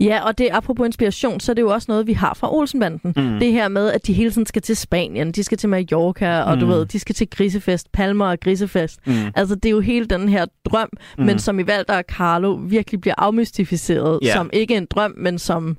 Ja, 0.00 0.20
og 0.26 0.38
det 0.38 0.48
apropos 0.52 0.86
inspiration, 0.86 1.40
så 1.40 1.52
er 1.52 1.54
det 1.54 1.62
jo 1.62 1.68
også 1.68 1.86
noget, 1.88 2.06
vi 2.06 2.12
har 2.12 2.34
fra 2.34 2.54
Olsenbanden. 2.54 3.12
Mm. 3.16 3.38
Det 3.38 3.52
her 3.52 3.68
med, 3.68 3.92
at 3.92 4.06
de 4.06 4.12
hele 4.12 4.30
tiden 4.30 4.46
skal 4.46 4.62
til 4.62 4.76
Spanien, 4.76 5.32
de 5.32 5.42
skal 5.42 5.58
til 5.58 5.68
Mallorca, 5.68 6.40
og 6.42 6.54
mm. 6.54 6.60
du 6.60 6.66
ved, 6.66 6.86
de 6.86 6.98
skal 6.98 7.14
til 7.14 7.30
grisefest, 7.30 7.92
Palmer 7.92 8.26
og 8.26 8.40
grisefest. 8.40 9.06
Mm. 9.06 9.12
Altså, 9.34 9.54
det 9.54 9.66
er 9.66 9.70
jo 9.70 9.80
hele 9.80 10.06
den 10.06 10.28
her 10.28 10.46
drøm, 10.64 10.88
mm. 11.18 11.24
men 11.24 11.38
som 11.38 11.58
i 11.58 11.66
Valder 11.66 11.96
og 11.96 12.04
Carlo 12.08 12.52
virkelig 12.52 13.00
bliver 13.00 13.14
afmystificeret, 13.18 14.18
Ja. 14.22 14.32
som 14.32 14.50
ikke 14.52 14.76
en 14.76 14.86
drøm, 14.90 15.14
men 15.16 15.38
som... 15.38 15.78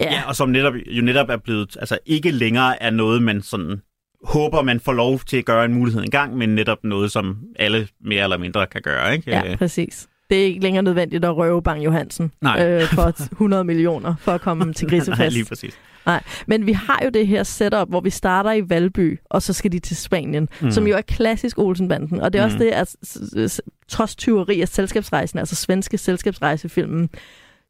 Ja, 0.00 0.12
Ja, 0.12 0.22
og 0.28 0.36
som 0.36 0.48
netop, 0.48 0.74
jo 0.86 1.02
netop 1.02 1.28
er 1.28 1.36
blevet, 1.36 1.76
altså 1.80 1.98
ikke 2.06 2.30
længere 2.30 2.82
er 2.82 2.90
noget, 2.90 3.22
man 3.22 3.42
sådan 3.42 3.80
håber, 4.24 4.62
man 4.62 4.80
får 4.80 4.92
lov 4.92 5.20
til 5.26 5.36
at 5.36 5.44
gøre 5.44 5.64
en 5.64 5.74
mulighed 5.74 6.02
en 6.02 6.10
gang, 6.10 6.36
men 6.36 6.54
netop 6.54 6.78
noget, 6.84 7.12
som 7.12 7.38
alle 7.58 7.88
mere 8.04 8.22
eller 8.22 8.38
mindre 8.38 8.66
kan 8.66 8.82
gøre, 8.82 9.12
ikke? 9.14 9.30
ja, 9.30 9.56
præcis. 9.56 10.08
Det 10.30 10.40
er 10.40 10.44
ikke 10.44 10.60
længere 10.60 10.82
nødvendigt 10.82 11.24
at 11.24 11.36
røve 11.36 11.62
Bang 11.62 11.84
Johansen 11.84 12.32
Nej. 12.40 12.66
øh, 12.66 12.82
for 12.94 13.14
100 13.32 13.64
millioner 13.64 14.14
for 14.20 14.32
at 14.32 14.40
komme 14.40 14.72
til 14.72 14.88
grisefest. 14.90 15.18
Nej, 15.18 15.28
lige 15.28 15.44
præcis. 15.44 15.78
Nej, 16.06 16.22
men 16.46 16.66
vi 16.66 16.72
har 16.72 17.00
jo 17.04 17.10
det 17.10 17.26
her 17.26 17.42
setup, 17.42 17.88
hvor 17.88 18.00
vi 18.00 18.10
starter 18.10 18.52
i 18.52 18.70
Valby, 18.70 19.18
og 19.24 19.42
så 19.42 19.52
skal 19.52 19.72
de 19.72 19.78
til 19.78 19.96
Spanien, 19.96 20.48
mm. 20.60 20.70
som 20.70 20.86
jo 20.86 20.96
er 20.96 21.00
klassisk 21.00 21.58
Olsenbanden. 21.58 22.20
Og 22.20 22.32
det 22.32 22.38
er 22.38 22.46
mm. 22.46 22.52
også 22.54 22.64
det, 22.64 22.70
at 22.70 23.60
trods 23.88 24.16
tyveri 24.16 24.60
af 24.60 24.68
selskabsrejsen, 24.68 25.38
altså 25.38 25.54
svenske 25.54 25.98
selskabsrejsefilmen, 25.98 27.10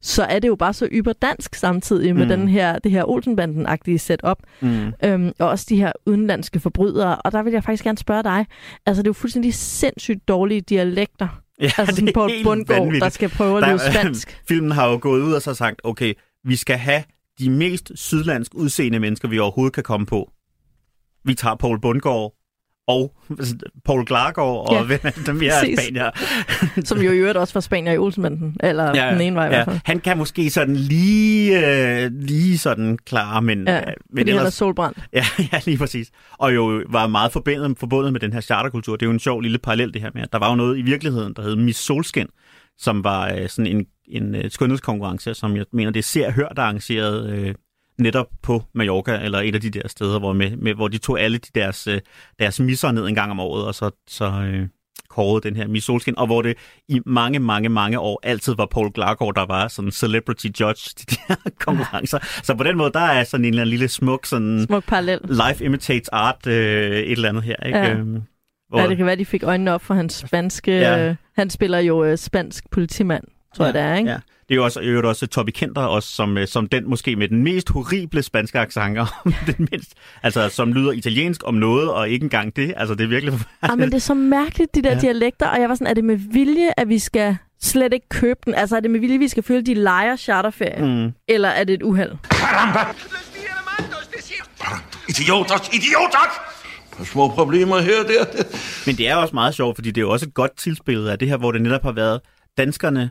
så 0.01 0.23
er 0.23 0.39
det 0.39 0.47
jo 0.47 0.55
bare 0.55 0.73
så 0.73 0.87
yberdansk 0.91 1.55
samtidig 1.55 2.15
med 2.15 2.23
Mm. 2.23 2.29
den 2.29 2.47
her, 2.47 2.79
det 2.79 2.91
her 2.91 3.03
Olsenbanden-agtige 3.03 3.97
setup. 3.97 4.37
Mm. 4.61 4.93
Øhm, 5.03 5.31
og 5.39 5.49
også 5.49 5.65
de 5.69 5.75
her 5.77 5.91
udenlandske 6.05 6.59
forbrydere. 6.59 7.15
Og 7.15 7.31
der 7.31 7.43
vil 7.43 7.53
jeg 7.53 7.63
faktisk 7.63 7.83
gerne 7.83 7.97
spørge 7.97 8.23
dig. 8.23 8.45
Altså, 8.85 9.03
det 9.03 9.07
er 9.07 9.09
jo 9.09 9.13
fuldstændig 9.13 9.53
sindssygt 9.53 10.27
dårlige 10.27 10.61
dialekter. 10.61 11.27
Ja, 11.59 11.65
Altså 11.77 11.85
sådan 11.85 12.05
det 12.07 12.09
er 12.09 12.13
Poul 12.13 12.29
helt 12.31 12.43
Bundgaard, 12.43 12.79
der 12.79 12.85
vanvittigt. 12.85 13.13
skal 13.13 13.29
prøve 13.29 13.63
at 13.65 13.69
lyde 13.69 13.93
spansk. 13.93 14.41
Filmen 14.49 14.71
har 14.71 14.87
jo 14.89 14.99
gået 15.01 15.21
ud 15.21 15.33
og 15.33 15.41
så 15.41 15.53
sagt, 15.53 15.81
okay, 15.83 16.13
vi 16.43 16.55
skal 16.55 16.77
have 16.77 17.03
de 17.39 17.49
mest 17.49 17.91
sydlandsk 17.95 18.55
udseende 18.55 18.99
mennesker, 18.99 19.27
vi 19.27 19.39
overhovedet 19.39 19.73
kan 19.73 19.83
komme 19.83 20.05
på. 20.05 20.31
Vi 21.25 21.33
tager 21.33 21.55
Paul 21.55 21.81
Bundgaard 21.81 22.33
og 22.89 23.13
Paul 23.85 24.05
Klargaard 24.05 24.67
og 24.69 24.73
Ja, 24.73 24.77
ja, 24.77 24.85
hvem 24.85 24.99
er 25.03 25.09
dem, 25.25 25.39
vi 25.39 25.47
er. 25.47 25.75
Spanier. 25.77 26.11
Som 26.87 27.01
jo 27.01 27.11
i 27.11 27.17
øvrigt 27.17 27.37
også 27.37 27.53
var 27.53 27.61
Spanier 27.61 27.93
i 27.93 27.97
Olsenbanden. 27.97 28.57
Eller 28.63 28.91
ja, 28.95 29.13
den 29.13 29.21
ene 29.21 29.35
vej 29.35 29.45
i 29.45 29.49
hvert 29.49 29.65
fald. 29.65 29.79
Han 29.85 29.99
kan 29.99 30.17
måske 30.17 30.49
sådan 30.49 30.75
lige, 30.75 31.67
øh, 32.03 32.11
lige 32.11 32.57
sådan 32.57 32.97
klare, 33.05 33.41
men, 33.41 33.67
Ja, 33.67 33.77
øh, 33.77 33.93
men 34.09 34.27
han 34.27 34.37
er 34.37 34.49
solbrændt. 34.49 34.97
Ja, 35.13 35.23
ja, 35.53 35.59
lige 35.65 35.77
præcis. 35.77 36.11
Og 36.37 36.55
jo 36.55 36.83
var 36.89 37.07
meget 37.07 37.31
forbundet, 37.31 37.79
forbundet 37.79 38.13
med 38.13 38.19
den 38.19 38.33
her 38.33 38.41
charterkultur. 38.41 38.95
Det 38.95 39.01
er 39.01 39.07
jo 39.07 39.13
en 39.13 39.19
sjov 39.19 39.41
lille 39.41 39.57
parallel, 39.57 39.93
det 39.93 40.01
her 40.01 40.09
med, 40.13 40.23
der 40.31 40.39
var 40.39 40.49
jo 40.49 40.55
noget 40.55 40.77
i 40.77 40.81
virkeligheden, 40.81 41.33
der 41.33 41.41
hed 41.41 41.55
Miss 41.55 41.79
Solskin, 41.79 42.27
som 42.77 43.03
var 43.03 43.31
øh, 43.31 43.49
sådan 43.49 43.67
en, 43.67 43.85
en 44.07 44.35
øh, 44.35 44.51
skønhedskonkurrence, 44.51 45.33
som 45.33 45.55
jeg 45.55 45.65
mener, 45.73 45.91
det 45.91 45.99
er 45.99 46.03
ser 46.03 46.31
hør, 46.31 46.47
der 46.47 46.61
arrangeret 46.61 47.29
øh, 47.29 47.55
netop 47.99 48.27
på 48.43 48.63
Mallorca, 48.73 49.19
eller 49.23 49.39
et 49.39 49.55
af 49.55 49.61
de 49.61 49.69
der 49.69 49.87
steder, 49.87 50.19
hvor, 50.19 50.33
med, 50.33 50.57
med, 50.57 50.73
hvor 50.73 50.87
de 50.87 50.97
tog 50.97 51.19
alle 51.21 51.37
de 51.37 51.49
deres, 51.55 51.87
øh, 51.87 51.99
deres 52.39 52.59
misser 52.59 52.91
ned 52.91 53.07
en 53.07 53.15
gang 53.15 53.31
om 53.31 53.39
året, 53.39 53.65
og 53.65 53.75
så, 53.75 53.91
så 54.07 54.25
øh, 54.25 54.67
kårede 55.09 55.49
den 55.49 55.55
her 55.55 55.67
Miss 55.67 55.85
Solskin, 55.85 56.17
og 56.17 56.25
hvor 56.25 56.41
det 56.41 56.57
i 56.87 57.01
mange, 57.05 57.39
mange, 57.39 57.69
mange 57.69 57.99
år 57.99 58.19
altid 58.23 58.55
var 58.55 58.65
Paul 58.65 58.91
Glargaard, 58.91 59.35
der 59.35 59.45
var 59.45 59.67
sådan 59.67 59.91
celebrity 59.91 60.45
judge 60.59 60.93
til 60.97 61.09
de 61.09 61.15
her 61.27 61.35
konkurrencer. 61.65 62.19
Så 62.43 62.55
på 62.55 62.63
den 62.63 62.77
måde, 62.77 62.91
der 62.93 62.99
er 62.99 63.23
sådan 63.23 63.45
en 63.45 63.49
eller 63.49 63.61
anden 63.61 63.69
lille 63.69 63.87
smuk 63.87 64.25
sådan 64.25 64.65
Smuk 64.67 64.83
parallel. 64.87 65.19
life 65.29 65.65
imitates 65.65 66.07
art, 66.09 66.47
øh, 66.47 66.53
et 66.97 67.11
eller 67.11 67.29
andet 67.29 67.43
her, 67.43 67.55
ikke? 67.65 67.77
Ja. 67.77 67.93
Øhm, 67.93 68.21
hvor, 68.69 68.79
Ja, 68.79 68.87
det 68.87 68.97
kan 68.97 69.05
være, 69.05 69.15
de 69.15 69.25
fik 69.25 69.43
øjnene 69.43 69.73
op 69.73 69.81
for 69.81 69.93
hans 69.93 70.13
spanske... 70.13 70.71
Ja. 70.71 70.95
Ja. 70.97 71.09
Øh, 71.09 71.15
han 71.35 71.49
spiller 71.49 71.79
jo 71.79 72.03
øh, 72.03 72.17
spansk 72.17 72.69
politimand, 72.71 73.23
tror 73.55 73.65
ja. 73.65 73.71
jeg 73.71 73.73
det 73.73 73.81
er, 73.81 73.95
ikke? 73.95 74.09
Ja. 74.09 74.17
Det 74.49 74.55
er 74.55 74.55
jo 74.55 74.63
også, 74.63 74.79
øvrigt 74.81 75.07
også 75.07 75.27
Toby 75.27 75.49
Kenter, 75.49 75.81
også 75.81 76.09
som, 76.09 76.37
øh, 76.37 76.47
som 76.47 76.67
den 76.67 76.89
måske 76.89 77.15
med 77.15 77.27
den 77.27 77.43
mest 77.43 77.69
horrible 77.69 78.23
spanske 78.23 78.59
accent, 78.59 78.99
den 79.47 79.67
mindst, 79.71 79.93
altså 80.23 80.49
som 80.49 80.73
lyder 80.73 80.91
italiensk 80.91 81.41
om 81.45 81.53
noget, 81.53 81.91
og 81.91 82.09
ikke 82.09 82.23
engang 82.23 82.55
det. 82.55 82.73
Altså 82.77 82.95
det 82.95 83.03
er 83.03 83.07
virkelig 83.07 83.33
Ah, 83.61 83.79
men 83.79 83.89
det 83.89 83.95
er 83.95 83.99
så 83.99 84.13
mærkeligt, 84.13 84.75
de 84.75 84.81
der 84.81 84.89
ja. 84.89 84.95
Ja. 84.95 85.01
dialekter, 85.01 85.47
og 85.47 85.61
jeg 85.61 85.69
var 85.69 85.75
sådan, 85.75 85.87
er 85.87 85.93
det 85.93 86.03
med 86.03 86.15
vilje, 86.31 86.69
at 86.77 86.89
vi 86.89 86.99
skal 86.99 87.37
slet 87.61 87.93
ikke 87.93 88.09
købe 88.09 88.39
den? 88.45 88.55
Altså 88.55 88.75
er 88.75 88.79
det 88.79 88.91
med 88.91 88.99
vilje, 88.99 89.15
at 89.15 89.19
vi 89.19 89.27
skal 89.27 89.43
føle, 89.43 89.61
de 89.61 89.73
leger 89.73 90.15
charterferie? 90.15 91.05
Mm. 91.05 91.11
Eller 91.27 91.49
er 91.49 91.63
det 91.63 91.73
et 91.73 91.83
uheld? 91.83 92.11
Caramba! 92.31 92.79
Idioter! 95.09 95.75
Idioter! 95.75 96.25
Der 96.95 97.01
er 97.01 97.05
små 97.05 97.27
problemer 97.27 97.79
her 97.79 97.99
og 97.99 98.07
der. 98.07 98.43
Men 98.85 98.95
det 98.97 99.07
er 99.07 99.15
også 99.15 99.33
meget 99.33 99.55
sjovt, 99.55 99.75
fordi 99.77 99.91
det 99.91 99.97
er 99.97 100.05
jo 100.05 100.11
også 100.11 100.29
godt 100.29 100.57
tilspillet 100.57 101.09
af 101.09 101.19
det 101.19 101.27
her, 101.27 101.37
hvor 101.37 101.51
det 101.51 101.61
netop 101.61 101.83
har 101.83 101.91
været 101.91 102.21
danskerne 102.57 103.09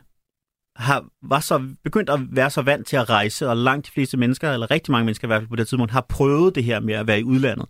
har, 0.79 1.05
var 1.21 1.39
så 1.39 1.63
begyndt 1.83 2.09
at 2.09 2.19
være 2.31 2.49
så 2.49 2.61
vant 2.61 2.87
til 2.87 2.95
at 2.95 3.09
rejse, 3.09 3.49
og 3.49 3.57
langt 3.57 3.85
de 3.85 3.91
fleste 3.91 4.17
mennesker, 4.17 4.51
eller 4.51 4.71
rigtig 4.71 4.91
mange 4.91 5.05
mennesker 5.05 5.27
i 5.27 5.29
hvert 5.29 5.41
fald 5.41 5.49
på 5.49 5.55
det 5.55 5.67
tidspunkt, 5.67 5.91
har 5.91 6.05
prøvet 6.09 6.55
det 6.55 6.63
her 6.63 6.79
med 6.79 6.93
at 6.93 7.07
være 7.07 7.19
i 7.19 7.23
udlandet. 7.23 7.65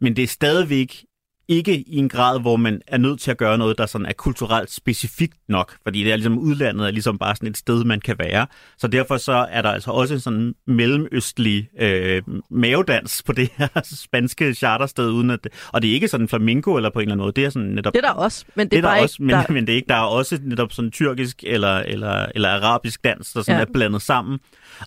Men 0.00 0.16
det 0.16 0.22
er 0.22 0.28
stadigvæk 0.28 1.04
ikke 1.48 1.84
i 1.86 1.96
en 1.96 2.08
grad, 2.08 2.40
hvor 2.40 2.56
man 2.56 2.80
er 2.86 2.98
nødt 2.98 3.20
til 3.20 3.30
at 3.30 3.38
gøre 3.38 3.58
noget, 3.58 3.78
der 3.78 3.86
sådan 3.86 4.06
er 4.06 4.12
kulturelt 4.12 4.70
specifikt 4.72 5.36
nok, 5.48 5.76
fordi 5.82 6.04
det 6.04 6.12
er 6.12 6.16
ligesom 6.16 6.38
udlandet 6.38 6.86
er 6.86 6.90
ligesom 6.90 7.18
bare 7.18 7.36
sådan 7.36 7.48
et 7.48 7.56
sted, 7.56 7.84
man 7.84 8.00
kan 8.00 8.16
være. 8.18 8.46
Så 8.78 8.88
derfor 8.88 9.16
så 9.16 9.46
er 9.50 9.62
der 9.62 9.70
altså 9.70 9.90
også 9.90 10.14
en 10.14 10.20
sådan 10.20 10.54
mellemøstlig 10.66 11.68
øh, 11.80 12.22
mavedans 12.50 13.22
på 13.26 13.32
det 13.32 13.50
her 13.56 13.68
spanske 14.04 14.54
chartersted, 14.54 15.10
uden 15.10 15.30
at, 15.30 15.48
og 15.72 15.82
det 15.82 15.90
er 15.90 15.94
ikke 15.94 16.08
sådan 16.08 16.28
flamenco 16.28 16.76
eller 16.76 16.90
på 16.90 16.98
en 16.98 17.02
eller 17.02 17.12
anden 17.12 17.24
måde, 17.24 17.32
det 17.32 17.44
er 17.44 17.50
sådan 17.50 17.68
netop... 17.68 17.92
Det 17.92 18.04
er 18.04 18.08
der 18.08 18.14
også, 18.14 18.44
men 18.54 18.66
det, 18.66 18.70
det 18.70 18.78
er 18.78 18.82
er 18.82 18.82
der 18.82 18.94
bare 18.94 19.02
også, 19.02 19.14
ikke... 19.14 19.24
men, 19.24 19.34
der... 19.34 19.52
men 19.52 19.66
det 19.66 19.72
er 19.72 19.76
ikke. 19.76 19.88
Der 19.88 19.94
er 19.94 20.00
også 20.00 20.38
netop 20.42 20.72
sådan 20.72 20.90
tyrkisk 20.90 21.44
eller, 21.46 21.78
eller, 21.78 22.26
eller 22.34 22.48
arabisk 22.48 23.04
dans, 23.04 23.32
der 23.32 23.42
sådan 23.42 23.60
ja. 23.60 23.66
er 23.66 23.72
blandet 23.72 24.02
sammen. 24.02 24.38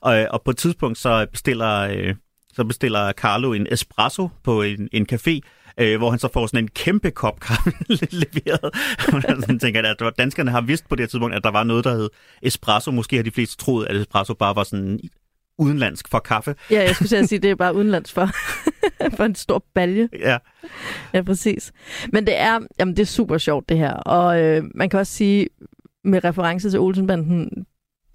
Og, 0.01 0.27
og 0.29 0.41
på 0.41 0.51
et 0.51 0.57
tidspunkt 0.57 0.97
så 0.97 1.25
bestiller, 1.31 1.79
øh, 1.79 2.15
så 2.53 2.63
bestiller 2.63 3.11
Carlo 3.11 3.53
en 3.53 3.67
espresso 3.71 4.29
på 4.43 4.61
en, 4.61 4.89
en 4.91 5.07
café, 5.13 5.39
øh, 5.79 5.97
hvor 5.97 6.09
han 6.09 6.19
så 6.19 6.29
får 6.33 6.47
sådan 6.47 6.63
en 6.63 6.67
kæmpe 6.67 7.11
kop 7.11 7.39
kaffe 7.47 7.71
leveret. 7.89 8.75
Sådan 9.39 9.59
tænker, 9.59 9.93
at 10.07 10.17
danskerne 10.17 10.51
har 10.51 10.61
vidst 10.61 10.89
på 10.89 10.95
det 10.95 11.09
tidspunkt, 11.09 11.35
at 11.35 11.43
der 11.43 11.51
var 11.51 11.63
noget, 11.63 11.83
der 11.83 11.95
hed 11.95 12.09
espresso. 12.41 12.91
Måske 12.91 13.15
har 13.15 13.23
de 13.23 13.31
fleste 13.31 13.57
troet, 13.57 13.87
at 13.87 13.95
espresso 13.95 14.33
bare 14.33 14.55
var 14.55 14.63
sådan 14.63 14.99
udenlandsk 15.57 16.07
for 16.07 16.19
kaffe. 16.19 16.55
Ja, 16.71 16.83
jeg 16.83 16.95
skulle 16.95 17.09
til 17.09 17.15
at 17.15 17.29
sige, 17.29 17.39
det 17.39 17.51
er 17.51 17.55
bare 17.55 17.75
udenlands 17.75 18.13
for, 18.13 18.29
for 19.17 19.23
en 19.23 19.35
stor 19.35 19.63
balje. 19.75 20.09
Ja. 20.19 20.37
Ja, 21.13 21.21
præcis. 21.21 21.71
Men 22.13 22.25
det 22.27 22.39
er, 22.39 22.59
jamen, 22.79 22.95
det 22.95 23.01
er 23.01 23.05
super 23.05 23.37
sjovt, 23.37 23.69
det 23.69 23.77
her. 23.77 23.93
Og 23.93 24.41
øh, 24.41 24.63
man 24.75 24.89
kan 24.89 24.99
også 24.99 25.13
sige, 25.13 25.47
med 26.03 26.23
reference 26.23 26.69
til 26.69 26.79
Olsenbanden, 26.79 27.65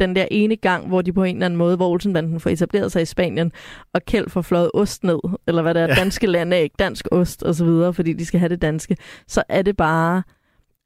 den 0.07 0.17
der 0.17 0.27
ene 0.31 0.57
gang, 0.57 0.89
hvor 0.89 1.03
de 1.03 1.13
på 1.13 1.23
en 1.25 1.37
eller 1.37 1.47
anden 1.47 1.59
måde, 1.59 1.77
hvor 1.77 1.89
Olsenbanden 1.89 2.41
får 2.41 2.51
etableret 2.51 2.93
sig 2.93 3.03
i 3.03 3.05
Spanien, 3.05 3.53
og 3.95 4.05
Kjeld 4.05 4.29
får 4.29 4.43
fløjet 4.43 4.71
ost 4.75 5.05
ned, 5.05 5.19
eller 5.47 5.63
hvad 5.63 5.75
det 5.75 5.83
er, 5.83 5.87
Ja. 5.87 5.95
danske 5.95 6.27
landæg, 6.27 6.71
dansk 6.79 7.09
ost 7.11 7.43
og 7.43 7.55
så 7.55 7.65
videre, 7.65 7.95
fordi 7.95 8.13
de 8.13 8.25
skal 8.25 8.41
have 8.41 8.49
det 8.49 8.63
danske, 8.63 8.97
så 9.29 9.43
er 9.49 9.63
det 9.63 9.77
bare, 9.77 10.23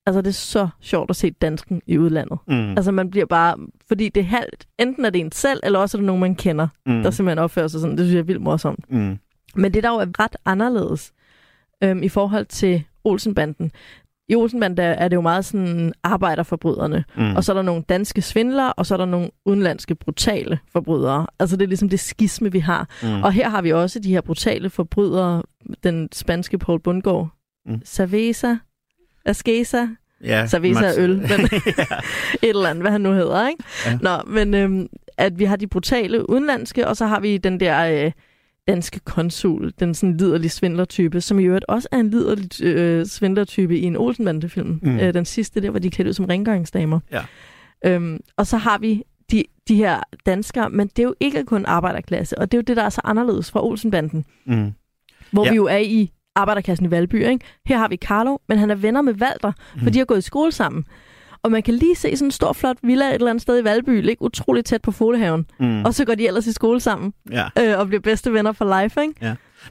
altså 0.07 0.21
det 0.21 0.29
er 0.29 0.33
så 0.33 0.69
sjovt 0.81 1.11
at 1.11 1.17
se 1.17 1.31
dansken 1.31 1.83
i 1.87 1.99
udlandet. 1.99 2.39
Mm. 2.49 2.71
Altså 2.71 2.93
man 2.93 3.11
bliver 3.11 3.27
bare, 3.27 3.57
fordi 3.89 4.09
det 4.09 4.21
er 4.21 4.25
halvt, 4.25 4.67
enten 4.79 5.05
er 5.05 5.11
det 5.11 5.21
en 5.21 5.33
selv, 5.33 5.61
eller 5.63 5.79
også 5.79 5.97
er 5.97 6.01
det 6.01 6.07
nogen, 6.07 6.21
man 6.21 6.35
kender, 6.35 6.69
Mm. 6.87 7.03
der 7.03 7.11
simpelthen 7.11 7.39
opfører 7.39 7.69
sig 7.69 7.81
sådan. 7.81 7.97
Det 7.97 8.05
synes 8.05 8.15
jeg 8.15 8.21
er 8.21 8.25
vildt 8.25 8.43
morsomt. 8.43 8.91
Mm. 8.93 9.19
Men 9.55 9.75
det, 9.75 9.83
der 9.83 9.89
jo 9.91 9.97
er 9.97 10.21
ret 10.21 10.37
anderledes 10.45 11.13
øhm, 11.85 12.03
i 12.03 12.09
forhold 12.09 12.47
til 12.47 12.85
Olsenbanden, 13.05 13.71
i 14.29 14.35
Olsenbanden 14.35 14.77
der 14.77 14.83
er 14.83 15.09
det 15.09 15.17
jo 15.17 15.21
meget 15.21 15.45
sådan 15.45 15.93
arbejderforbryderne, 16.03 17.05
Mm. 17.17 17.37
og 17.37 17.45
så 17.45 17.53
er 17.53 17.55
der 17.55 17.63
nogle 17.63 17.83
danske 17.89 18.23
svindlere, 18.23 18.73
og 18.73 18.87
så 18.87 18.95
er 18.95 18.99
der 18.99 19.05
nogle 19.05 19.31
udenlandske 19.45 19.95
brutale 19.95 20.59
forbrydere. 20.73 21.27
Altså 21.39 21.57
det 21.57 21.63
er 21.65 21.69
ligesom 21.69 21.89
det 21.89 22.01
skisme, 22.01 22.53
vi 22.53 22.59
har. 22.59 22.89
Mm. 23.03 23.23
Og 23.23 23.33
her 23.33 23.49
har 23.49 23.63
vi 23.63 23.73
også 23.73 23.99
de 24.01 24.11
her 24.13 24.21
brutale 24.21 24.71
forbrydere, 24.71 25.43
den 25.85 26.09
spanske 26.13 26.59
Paul 26.59 26.81
Bundgaard, 26.81 27.29
Mm. 27.69 27.81
Cerveza, 27.85 28.57
Ascesa, 29.25 29.87
ja, 30.25 30.47
Cerveza 30.47 30.81
Max- 30.93 30.99
øl, 31.01 31.17
men 31.17 31.41
et 32.43 32.49
eller 32.49 32.69
andet, 32.69 32.83
hvad 32.83 32.93
han 32.93 33.01
nu 33.01 33.13
hedder, 33.13 33.49
ikke? 33.49 33.65
Ja. 33.87 33.99
Nå, 34.01 34.11
men 34.27 34.55
øhm, 34.55 34.87
at 35.19 35.39
vi 35.39 35.45
har 35.45 35.57
de 35.57 35.67
brutale 35.67 36.31
udenlandske, 36.31 36.89
og 36.89 36.97
så 36.97 37.07
har 37.07 37.21
vi 37.21 37.37
den 37.37 37.61
der 37.61 38.05
øh, 38.07 38.13
danske 38.69 39.01
konsul, 39.01 39.73
den 39.81 39.95
sådan 39.95 40.17
liderlige 40.17 40.51
svindlertype, 40.51 41.21
som 41.21 41.39
i 41.39 41.45
øvrigt 41.45 41.65
også 41.69 41.89
er 41.93 41.97
en 41.99 42.11
liderlig 42.11 42.63
øh, 42.63 43.07
svindlertype 43.07 43.79
i 43.79 43.83
en 43.83 43.97
Olsenbande-film. 43.97 44.79
Mm. 44.83 44.99
Øh, 44.99 45.15
den 45.15 45.25
sidste 45.25 45.61
der, 45.63 45.71
hvor 45.71 45.79
de 45.79 45.91
klædt 45.91 46.09
ud 46.09 46.13
som 46.13 46.25
rengøringsdamer. 46.25 47.01
Ja. 47.13 47.23
Øhm, 47.87 48.21
og 48.37 48.47
så 48.47 48.57
har 48.57 48.79
vi 48.79 49.03
de, 49.31 49.45
de 49.69 49.77
her 49.77 50.01
danskere, 50.27 50.71
men 50.71 50.87
det 50.89 50.99
er 50.99 51.03
jo 51.07 51.15
ikke 51.21 51.45
kun 51.45 51.65
arbejderklasse, 51.67 52.39
og 52.39 52.53
det 52.53 52.57
er 52.57 52.59
jo 52.59 52.63
det, 52.67 52.77
der 52.77 52.83
er 52.83 52.89
så 52.89 53.01
anderledes 53.05 53.51
fra 53.51 53.65
Olsenbanden, 53.65 54.25
Mm. 54.47 54.73
hvor 55.31 55.45
Ja. 55.45 55.51
vi 55.51 55.57
jo 55.57 55.65
er 55.65 55.77
i 55.79 56.13
arbejderklassen 56.35 56.87
i 56.87 56.91
Valby. 56.91 57.15
Ikke? 57.27 57.45
Her 57.67 57.79
har 57.79 57.89
vi 57.89 57.97
Carlo, 57.97 58.37
men 58.49 58.59
han 58.59 58.71
er 58.71 58.75
venner 58.75 59.03
med 59.03 59.13
Walter, 59.23 59.53
for 59.79 59.85
Mm. 59.85 59.93
de 59.93 59.99
har 59.99 60.05
gået 60.05 60.19
i 60.19 60.23
skole 60.23 60.53
sammen. 60.53 60.85
Og 61.47 61.53
man 61.53 61.63
kan 61.63 61.75
lige 61.75 61.95
se 61.97 62.17
sådan 62.17 62.27
en 62.27 62.31
stor, 62.31 62.53
flot 62.53 62.77
villa 62.83 63.09
et 63.09 63.15
eller 63.15 63.31
andet 63.31 63.43
sted 63.43 63.61
i 63.61 63.65
Valby, 63.65 64.03
ligge 64.03 64.23
utroligt 64.23 64.67
tæt 64.67 64.83
på 64.83 64.91
Folehaven. 64.91 65.47
Mm. 65.61 65.85
Og 65.85 65.95
så 65.95 66.05
går 66.05 66.15
de 66.15 66.27
ellers 66.27 66.47
i 66.47 66.53
skole 66.53 66.81
sammen 66.81 67.13
Ja. 67.31 67.49
øh, 67.59 67.79
og 67.79 67.87
bliver 67.87 68.01
bedste 68.01 68.33
venner 68.33 68.53
for 68.53 68.83
life, 68.83 69.01
ikke? 69.03 69.15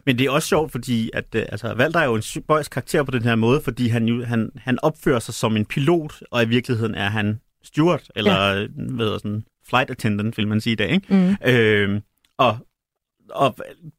Men 0.05 0.17
det 0.19 0.25
er 0.25 0.31
også 0.31 0.47
sjovt, 0.47 0.71
fordi 0.71 1.09
at, 1.13 1.25
øh, 1.35 1.43
altså, 1.49 1.73
Valter 1.73 1.99
er 1.99 2.05
jo 2.05 2.15
en 2.15 2.21
spøjs 2.21 2.67
karakter 2.67 3.03
på 3.03 3.11
den 3.11 3.21
her 3.21 3.35
måde, 3.35 3.61
fordi 3.61 3.87
han, 3.87 4.05
jo, 4.07 4.23
han, 4.25 4.49
han 4.57 4.79
opfører 4.83 5.19
sig 5.19 5.33
som 5.33 5.55
en 5.57 5.65
pilot, 5.65 6.13
og 6.31 6.43
i 6.43 6.45
virkeligheden 6.45 6.95
er 6.95 7.09
han 7.09 7.39
steward, 7.63 8.01
eller 8.15 8.33
ja. 8.53 8.65
hvad 8.77 9.19
sådan, 9.19 9.43
flight 9.69 9.89
attendant, 9.89 10.37
vil 10.37 10.47
man 10.47 10.61
sige 10.61 10.73
i 10.73 10.75
dag. 10.75 10.89
Ikke? 10.91 11.13
Mm. 11.13 11.49
Øh, 11.49 12.01
og, 12.37 12.57
og 13.35 13.55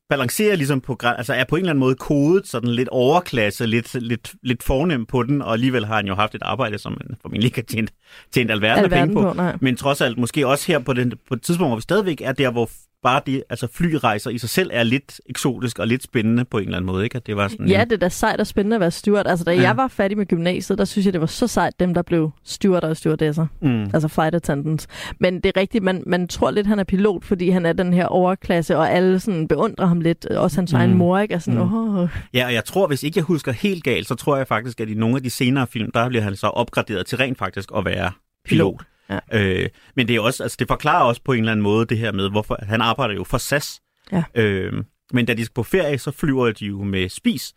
balancerer 0.08 0.56
ligesom 0.56 0.80
på, 0.80 0.96
græn- 1.02 1.16
altså 1.16 1.34
er 1.34 1.44
på 1.44 1.56
en 1.56 1.60
eller 1.60 1.70
anden 1.70 1.80
måde 1.80 1.94
kodet 1.94 2.46
sådan 2.46 2.70
lidt 2.70 2.88
overklasse, 2.88 3.66
lidt, 3.66 3.94
lidt, 3.94 4.34
lidt 4.42 4.62
fornem 4.62 5.06
på 5.06 5.22
den, 5.22 5.42
og 5.42 5.52
alligevel 5.52 5.86
har 5.86 5.96
han 5.96 6.06
jo 6.06 6.14
haft 6.14 6.34
et 6.34 6.42
arbejde, 6.42 6.78
som 6.78 6.92
man 6.92 7.16
formentlig 7.22 7.46
ikke 7.48 7.58
har 7.58 7.62
tjent, 7.62 7.90
tjent 8.32 8.50
alverden 8.50 8.84
af 8.84 8.90
penge 8.90 9.02
Alverden 9.02 9.14
på. 9.14 9.28
på, 9.28 9.36
nej. 9.36 9.56
Men 9.60 9.76
trods 9.76 10.00
alt, 10.00 10.18
måske 10.18 10.46
også 10.46 10.66
her 10.66 10.78
på, 10.78 10.92
den, 10.92 11.12
på 11.28 11.34
et 11.34 11.42
tidspunkt, 11.42 11.70
hvor 11.70 11.76
vi 11.76 11.82
stadigvæk 11.82 12.20
er 12.20 12.32
der, 12.32 12.50
hvor 12.50 12.70
bare 13.02 13.20
det, 13.26 13.42
altså 13.50 13.68
flyrejser 13.72 14.30
i 14.30 14.38
sig 14.38 14.48
selv 14.48 14.70
er 14.72 14.82
lidt 14.82 15.20
eksotisk 15.26 15.78
og 15.78 15.86
lidt 15.86 16.02
spændende 16.02 16.44
på 16.44 16.58
en 16.58 16.64
eller 16.64 16.76
anden 16.76 16.86
måde, 16.86 17.04
ikke? 17.04 17.16
At 17.16 17.26
det 17.26 17.36
var 17.36 17.48
sådan 17.48 17.68
Ja, 17.68 17.84
det 17.84 17.92
er 17.92 17.96
da 17.96 18.08
sejt 18.08 18.40
og 18.40 18.46
spændende 18.46 18.74
at 18.76 18.80
være 18.80 18.90
steward. 18.90 19.26
Altså, 19.26 19.44
da 19.44 19.50
Ja. 19.54 19.62
jeg 19.62 19.76
var 19.76 19.88
færdig 19.88 20.16
med 20.18 20.26
gymnasiet, 20.26 20.78
der 20.78 20.84
synes 20.84 21.04
jeg, 21.06 21.12
det 21.12 21.20
var 21.20 21.26
så 21.26 21.46
sejt, 21.46 21.80
dem 21.80 21.94
der 21.94 22.02
blev 22.02 22.30
stewarder 22.44 22.88
og 22.88 22.96
stewardesser. 22.96 23.46
mm, 23.62 23.82
Altså 23.94 24.08
flight 24.08 24.34
attendants. 24.34 24.86
Men 25.20 25.34
det 25.34 25.46
er 25.56 25.60
rigtigt, 25.60 25.84
man, 25.84 26.02
man 26.06 26.28
tror 26.28 26.50
lidt, 26.50 26.66
han 26.66 26.78
er 26.78 26.84
pilot, 26.84 27.24
fordi 27.24 27.50
han 27.50 27.66
er 27.66 27.72
den 27.72 27.92
her 27.92 28.06
overklasse, 28.06 28.76
og 28.76 28.90
alle 28.90 29.20
sådan 29.20 29.48
beundrer 29.48 29.86
ham 29.86 30.00
lidt. 30.00 30.26
Også 30.26 30.56
hans 30.56 30.72
mm. 30.72 30.78
egen 30.78 30.94
mor, 30.94 31.18
ikke? 31.18 31.34
Er 31.34 31.38
sådan, 31.38 31.60
Mm. 31.60 31.74
åh, 31.98 32.08
ja, 32.34 32.46
og 32.46 32.52
jeg 32.54 32.64
tror, 32.64 32.86
hvis 32.86 33.02
ikke 33.02 33.18
jeg 33.18 33.24
husker 33.24 33.52
helt 33.52 33.84
galt, 33.84 34.08
så 34.08 34.14
tror 34.14 34.36
jeg 34.36 34.46
faktisk, 34.46 34.80
at 34.80 34.88
i 34.88 34.94
nogle 34.94 35.16
af 35.16 35.22
de 35.22 35.30
senere 35.30 35.66
film, 35.66 35.90
der 35.90 36.08
bliver 36.08 36.22
han 36.22 36.36
så 36.36 36.46
opgraderet 36.46 37.06
til 37.06 37.18
rent 37.18 37.38
faktisk 37.38 37.68
at 37.76 37.84
være 37.84 38.10
pilot. 38.44 38.82
Ja. 39.10 39.18
Øh, 39.32 39.68
men 39.96 40.08
det 40.08 40.16
er 40.16 40.20
også, 40.20 40.42
altså 40.42 40.56
det 40.58 40.68
forklarer 40.68 41.04
også 41.04 41.20
på 41.24 41.32
en 41.32 41.38
eller 41.38 41.52
anden 41.52 41.62
måde 41.62 41.86
det 41.86 41.98
her 41.98 42.12
med, 42.12 42.30
hvorfor 42.30 42.58
han 42.62 42.80
arbejder 42.80 43.14
jo 43.14 43.24
for 43.24 43.38
SAS. 43.38 43.80
Ja. 44.12 44.22
Øh, 44.34 44.72
men 45.12 45.26
da 45.26 45.34
de 45.34 45.44
skal 45.44 45.54
på 45.54 45.62
ferie, 45.62 45.98
så 45.98 46.10
flyver 46.10 46.50
de 46.52 46.66
jo 46.66 46.82
med 46.84 47.08
spis. 47.08 47.52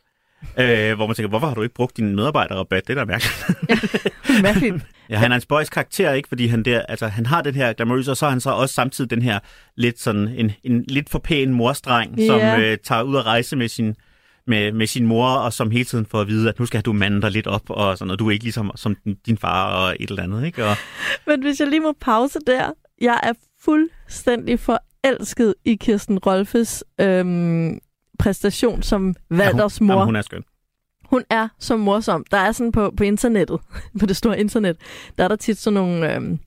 Øh, 0.60 0.94
hvor 0.96 1.08
man 1.08 1.16
tænker, 1.16 1.30
hvorfor 1.30 1.48
har 1.48 1.54
du 1.56 1.62
ikke 1.62 1.76
brugt 1.76 1.98
din 1.98 2.16
medarbejderrabat? 2.16 2.88
Det 2.88 2.98
er 2.98 3.06
da 3.06 3.06
mærkeligt. 3.06 3.46
mærkeligt. 4.44 4.76
Ja, 5.10 5.18
han 5.18 5.32
er 5.32 5.36
en 5.36 5.42
spøjs 5.42 5.70
karakter, 5.70 6.14
ikke? 6.14 6.30
Fordi 6.30 6.48
han, 6.48 6.64
der, 6.66 6.82
altså, 6.82 7.08
han 7.08 7.26
har 7.26 7.42
den 7.42 7.56
her 7.56 7.74
glamourøse, 7.74 8.12
og 8.12 8.18
så 8.18 8.26
er 8.26 8.30
han 8.30 8.40
så 8.42 8.50
også 8.50 8.76
samtidig 8.76 9.10
den 9.10 9.22
her 9.22 9.40
lidt 9.78 10.00
sådan 10.00 10.28
en, 10.28 10.52
en 10.64 10.84
lidt 10.88 11.10
for 11.10 11.20
pæn 11.20 11.54
morstreng, 11.54 12.20
Ja. 12.20 12.28
som 12.28 12.62
øh, 12.62 12.78
tager 12.84 13.02
ud 13.02 13.18
at 13.18 13.26
rejse 13.26 13.56
med 13.56 13.68
sin, 13.68 13.96
med, 14.50 14.72
med 14.72 14.88
sin 14.88 15.06
mor, 15.06 15.30
og 15.30 15.54
som 15.54 15.72
hele 15.72 15.86
tiden 15.86 16.06
får 16.06 16.22
at 16.22 16.28
vide, 16.28 16.50
at 16.50 16.60
nu 16.60 16.66
skal 16.66 16.82
du 16.82 16.94
mande 16.94 17.22
dig 17.22 17.32
lidt 17.32 17.48
op, 17.48 17.70
og 17.70 17.98
sådan 17.98 18.08
noget. 18.08 18.20
Du 18.20 18.28
er 18.28 18.32
ikke 18.32 18.46
ligesom 18.46 18.72
som 18.76 18.96
din, 19.26 19.38
far 19.38 19.74
og 19.74 19.96
et 20.00 20.10
eller 20.10 20.24
andet, 20.24 20.46
ikke? 20.46 20.66
Og, 20.66 20.76
Men 21.28 21.42
hvis 21.42 21.60
jeg 21.60 21.68
lige 21.68 21.80
må 21.80 21.94
pause 22.02 22.40
der. 22.48 22.72
Jeg 23.02 23.20
er 23.24 23.34
fuldstændig 23.62 24.60
forelsket 24.60 25.56
i 25.66 25.76
Kirsten 25.76 26.20
Rolfes 26.20 26.84
øhm, 27.02 27.80
præstation 28.20 28.84
som 28.84 29.16
Valders 29.30 29.80
ja, 29.80 29.84
hun, 29.84 29.88
mor. 29.88 29.94
Jamen, 29.94 30.06
hun 30.06 30.16
er 30.16 30.22
skøn. 30.22 30.44
Hun 31.06 31.24
er 31.30 31.48
så 31.60 31.78
morsom. 31.78 32.26
Der 32.32 32.38
er 32.38 32.52
sådan 32.52 32.72
på, 32.72 32.94
på 32.98 33.04
internettet, 33.04 33.60
på 34.00 34.06
det 34.06 34.18
store 34.18 34.40
internet, 34.40 34.78
der 35.18 35.24
er 35.24 35.28
der 35.28 35.36
tit 35.36 35.58
sådan 35.58 35.74
nogle, 35.74 36.16
øhm, 36.16 36.40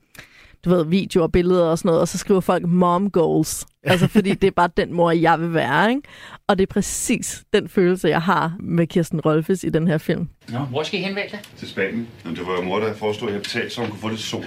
du 0.64 0.70
ved, 0.70 0.84
videoer 0.84 1.28
billeder 1.28 1.64
og 1.64 1.78
sådan 1.78 1.88
noget, 1.88 2.00
og 2.00 2.08
så 2.08 2.18
skriver 2.18 2.40
folk 2.40 2.66
mom 2.66 3.10
goals. 3.10 3.66
Altså 3.84 4.08
fordi 4.08 4.34
det 4.34 4.46
er 4.46 4.50
bare 4.50 4.68
den 4.76 4.92
mor, 4.94 5.10
jeg 5.10 5.40
vil 5.40 5.54
være, 5.54 5.90
ikke? 5.90 6.02
Og 6.46 6.58
det 6.58 6.62
er 6.62 6.72
præcis 6.72 7.42
den 7.52 7.68
følelse, 7.68 8.08
jeg 8.08 8.22
har 8.22 8.56
med 8.60 8.86
Kirsten 8.86 9.20
Rolfes 9.20 9.64
i 9.64 9.68
den 9.68 9.86
her 9.88 9.98
film. 9.98 10.28
Nå, 10.48 10.58
hvor 10.58 10.82
skal 10.82 11.00
I 11.00 11.02
henvende 11.02 11.30
dig? 11.30 11.40
Til 11.58 11.68
Spanien. 11.68 12.08
Jamen, 12.24 12.36
det 12.38 12.46
var 12.46 12.52
jo 12.52 12.62
mor, 12.62 12.78
der 12.80 12.94
foreslog, 12.94 13.28
at 13.28 13.34
jeg 13.34 13.42
betalte, 13.42 13.70
så 13.70 13.80
hun 13.80 13.90
kunne 13.90 14.00
få 14.00 14.08
lidt 14.08 14.20
sol. 14.20 14.44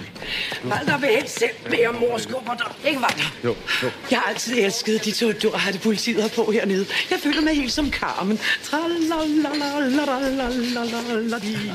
Walter 0.64 0.98
vil 0.98 1.08
helst 1.08 1.38
selv 1.38 1.50
være 1.70 1.92
mor 2.00 2.18
skubber 2.18 2.54
dig. 2.54 2.88
Ikke 2.88 3.00
Walter? 3.00 3.24
Jo, 3.44 3.54
jo. 3.82 3.88
Jeg 4.10 4.18
har 4.18 4.28
altid 4.28 4.58
elsket 4.58 5.04
de 5.04 5.10
to 5.10 5.28
det 5.72 5.80
politiet 5.82 6.22
har 6.22 6.30
på 6.36 6.50
hernede. 6.50 6.86
Jeg 7.10 7.18
føler 7.22 7.40
mig 7.40 7.54
helt 7.54 7.72
som 7.72 7.90
Carmen. 7.90 8.38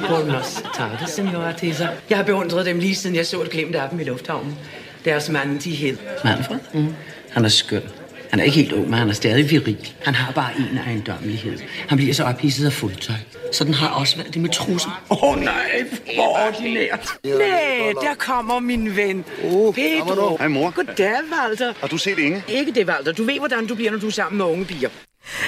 Buenos 0.09 0.63
tardes, 0.73 1.09
senora 1.09 1.51
Tessa. 1.51 1.87
Jeg 2.09 2.17
har 2.17 2.25
beundret 2.25 2.65
dem 2.65 2.79
lige 2.79 2.95
siden 2.95 3.15
jeg 3.15 3.25
så 3.25 3.41
et 3.41 3.49
glimt 3.49 3.75
af 3.75 3.89
dem 3.89 3.99
i 3.99 4.03
lufthavnen. 4.03 4.57
Deres 5.05 5.29
mand, 5.29 5.59
de 5.59 5.75
hed. 5.75 5.97
Manfred? 6.23 6.59
Mm. 6.73 6.93
Han 7.31 7.45
er 7.45 7.49
skøn. 7.49 7.81
Han 8.29 8.39
er 8.39 8.43
ikke 8.43 8.55
helt 8.55 8.71
ung, 8.71 8.89
men 8.89 8.99
han 8.99 9.09
er 9.09 9.13
stadig 9.13 9.51
viril. 9.51 9.93
Han 10.01 10.15
har 10.15 10.33
bare 10.33 10.51
en 10.57 10.77
ejendommelighed. 10.77 11.59
Han 11.87 11.97
bliver 11.97 12.13
så 12.13 12.23
ophidset 12.23 12.65
af 12.65 12.73
fuldtøj. 12.73 13.15
Så 13.51 13.63
den 13.63 13.73
har 13.73 13.89
også 13.89 14.17
været 14.17 14.33
det 14.33 14.41
med 14.41 14.49
trussen. 14.49 14.91
Åh 15.09 15.23
oh, 15.23 15.39
nej, 15.39 15.83
hvor 16.15 16.47
ordinært. 16.47 17.07
Nej, 17.23 17.93
der 18.01 18.13
kommer 18.17 18.59
min 18.59 18.95
ven. 18.95 19.25
Oh, 19.43 19.73
Pedro. 19.73 20.37
Hej, 20.37 20.47
mor. 20.47 20.71
Goddag, 20.71 21.15
Walter. 21.33 21.73
Har 21.79 21.87
du 21.87 21.97
set 21.97 22.19
Inge? 22.19 22.43
Ikke 22.47 22.71
det, 22.71 22.87
Walter. 22.87 23.11
Du 23.11 23.23
ved, 23.23 23.37
hvordan 23.39 23.67
du 23.67 23.75
bliver, 23.75 23.91
når 23.91 23.99
du 23.99 24.07
er 24.07 24.11
sammen 24.11 24.37
med 24.37 24.45
unge 24.45 24.65
piger. 24.65 24.89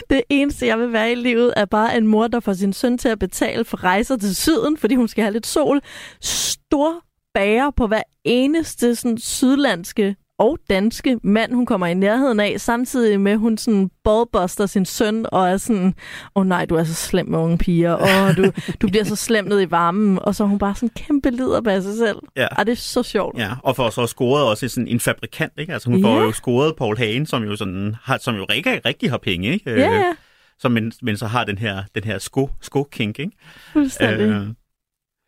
Det 0.09 0.21
eneste, 0.29 0.67
jeg 0.67 0.79
vil 0.79 0.93
være 0.93 1.11
i 1.11 1.15
livet, 1.15 1.53
er 1.57 1.65
bare 1.65 1.97
en 1.97 2.07
mor, 2.07 2.27
der 2.27 2.39
får 2.39 2.53
sin 2.53 2.73
søn 2.73 2.97
til 2.97 3.09
at 3.09 3.19
betale 3.19 3.65
for 3.65 3.83
rejser 3.83 4.17
til 4.17 4.35
syden, 4.35 4.77
fordi 4.77 4.95
hun 4.95 5.07
skal 5.07 5.23
have 5.23 5.33
lidt 5.33 5.47
sol. 5.47 5.81
Stor 6.21 7.03
bærer 7.33 7.71
på 7.77 7.87
hver 7.87 8.03
eneste 8.25 8.95
sådan, 8.95 9.17
sydlandske 9.17 10.15
og 10.39 10.57
danske 10.69 11.19
mand, 11.23 11.53
hun 11.53 11.65
kommer 11.65 11.87
i 11.87 11.93
nærheden 11.93 12.39
af, 12.39 12.55
samtidig 12.57 13.21
med, 13.21 13.31
at 13.31 13.39
hun 13.39 13.57
sådan 13.57 13.89
ballbuster 14.03 14.65
sin 14.65 14.85
søn, 14.85 15.25
og 15.31 15.49
er 15.49 15.57
sådan, 15.57 15.85
åh 15.85 15.91
oh, 16.35 16.47
nej, 16.47 16.65
du 16.65 16.75
er 16.75 16.83
så 16.83 16.93
slem 16.93 17.27
med 17.27 17.39
unge 17.39 17.57
piger, 17.57 17.91
og 17.93 18.37
du, 18.37 18.43
du 18.81 18.87
bliver 18.87 19.03
så 19.03 19.15
slem 19.15 19.45
ned 19.45 19.61
i 19.61 19.71
varmen, 19.71 20.19
og 20.21 20.35
så 20.35 20.43
er 20.43 20.47
hun 20.47 20.59
bare 20.59 20.75
sådan 20.75 20.89
kæmpe 20.89 21.29
lider 21.29 21.61
af 21.69 21.81
sig 21.81 21.97
selv. 21.97 22.17
Ja. 22.35 22.47
Og 22.57 22.65
det 22.65 22.71
er 22.71 22.75
så 22.75 23.03
sjovt. 23.03 23.37
Ja, 23.37 23.51
og 23.63 23.75
for 23.75 23.89
så 23.89 24.07
scoret 24.07 24.45
også 24.45 24.67
sådan 24.67 24.87
en 24.87 24.99
fabrikant, 24.99 25.53
ikke? 25.57 25.73
Altså 25.73 25.89
hun 25.89 25.99
Ja. 25.99 26.05
får 26.07 26.21
jo 26.21 26.31
scoret 26.31 26.75
Paul 26.75 26.97
Hagen, 26.97 27.25
som 27.25 27.43
jo 27.43 27.55
sådan 27.55 27.95
har, 28.03 28.17
som 28.17 28.35
jo 28.35 28.45
rigtig, 28.49 28.85
rigtig 28.85 29.09
har 29.09 29.17
penge, 29.17 29.47
ikke? 29.53 29.71
Øh, 29.71 29.79
Ja, 29.79 29.91
ja, 29.93 30.13
Som 30.59 30.71
men, 30.71 30.91
men 31.01 31.17
så 31.17 31.27
har 31.27 31.43
den 31.43 31.57
her, 31.57 31.83
den 31.95 32.03
her 32.03 32.17
sko, 32.17 32.49
sko 32.61 32.83
kink, 32.91 33.19
ikke? 33.19 33.31
fuldstændig. 33.73 34.25
Øh, 34.27 34.47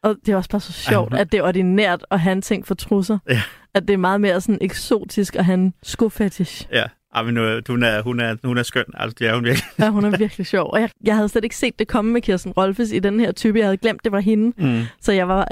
Og 0.04 0.16
det 0.26 0.32
er 0.32 0.36
også 0.36 0.50
bare 0.50 0.62
så 0.62 0.72
sjovt, 0.74 1.14
Ej, 1.14 1.20
at 1.20 1.32
det 1.32 1.38
er 1.38 1.44
ordinært 1.44 2.06
at 2.12 2.20
have 2.20 2.32
en 2.32 2.42
ting 2.42 2.68
for 2.68 2.76
trusser. 2.76 3.18
Ja. 3.30 3.42
At 3.76 3.88
det 3.88 3.94
er 3.94 3.98
meget 3.98 4.22
mere 4.22 4.42
sådan 4.42 4.58
eksotisk 4.62 5.36
at 5.36 5.46
have 5.46 5.54
en 5.54 5.74
skofetish. 5.84 6.68
ja, 6.72 6.84
Ej, 7.16 7.24
men 7.24 7.38
hun, 7.68 7.84
er, 7.84 8.02
hun, 8.02 8.20
er, 8.20 8.36
hun 8.44 8.58
er 8.58 8.64
skøn, 8.64 8.84
altså 8.94 9.16
det 9.20 9.28
er 9.28 9.36
hun 9.36 9.44
virkelig. 9.44 9.66
Ja, 9.80 9.90
hun 9.90 10.06
er 10.06 10.18
virkelig 10.18 10.48
sjov. 10.48 10.70
Og 10.74 10.82
jeg, 10.82 10.90
jeg 11.04 11.16
havde 11.16 11.30
slet 11.30 11.44
ikke 11.44 11.56
set 11.56 11.80
det 11.80 11.88
komme 11.88 12.12
med 12.12 12.22
Kirsten 12.22 12.52
Rolfes 12.52 12.92
i 12.92 13.00
den 13.00 13.20
her 13.20 13.32
type. 13.32 13.60
Jeg 13.60 13.66
havde 13.66 13.78
glemt, 13.78 14.04
det 14.04 14.12
var 14.12 14.20
hende. 14.20 14.54
Mm. 14.58 14.82
Så 15.02 15.12
jeg 15.12 15.28
var 15.28 15.48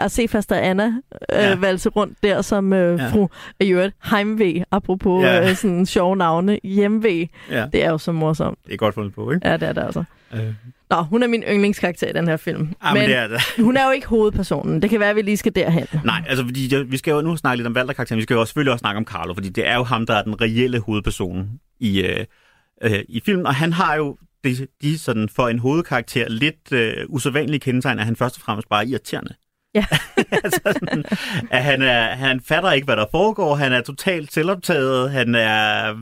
at 0.00 0.12
se 0.12 0.28
faster 0.28 0.56
Anna 0.56 0.84
øh, 0.86 0.92
Ja. 1.38 1.54
valse 1.54 1.88
rundt 1.88 2.18
der 2.22 2.42
som 2.42 2.72
øh, 2.72 2.98
Ja. 2.98 3.08
fru 3.12 3.28
øvrigt 3.62 3.94
Heimve, 4.10 4.64
apropos 4.70 5.24
Ja. 5.24 5.48
øh, 5.50 5.56
sådan 5.56 5.86
sjove 5.86 6.16
navne. 6.16 6.58
Hjemve, 6.64 7.28
Ja, 7.50 7.66
det 7.72 7.84
er 7.84 7.90
jo 7.90 7.98
så 7.98 8.12
morsomt. 8.12 8.58
det 8.66 8.72
er 8.72 8.76
godt 8.76 8.94
fundet 8.94 9.14
på, 9.14 9.30
ikke? 9.30 9.48
Ja, 9.48 9.56
det 9.56 9.68
er 9.68 9.72
det 9.72 9.82
altså. 9.82 10.04
Øh. 10.34 10.40
Nå, 10.90 10.96
hun 10.96 11.22
er 11.22 11.26
min 11.26 11.42
yndlingskarakter 11.42 12.08
i 12.08 12.12
den 12.12 12.28
her 12.28 12.36
film. 12.36 12.72
Ah, 12.80 12.94
men 12.94 13.08
det 13.08 13.16
er 13.16 13.26
det. 13.28 13.40
hun 13.64 13.76
er 13.76 13.84
jo 13.84 13.90
ikke 13.90 14.06
hovedpersonen. 14.06 14.82
Det 14.82 14.90
kan 14.90 15.00
være, 15.00 15.10
at 15.10 15.16
vi 15.16 15.22
lige 15.22 15.36
skal 15.36 15.54
derhen. 15.54 15.86
Nej, 16.04 16.22
altså 16.28 16.44
fordi 16.44 16.74
vi 16.86 16.96
skal 16.96 17.10
jo 17.12 17.20
nu 17.20 17.36
snakke 17.36 17.56
lidt 17.56 17.66
om 17.66 17.74
Valder-karakteren, 17.74 18.16
vi 18.18 18.22
skal 18.22 18.34
jo 18.34 18.40
også 18.40 18.50
selvfølgelig 18.50 18.72
også 18.72 18.80
snakke 18.82 18.98
om 18.98 19.04
Carlo, 19.04 19.34
fordi 19.34 19.48
det 19.48 19.66
er 19.68 19.74
jo 19.76 19.82
ham, 19.82 20.06
der 20.06 20.14
er 20.14 20.22
den 20.22 20.40
reelle 20.40 20.78
hovedperson 20.80 21.48
i, 21.80 22.02
øh, 22.02 22.24
øh, 22.82 22.98
i 23.08 23.20
filmen, 23.26 23.46
og 23.46 23.54
han 23.54 23.72
har 23.72 23.94
jo 23.94 24.16
de, 24.44 24.66
de 24.82 24.98
sådan 24.98 25.28
for 25.28 25.48
en 25.48 25.58
hovedkarakter 25.58 26.28
lidt 26.28 26.72
øh, 26.72 26.92
usædvanlige 27.08 27.60
kendetegn, 27.60 27.98
at 27.98 28.04
han 28.04 28.16
først 28.16 28.36
og 28.36 28.42
fremmest 28.42 28.68
bare 28.68 28.84
er 28.84 28.88
irriterende. 28.88 29.34
Ja. 29.74 29.84
altså 30.44 30.60
sådan, 30.80 31.04
at 31.50 31.62
han, 31.62 31.82
er, 31.82 32.02
han 32.14 32.40
fatter 32.40 32.72
ikke, 32.72 32.84
hvad 32.84 32.96
der 32.96 33.06
foregår, 33.10 33.54
han 33.54 33.72
er 33.72 33.80
totalt 33.80 34.32
selvoptaget, 34.32 35.10
han 35.10 35.34
er... 35.34 35.94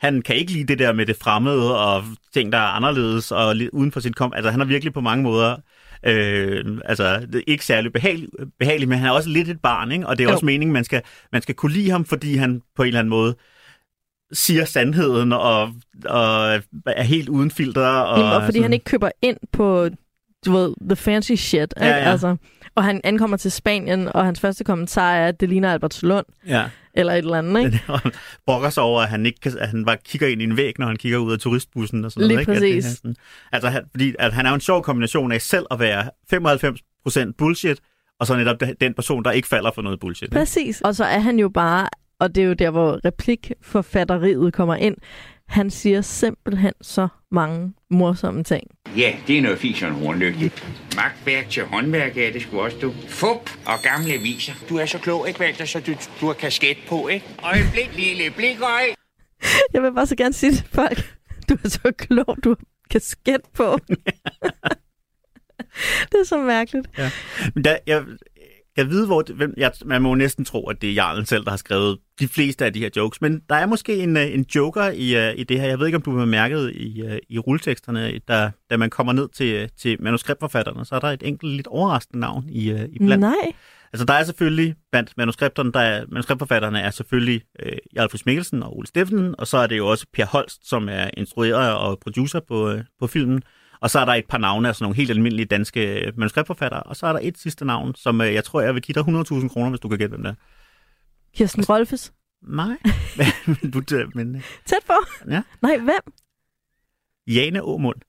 Han 0.00 0.22
kan 0.22 0.36
ikke 0.36 0.52
lide 0.52 0.64
det 0.66 0.78
der 0.78 0.92
med 0.92 1.06
det 1.06 1.16
fremmede 1.16 1.78
og 1.86 2.04
ting, 2.34 2.52
der 2.52 2.58
er 2.58 2.62
anderledes 2.76 3.32
og 3.32 3.54
uden 3.72 3.92
for 3.92 4.00
sit 4.00 4.16
kom. 4.16 4.32
Altså, 4.36 4.50
han 4.50 4.60
er 4.60 4.64
virkelig 4.64 4.92
på 4.92 5.00
mange 5.00 5.22
måder 5.22 5.56
øh, 6.06 6.64
altså, 6.84 7.26
ikke 7.46 7.64
særlig 7.64 7.92
behagelig, 7.92 8.28
behagelig, 8.58 8.88
men 8.88 8.98
han 8.98 9.08
er 9.08 9.12
også 9.12 9.28
lidt 9.28 9.48
et 9.48 9.60
barn, 9.60 9.92
ikke? 9.92 10.06
Og 10.06 10.18
det 10.18 10.24
er 10.24 10.28
Jo. 10.28 10.32
også 10.32 10.44
meningen, 10.46 10.72
man 10.72 10.84
skal, 10.84 11.02
man 11.32 11.42
skal 11.42 11.54
kunne 11.54 11.72
lide 11.72 11.90
ham, 11.90 12.04
fordi 12.04 12.36
han 12.36 12.62
på 12.76 12.82
en 12.82 12.86
eller 12.86 12.98
anden 13.00 13.10
måde 13.10 13.36
siger 14.32 14.64
sandheden 14.64 15.32
og, 15.32 15.62
og 16.06 16.54
er 16.86 17.02
helt 17.02 17.28
uden 17.28 17.50
filter. 17.50 17.86
Og, 17.88 18.22
Og, 18.24 18.32
og 18.34 18.42
fordi 18.42 18.52
sådan- 18.52 18.62
han 18.62 18.72
ikke 18.72 18.84
køber 18.84 19.10
ind 19.22 19.36
på, 19.52 19.88
du 20.46 20.52
ved, 20.52 20.74
the 20.88 20.96
fancy 20.96 21.32
shit. 21.32 21.60
Ikke? 21.60 21.74
Ja, 21.80 21.86
ja. 21.86 22.10
Altså, 22.10 22.36
og 22.74 22.84
han 22.84 23.00
ankommer 23.04 23.36
til 23.36 23.52
Spanien, 23.52 24.08
og 24.14 24.24
hans 24.24 24.40
første 24.40 24.64
kommentar 24.64 25.14
er, 25.14 25.28
at 25.28 25.40
det 25.40 25.48
ligner 25.48 25.72
Albertslund, 25.72 26.26
Ja, 26.46 26.64
eller 26.94 27.12
et 27.12 27.18
eller 27.18 27.38
andet, 27.38 27.64
ikke? 27.64 27.80
og 27.88 28.00
brokker 28.46 28.70
sig 28.70 28.82
over, 28.82 29.02
at 29.02 29.08
han, 29.08 29.26
ikke 29.26 29.40
kan, 29.40 29.58
at 29.58 29.68
han 29.68 29.84
bare 29.84 29.96
kigger 30.04 30.28
ind 30.28 30.40
i 30.40 30.44
en 30.44 30.56
væg, 30.56 30.78
når 30.78 30.86
han 30.86 30.96
kigger 30.96 31.18
ud 31.18 31.32
af 31.32 31.38
turistbussen 31.38 32.04
og 32.04 32.12
sådan 32.12 32.28
Lige 32.28 32.36
noget. 32.36 32.48
Ikke? 32.48 32.52
At 32.52 32.62
det 32.62 32.70
er 32.70 32.82
præcis. 32.82 32.96
sådan, 32.96 33.16
altså, 33.52 33.68
han, 33.68 33.82
fordi 33.90 34.14
at 34.18 34.32
han 34.32 34.46
er 34.46 34.50
jo 34.50 34.54
en 34.54 34.60
sjov 34.60 34.82
kombination 34.82 35.32
af 35.32 35.40
selv 35.40 35.66
at 35.70 35.78
være 35.80 36.10
95% 37.28 37.32
bullshit, 37.38 37.80
og 38.20 38.26
så 38.26 38.36
netop 38.36 38.56
den 38.80 38.94
person, 38.94 39.24
der 39.24 39.30
ikke 39.30 39.48
falder 39.48 39.70
for 39.74 39.82
noget 39.82 40.00
bullshit. 40.00 40.22
Ikke? 40.26 40.34
Præcis. 40.36 40.80
Og 40.80 40.94
så 40.94 41.04
er 41.04 41.18
han 41.18 41.38
jo 41.38 41.48
bare, 41.48 41.88
og 42.18 42.34
det 42.34 42.42
er 42.42 42.46
jo 42.46 42.52
der, 42.52 42.70
hvor 42.70 43.00
replikforfatteriet 43.04 44.52
kommer 44.52 44.74
ind, 44.74 44.96
han 45.48 45.70
siger 45.70 46.00
simpelthen 46.00 46.72
så 46.80 47.08
mange 47.30 47.72
morsomme 47.90 48.44
ting. 48.44 48.66
Ja, 48.96 49.16
det 49.26 49.38
er 49.38 49.42
noget 49.42 49.58
fis 49.58 49.82
og 49.82 49.88
en 49.88 49.94
hornlygte. 49.94 50.50
Magtværk 50.96 51.50
til 51.50 51.64
håndværk 51.64 52.16
er 52.16 52.32
det 52.32 52.42
sgu 52.42 52.60
også, 52.60 52.76
du. 52.82 52.94
Fup 53.08 53.50
og 53.66 53.78
gamle 53.82 54.12
aviser. 54.12 54.52
Du 54.68 54.76
er 54.76 54.86
så 54.86 54.98
klog, 54.98 55.28
ikke, 55.28 55.40
Walter, 55.40 55.64
så 55.64 55.80
du, 55.80 55.92
du 56.20 56.26
har 56.26 56.32
kasket 56.32 56.76
på, 56.88 57.08
ikke? 57.08 57.26
Øjeblik, 57.42 57.90
lille 57.96 58.30
blikøj. 58.30 58.82
Jeg 59.72 59.82
vil 59.82 59.92
bare 59.94 60.06
så 60.06 60.16
gerne 60.16 60.34
sige 60.34 60.52
til 60.52 60.66
folk, 60.72 61.14
du 61.48 61.56
er 61.64 61.68
så 61.68 61.92
klog, 61.98 62.36
du 62.44 62.48
har 62.48 62.58
kasket 62.90 63.40
på. 63.54 63.78
det 66.12 66.20
er 66.20 66.24
så 66.24 66.38
mærkeligt. 66.38 66.86
Men 67.54 67.64
der, 67.64 67.76
jeg, 67.86 68.02
jeg 68.76 68.90
ved, 68.90 69.06
hvor 69.06 69.22
det, 69.22 69.36
hvem, 69.36 69.54
jeg, 69.56 69.72
man 69.84 70.02
må 70.02 70.14
næsten 70.14 70.44
tro, 70.44 70.66
at 70.66 70.82
det 70.82 70.90
er 70.90 70.94
Jarlen 70.94 71.26
selv, 71.26 71.44
der 71.44 71.50
har 71.50 71.56
skrevet 71.56 71.98
de 72.20 72.28
fleste 72.28 72.64
af 72.64 72.72
de 72.72 72.78
her 72.78 72.90
jokes. 72.96 73.20
Men 73.20 73.42
der 73.48 73.54
er 73.54 73.66
måske 73.66 73.96
en, 73.96 74.16
øh, 74.16 74.34
en 74.34 74.46
joker 74.54 74.90
i, 74.90 75.28
øh, 75.28 75.34
i 75.36 75.44
det 75.44 75.60
her. 75.60 75.68
Jeg 75.68 75.78
ved 75.78 75.86
ikke, 75.86 75.96
om 75.96 76.02
du 76.02 76.18
har 76.18 76.24
mærket 76.24 76.72
i, 76.74 77.02
øh, 77.02 77.18
i 77.28 77.38
rulleteksterne, 77.38 78.18
da, 78.28 78.50
da 78.70 78.76
man 78.76 78.90
kommer 78.90 79.12
ned 79.12 79.28
til, 79.28 79.70
til 79.80 79.96
manuskriptforfatterne, 80.02 80.84
så 80.84 80.94
er 80.94 80.98
der 80.98 81.08
et 81.08 81.22
enkelt 81.22 81.52
lidt 81.52 81.66
overraskende 81.66 82.20
navn 82.20 82.44
i, 82.48 82.70
i 82.70 82.98
blandt. 82.98 83.20
Nej. 83.20 83.52
Altså, 83.92 84.04
der 84.04 84.14
er 84.14 84.24
selvfølgelig, 84.24 84.74
blandt 84.92 85.12
manuskripterne, 85.16 85.72
der 85.72 85.80
er, 85.80 86.04
manuskriptforfatterne 86.08 86.80
er 86.80 86.90
selvfølgelig 86.90 87.42
øh, 87.62 87.72
Jarl 87.96 88.08
Friis 88.08 88.26
Mikkelsen 88.26 88.62
og 88.62 88.76
Ole 88.76 88.86
Steffensen, 88.86 89.34
og 89.38 89.46
så 89.46 89.56
er 89.56 89.66
det 89.66 89.76
jo 89.76 89.86
også 89.86 90.06
Per 90.14 90.26
Holst, 90.26 90.68
som 90.68 90.88
er 90.88 91.10
instruerer 91.16 91.70
og 91.70 91.98
producer 91.98 92.40
på, 92.48 92.70
øh, 92.70 92.84
på 93.00 93.06
filmen. 93.06 93.42
Og 93.84 93.90
så 93.90 93.98
er 93.98 94.04
der 94.04 94.12
et 94.12 94.26
par 94.28 94.38
navne 94.38 94.68
af 94.68 94.74
sådan 94.74 94.84
nogle 94.84 94.96
helt 94.96 95.10
almindelige 95.10 95.46
danske 95.46 96.12
manuskriptforfattere, 96.16 96.82
og 96.82 96.96
så 96.96 97.06
er 97.06 97.12
der 97.12 97.20
et 97.22 97.38
sidste 97.38 97.64
navn, 97.64 97.94
som 97.94 98.20
øh, 98.20 98.34
jeg 98.34 98.44
tror, 98.44 98.60
jeg 98.60 98.74
vil 98.74 98.82
give 98.82 98.94
dig 98.94 99.00
100.000 99.00 99.48
kroner, 99.48 99.70
hvis 99.70 99.80
du 99.80 99.88
kan 99.88 99.98
gætte, 99.98 100.16
hvem 100.16 100.22
det 100.22 100.30
er. 100.30 100.34
Kirsten 101.36 101.64
Rolfes. 101.64 102.12
Nej, 102.42 102.76
men, 103.46 103.70
du, 103.70 103.82
men 104.14 104.36
øh, 104.36 104.42
Tæt 104.64 104.78
på. 104.86 104.92
Ja. 105.30 105.42
Nej, 105.62 105.76
hvem? 105.76 106.14
Jane 107.26 107.58
Aumund. 107.58 108.00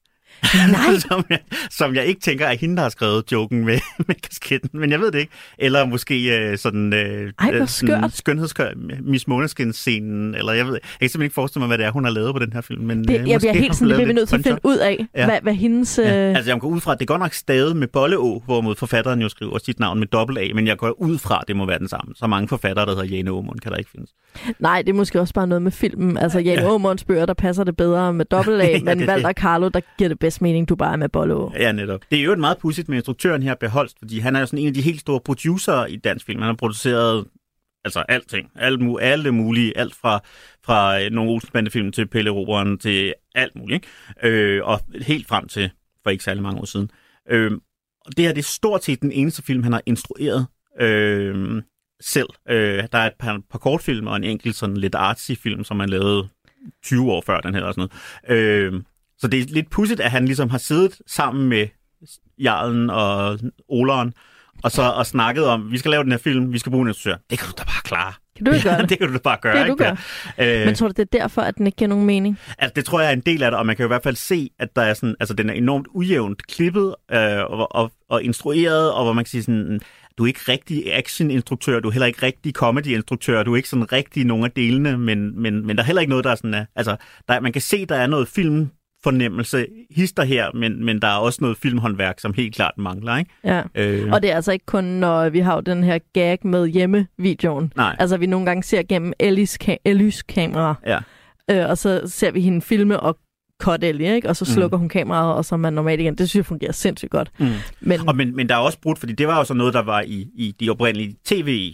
Nej. 0.72 0.98
som, 1.10 1.26
jeg, 1.30 1.40
som 1.72 1.96
jeg 1.96 2.06
ikke 2.06 2.22
tænker 2.22 2.46
er 2.48 2.56
hende, 2.56 2.76
der 2.76 2.82
har 2.82 2.90
skrevet 2.90 3.32
joken 3.32 3.66
med, 3.66 3.80
med 4.08 4.16
kasketten, 4.16 4.70
men 4.80 4.92
jeg 4.92 5.00
ved 5.00 5.12
det 5.12 5.20
ikke. 5.20 5.32
Eller 5.60 5.86
måske 5.86 6.38
øh, 6.40 6.58
sådan, 6.58 6.94
øh, 6.94 7.32
Ej, 7.40 7.52
øh, 7.54 7.68
sådan 7.68 8.10
skønhedskør, 8.10 8.70
Miss 9.04 9.28
Måneskin-scenen, 9.28 10.36
eller 10.36 10.54
jeg 10.54 10.66
ved 10.66 10.74
jeg 10.74 10.82
kan 10.82 11.10
simpelthen 11.10 11.22
ikke 11.22 11.34
forestille 11.34 11.60
mig, 11.62 11.68
hvad 11.68 11.78
det 11.78 11.86
er, 11.86 11.92
hun 11.92 12.04
har 12.04 12.12
lavet 12.12 12.34
på 12.34 12.40
den 12.40 12.54
her 12.54 12.62
film. 12.62 12.84
Men, 12.84 13.04
Det, 13.04 13.10
øh, 13.10 13.14
jeg 13.16 13.22
måske 13.36 13.40
bliver 13.40 13.54
helt 13.54 13.76
sådan, 13.76 13.88
det 13.90 13.98
lavet 13.98 13.98
bliver 13.98 14.08
vi 14.08 14.14
nødt 14.14 14.30
til 14.30 14.36
at 14.36 14.44
finde 14.44 14.60
ud 14.64 14.78
af, 14.78 15.06
Ja. 15.16 15.26
hvad, 15.26 15.40
hvad 15.42 15.54
hendes... 15.54 16.00
Ja, 16.04 16.30
Øh, 16.30 16.36
altså 16.36 16.52
jeg 16.52 16.60
går 16.60 16.68
ud 16.68 16.82
fra, 16.82 16.92
at 16.94 17.00
det 17.00 17.08
godt 17.08 17.20
nok 17.22 17.34
stadig 17.34 17.76
med 17.78 17.88
bolle 17.88 18.18
O, 18.18 18.40
hvorimod 18.46 18.76
forfatteren 18.76 19.22
jo 19.22 19.30
skriver 19.30 19.58
sit 19.66 19.80
navn 19.80 20.00
med 20.00 20.08
dobbelt 20.08 20.38
A, 20.40 20.48
men 20.56 20.68
jeg 20.68 20.78
går 20.78 21.02
ud 21.02 21.18
fra, 21.18 21.38
at 21.42 21.48
det 21.48 21.56
må 21.56 21.66
være 21.66 21.80
den 21.80 21.88
samme. 21.88 22.14
Så 22.16 22.28
mange 22.28 22.48
forfattere, 22.48 22.86
der 22.86 22.92
hedder 22.96 23.16
Jane 23.16 23.30
Aumund, 23.30 23.60
kan 23.60 23.72
der 23.72 23.78
ikke 23.78 23.90
findes. 23.92 24.10
nej, 24.60 24.82
det 24.82 24.90
er 24.90 24.94
måske 24.94 25.20
også 25.20 25.34
bare 25.34 25.48
noget 25.48 25.62
med 25.62 25.72
filmen. 25.72 26.18
Altså, 26.18 26.40
Jan 26.40 26.60
Ja. 26.60 26.66
Aumunds 26.66 27.04
bøger, 27.04 27.26
der 27.26 27.34
passer 27.34 27.64
det 27.64 27.78
bedre 27.78 28.14
med 28.14 28.26
dobbelt 28.26 28.62
A, 28.62 28.66
Ja, 28.72 28.80
men. 28.96 29.10
Walter 29.10 29.34
Carlo, 29.34 29.68
der 29.70 29.80
giver 29.98 30.08
det 30.08 30.20
bedst 30.26 30.42
mening, 30.42 30.70
du 30.70 30.76
bare 30.76 30.94
er 30.94 30.98
med 30.98 31.10
Bollo. 31.10 31.50
Ja, 31.54 31.72
netop. 31.72 32.02
Det 32.12 32.20
er 32.20 32.24
jo 32.24 32.32
et 32.32 32.40
meget 32.40 32.58
pudsigt 32.58 32.90
med 32.90 32.98
instruktøren 32.98 33.44
her, 33.44 33.56
Beholst, 33.56 34.00
fordi 34.00 34.20
han 34.20 34.36
er 34.36 34.40
jo 34.40 34.46
sådan 34.46 34.60
en 34.60 34.68
af 34.68 34.74
de 34.74 34.82
helt 34.82 35.00
store 35.00 35.20
producer 35.20 35.86
i 35.86 35.96
dansk 35.96 36.26
film. 36.26 36.40
Han 36.40 36.48
har 36.48 36.56
produceret 36.56 37.26
altså 37.86 38.00
alting. 38.00 38.52
Alt, 38.56 38.82
mu- 38.82 39.00
alle 39.00 39.32
mulige. 39.32 39.78
Alt 39.78 39.96
fra, 39.96 40.20
fra 40.66 41.02
øh, 41.02 41.12
nogle 41.12 41.32
Olsenbande-film 41.32 41.92
til 41.92 42.08
Pelle 42.08 42.30
Roberen 42.30 42.78
til 42.78 43.14
alt 43.36 43.56
muligt. 43.56 43.86
Ikke? 44.24 44.28
Øh, 44.28 44.66
og 44.66 44.80
helt 45.02 45.28
frem 45.28 45.48
til 45.48 45.70
for 46.04 46.10
ikke 46.10 46.24
særlig 46.24 46.44
mange 46.44 46.62
år 46.62 46.66
siden. 46.66 46.92
Øh, 47.30 47.52
og 48.06 48.18
det 48.18 48.26
her 48.26 48.34
det 48.34 48.42
er 48.42 48.44
stort 48.44 48.84
set 48.84 49.02
den 49.02 49.12
eneste 49.12 49.44
film, 49.44 49.64
han 49.64 49.74
har 49.74 49.82
instrueret 49.86 50.48
øh, 50.82 51.62
selv. 52.02 52.30
Øh, 52.50 52.84
der 52.92 52.98
er 52.98 53.08
et 53.08 53.16
par, 53.20 53.42
par 53.52 53.60
kortfilm 53.60 54.08
og 54.08 54.16
en 54.16 54.24
enkelt 54.24 54.56
sådan 54.56 54.78
lidt 54.78 54.96
artsy 54.96 55.32
film, 55.44 55.64
som 55.64 55.80
han 55.80 55.90
lavede 55.90 56.28
20 56.84 57.12
år 57.12 57.24
før 57.26 57.40
den 57.40 57.56
her. 57.56 57.64
Og 57.64 57.74
sådan 57.74 57.90
noget. 58.28 58.42
Øh, 58.42 58.82
så 59.18 59.28
det 59.28 59.40
er 59.40 59.46
lidt 59.50 59.70
pudsigt, 59.70 60.00
at 60.00 60.12
han 60.12 60.26
ligesom 60.26 60.50
har 60.50 60.58
siddet 60.58 61.02
sammen 61.08 61.50
med 61.50 61.68
Jarlen 62.40 62.90
og 62.90 63.40
Oleren, 63.68 64.14
og 64.64 64.72
så 64.72 64.82
og 64.82 65.06
snakket 65.06 65.46
om, 65.46 65.72
vi 65.72 65.78
skal 65.78 65.92
lave 65.92 66.04
den 66.04 66.12
her 66.12 66.18
film, 66.18 66.54
vi 66.54 66.58
skal 66.58 66.70
bruge 66.72 66.82
en 66.82 66.88
instruktør. 66.88 67.18
Det 67.30 67.40
kan 67.40 67.48
du 67.48 67.54
da 67.58 67.64
bare 67.64 67.82
klare. 67.84 68.14
Kan 68.36 68.46
du 68.46 68.52
ikke 68.52 68.70
gøre 68.70 68.78
det? 68.82 68.90
det 68.90 68.98
kan 69.00 69.08
du 69.08 69.14
da 69.14 69.20
bare 69.20 69.38
gøre. 69.42 69.54
Det 69.54 69.60
kan 69.60 69.72
ikke? 69.72 69.84
du 69.84 69.96
gøre. 70.38 70.60
Øh, 70.60 70.66
Men 70.66 70.76
tror 70.76 70.88
du, 70.88 70.94
det 70.98 71.00
er 71.14 71.20
derfor, 71.20 71.42
at 71.42 71.58
den 71.58 71.66
ikke 71.68 71.76
giver 71.76 71.90
nogen 71.90 72.06
mening? 72.06 72.40
Altså, 72.58 72.74
det 72.76 72.86
tror 72.86 73.00
jeg 73.00 73.10
er 73.10 73.14
en 73.14 73.20
del 73.20 73.44
af 73.44 73.52
det, 73.52 73.58
og 73.60 73.66
man 73.66 73.76
kan 73.76 73.84
jo 73.84 73.88
i 73.88 73.94
hvert 73.94 74.04
fald 74.04 74.16
se, 74.16 74.50
at 74.60 74.76
der 74.76 74.82
er 74.82 74.94
sådan, 74.94 75.16
altså, 75.20 75.34
den 75.34 75.50
er 75.50 75.54
enormt 75.54 75.88
ujævnt 75.94 76.48
klippet 76.48 76.96
øh, 77.12 77.44
og, 77.44 77.76
og, 77.76 77.92
og 78.10 78.24
instrueret, 78.24 78.92
og 78.92 79.04
hvor 79.04 79.14
man 79.14 79.24
kan 79.24 79.30
sige 79.30 79.44
sådan, 79.44 79.80
du 80.18 80.24
er 80.24 80.28
ikke 80.28 80.40
rigtig 80.48 80.94
action-instruktør, 80.94 81.80
du 81.80 81.88
er 81.88 81.92
heller 81.92 82.08
ikke 82.08 82.24
rigtig 82.24 82.54
comedy-instruktør, 82.54 83.44
du 83.44 83.54
er 83.54 83.58
ikke 83.58 83.70
sådan 83.70 83.92
rigtig 83.92 84.26
nogen 84.26 84.46
af 84.46 84.52
delene, 84.52 84.98
men, 84.98 85.42
men, 85.42 85.68
men 85.68 85.76
der 85.78 85.84
er 85.84 85.88
heller 85.88 86.02
ikke 86.02 86.10
noget, 86.10 86.26
der 86.26 86.32
er 86.32 86.36
sådan, 86.36 86.54
er, 86.54 86.66
altså, 86.76 86.96
der, 87.28 87.40
man 87.40 87.54
kan 87.54 87.62
se, 87.62 87.86
der 87.86 87.96
er 87.96 88.08
noget 88.08 88.28
film 88.28 88.70
fornemmelse 89.10 89.66
hister 89.92 90.24
her, 90.24 90.46
men, 90.54 90.86
men 90.86 91.02
der 91.02 91.08
er 91.08 91.18
også 91.18 91.38
noget 91.42 91.58
filmhåndværk, 91.58 92.20
som 92.20 92.34
helt 92.34 92.56
klart 92.56 92.74
mangler, 92.78 93.18
ikke? 93.18 93.32
Ja. 93.44 93.62
Øh, 93.76 94.12
Og 94.12 94.22
det 94.22 94.32
er 94.32 94.36
altså 94.36 94.52
ikke 94.52 94.66
kun, 94.66 94.84
når 94.84 95.30
vi 95.30 95.40
har 95.40 95.56
jo 95.56 95.62
den 95.62 95.84
her 95.84 96.00
gag 96.14 96.40
med 96.44 96.68
hjemmevideoen. 96.68 97.74
Nej. 97.76 97.96
Altså, 98.00 98.18
vi 98.18 98.26
nogle 98.26 98.46
gange 98.46 98.64
ser 98.64 98.84
gennem 98.84 99.14
Ellis, 99.20 99.58
ka- 99.64 99.82
Ellys 99.86 100.24
kamera, 100.24 100.76
Ja. 100.88 101.00
øh, 101.52 101.70
og 101.70 101.78
så 101.78 102.02
ser 102.06 102.32
vi 102.32 102.42
hende 102.42 102.62
filme 102.62 103.00
og 103.00 103.18
cut 103.64 103.84
Ellie, 103.84 104.16
ikke? 104.16 104.30
Og 104.30 104.36
så 104.36 104.46
slukker 104.46 104.78
mm. 104.78 104.80
hun 104.80 104.90
kameraet, 104.90 105.34
og 105.36 105.46
så 105.46 105.56
er 105.56 105.60
man 105.60 105.74
normalt 105.74 106.02
igen. 106.02 106.16
Det 106.16 106.30
synes 106.30 106.36
jeg 106.36 106.46
fungerer 106.46 106.72
sindssygt 106.72 107.12
godt. 107.12 107.32
Mm. 107.40 107.48
Men, 107.82 108.00
Og 108.10 108.16
men, 108.16 108.36
men 108.36 108.50
der 108.50 108.56
er 108.56 108.60
også 108.60 108.80
brudt, 108.82 109.00
fordi 109.00 109.14
det 109.14 109.28
var 109.28 109.38
jo 109.38 109.44
så 109.44 109.54
noget, 109.54 109.74
der 109.74 109.82
var 109.84 110.02
i, 110.02 110.28
i 110.36 110.56
de 110.60 110.70
oprindelige 110.70 111.16
tv 111.26 111.74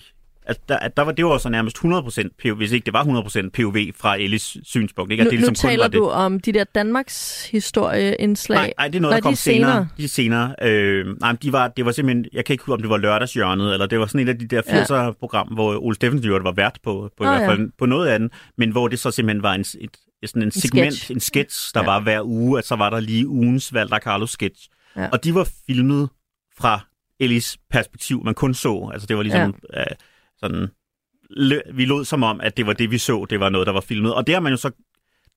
at 0.52 0.70
der, 0.70 0.78
at 0.78 0.98
der 0.98 1.04
var, 1.04 1.12
det 1.12 1.26
var 1.26 1.38
så 1.38 1.50
nærmest 1.50 1.78
100% 1.78 2.30
POV, 2.44 2.56
hvis 2.56 2.72
ikke 2.72 2.86
det 2.86 2.94
var 2.94 3.04
100% 3.04 3.50
POV 3.50 3.78
fra 3.96 4.16
Ellis 4.16 4.58
synspunkt. 4.64 5.12
Ikke? 5.12 5.22
At 5.22 5.26
nu, 5.26 5.30
det 5.30 5.40
ligesom 5.40 5.52
nu 5.52 5.56
kun 5.62 5.70
taler 5.70 5.84
var 5.84 5.88
det. 5.88 5.98
du 5.98 6.10
om 6.10 6.40
de 6.40 6.52
der 6.52 6.64
Danmarks 6.64 7.50
historieindslag. 7.52 8.58
Nej, 8.58 8.74
nej, 8.78 8.88
det 8.88 8.96
er 8.96 9.02
noget, 9.02 9.14
Nå, 9.14 9.16
der 9.16 9.22
kom 9.22 9.30
de 9.30 9.34
er 9.34 9.38
senere. 9.38 9.88
De 9.98 10.04
er 10.04 10.08
senere. 10.08 10.56
Øh, 10.62 11.20
nej, 11.20 11.32
de 11.32 11.52
var, 11.52 11.68
det 11.68 11.86
var 11.86 11.92
simpelthen, 11.92 12.26
jeg 12.34 12.46
kan 12.46 12.54
ikke 12.54 12.64
huske, 12.64 12.74
om 12.74 12.82
det 12.82 12.90
var 12.90 12.98
lørdagshjørnet, 12.98 13.74
eller 13.74 13.86
det 13.86 14.00
var 14.00 14.06
sådan 14.06 14.28
et 14.28 14.30
af 14.30 14.40
de 14.40 14.48
der 14.48 14.62
80'er-program, 14.62 15.48
hvor 15.48 15.86
Ole 15.86 15.96
Steffensen 15.96 16.30
jo 16.30 16.40
var 16.44 16.52
vært 16.52 16.80
på, 16.84 17.10
på, 17.18 17.24
Nå, 17.24 17.34
i 17.34 17.36
hvert 17.36 17.50
fald, 17.50 17.60
ja. 17.60 17.66
på 17.78 17.86
noget 17.86 18.08
af 18.08 18.20
den, 18.20 18.30
men 18.58 18.72
hvor 18.72 18.88
det 18.88 19.00
så 19.00 19.12
simpelthen 19.12 19.44
var 19.44 19.54
en, 19.54 19.62
et, 19.62 19.98
sådan 20.26 20.42
en 20.42 20.52
segment, 20.52 20.94
sketch. 20.94 21.12
en 21.12 21.20
sketch, 21.20 21.74
der 21.74 21.80
ja. 21.80 21.86
var 21.86 22.00
hver 22.00 22.22
uge, 22.24 22.58
at 22.58 22.66
så 22.68 22.76
var 22.76 22.90
der 22.90 23.00
lige 23.00 23.28
ugens 23.28 23.74
Valder 23.74 24.00
Carlos 24.00 24.32
sketch. 24.32 24.70
Ja. 24.98 25.08
Og 25.12 25.24
de 25.24 25.36
var 25.36 25.50
filmet 25.68 26.10
fra 26.58 26.80
Ellis 27.20 27.58
perspektiv, 27.72 28.24
man 28.24 28.34
kun 28.34 28.54
så. 28.54 28.90
Altså 28.94 29.08
det 29.08 29.18
var 29.18 29.24
ligesom 29.24 29.56
ja. 29.74 29.80
øh, 29.80 29.86
sådan, 30.44 30.68
vi 31.74 31.86
lod 31.86 32.06
som 32.06 32.24
om, 32.24 32.42
at 32.42 32.58
det 32.58 32.66
var 32.66 32.74
det, 32.74 32.92
vi 32.92 32.98
så, 32.98 33.26
det 33.30 33.40
var 33.40 33.50
noget, 33.50 33.68
der 33.68 33.74
var 33.74 33.82
filmet. 33.82 34.14
Og 34.14 34.28
det 34.28 34.36
har 34.36 34.40
man 34.40 34.52
jo 34.52 34.58
så 34.58 34.72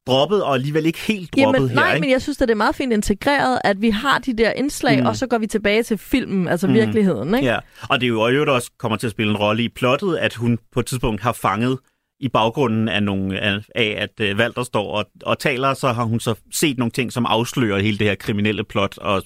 droppet, 0.06 0.44
og 0.44 0.54
alligevel 0.54 0.86
ikke 0.86 0.98
helt 0.98 1.36
droppet 1.36 1.58
Jamen, 1.58 1.68
her. 1.68 1.76
nej, 1.76 1.94
ikke? 1.94 2.00
men 2.00 2.10
jeg 2.10 2.22
synes, 2.22 2.42
at 2.42 2.48
det 2.48 2.54
er 2.54 2.56
meget 2.56 2.74
fint 2.74 2.92
integreret, 2.92 3.58
at 3.64 3.80
vi 3.80 3.90
har 3.90 4.18
de 4.18 4.36
der 4.36 4.52
indslag, 4.52 5.00
mm. 5.00 5.06
Og 5.06 5.16
så 5.16 5.26
går 5.26 5.38
vi 5.38 5.46
tilbage 5.46 5.82
til 5.82 5.98
filmen, 5.98 6.48
altså 6.48 6.66
mm. 6.66 6.74
virkeligheden, 6.74 7.34
ikke? 7.34 7.46
Ja, 7.46 7.58
og 7.88 8.00
det 8.00 8.06
er 8.06 8.08
jo 8.08 8.28
øvrigt 8.28 8.50
også 8.50 8.70
kommer 8.78 8.98
til 8.98 9.06
at 9.06 9.10
spille 9.10 9.30
en 9.30 9.36
rolle 9.36 9.62
i 9.62 9.68
plottet, 9.68 10.16
at 10.16 10.34
hun 10.34 10.58
på 10.72 10.80
et 10.80 10.86
tidspunkt 10.86 11.22
har 11.22 11.32
fanget 11.32 11.78
i 12.20 12.28
baggrunden 12.28 12.88
af, 12.88 13.02
nogle, 13.02 13.40
af, 13.40 13.60
af 13.74 14.08
at 14.18 14.38
Valter 14.38 14.62
står 14.62 14.90
og, 14.90 15.04
og 15.22 15.38
taler, 15.38 15.74
så 15.74 15.92
har 15.92 16.04
hun 16.04 16.20
så 16.20 16.34
set 16.52 16.78
nogle 16.78 16.90
ting, 16.90 17.12
som 17.12 17.26
afslører 17.26 17.78
hele 17.78 17.98
det 17.98 18.06
her 18.06 18.14
kriminelle 18.14 18.64
plot, 18.64 18.98
og 18.98 19.22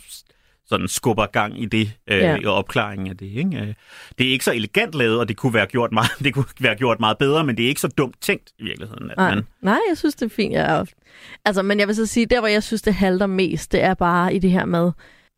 sådan 0.68 0.88
skubber 0.88 1.26
gang 1.26 1.62
i 1.62 1.66
det, 1.66 1.92
øh, 2.10 2.18
Ja. 2.18 2.48
opklaringen 2.48 3.08
af 3.08 3.16
det. 3.16 3.26
Ikke? 3.26 3.56
Øh, 3.58 3.74
Det 4.18 4.26
er 4.26 4.30
ikke 4.32 4.44
så 4.44 4.52
elegant 4.52 4.94
lavet, 4.94 5.18
og 5.20 5.28
det 5.28 5.36
kunne 5.36 5.54
være 5.54 5.66
gjort 5.66 5.92
meget, 5.92 6.10
det 6.24 6.34
kunne 6.34 6.44
være 6.60 6.74
gjort 6.76 7.00
meget 7.00 7.18
bedre, 7.18 7.44
men 7.44 7.56
det 7.56 7.64
er 7.64 7.68
ikke 7.68 7.80
så 7.80 7.88
dumt 7.88 8.16
tænkt 8.20 8.50
i 8.58 8.64
virkeligheden. 8.64 9.10
At 9.10 9.16
Nej, 9.16 9.34
man, 9.34 9.46
nej, 9.62 9.78
jeg 9.88 9.98
synes, 9.98 10.14
det 10.14 10.26
er 10.26 10.30
fint. 10.34 10.52
Jeg 10.52 10.78
er... 10.78 10.84
Altså, 11.44 11.62
men 11.62 11.80
jeg 11.80 11.88
vil 11.88 11.96
så 11.96 12.06
sige, 12.06 12.26
der 12.26 12.38
hvor 12.40 12.48
jeg 12.48 12.62
synes, 12.62 12.82
det 12.82 12.94
halter 12.94 13.26
mest, 13.26 13.72
det 13.72 13.82
er 13.82 13.94
bare 13.94 14.34
i 14.34 14.38
det 14.38 14.50
her 14.50 14.64
med, 14.64 14.92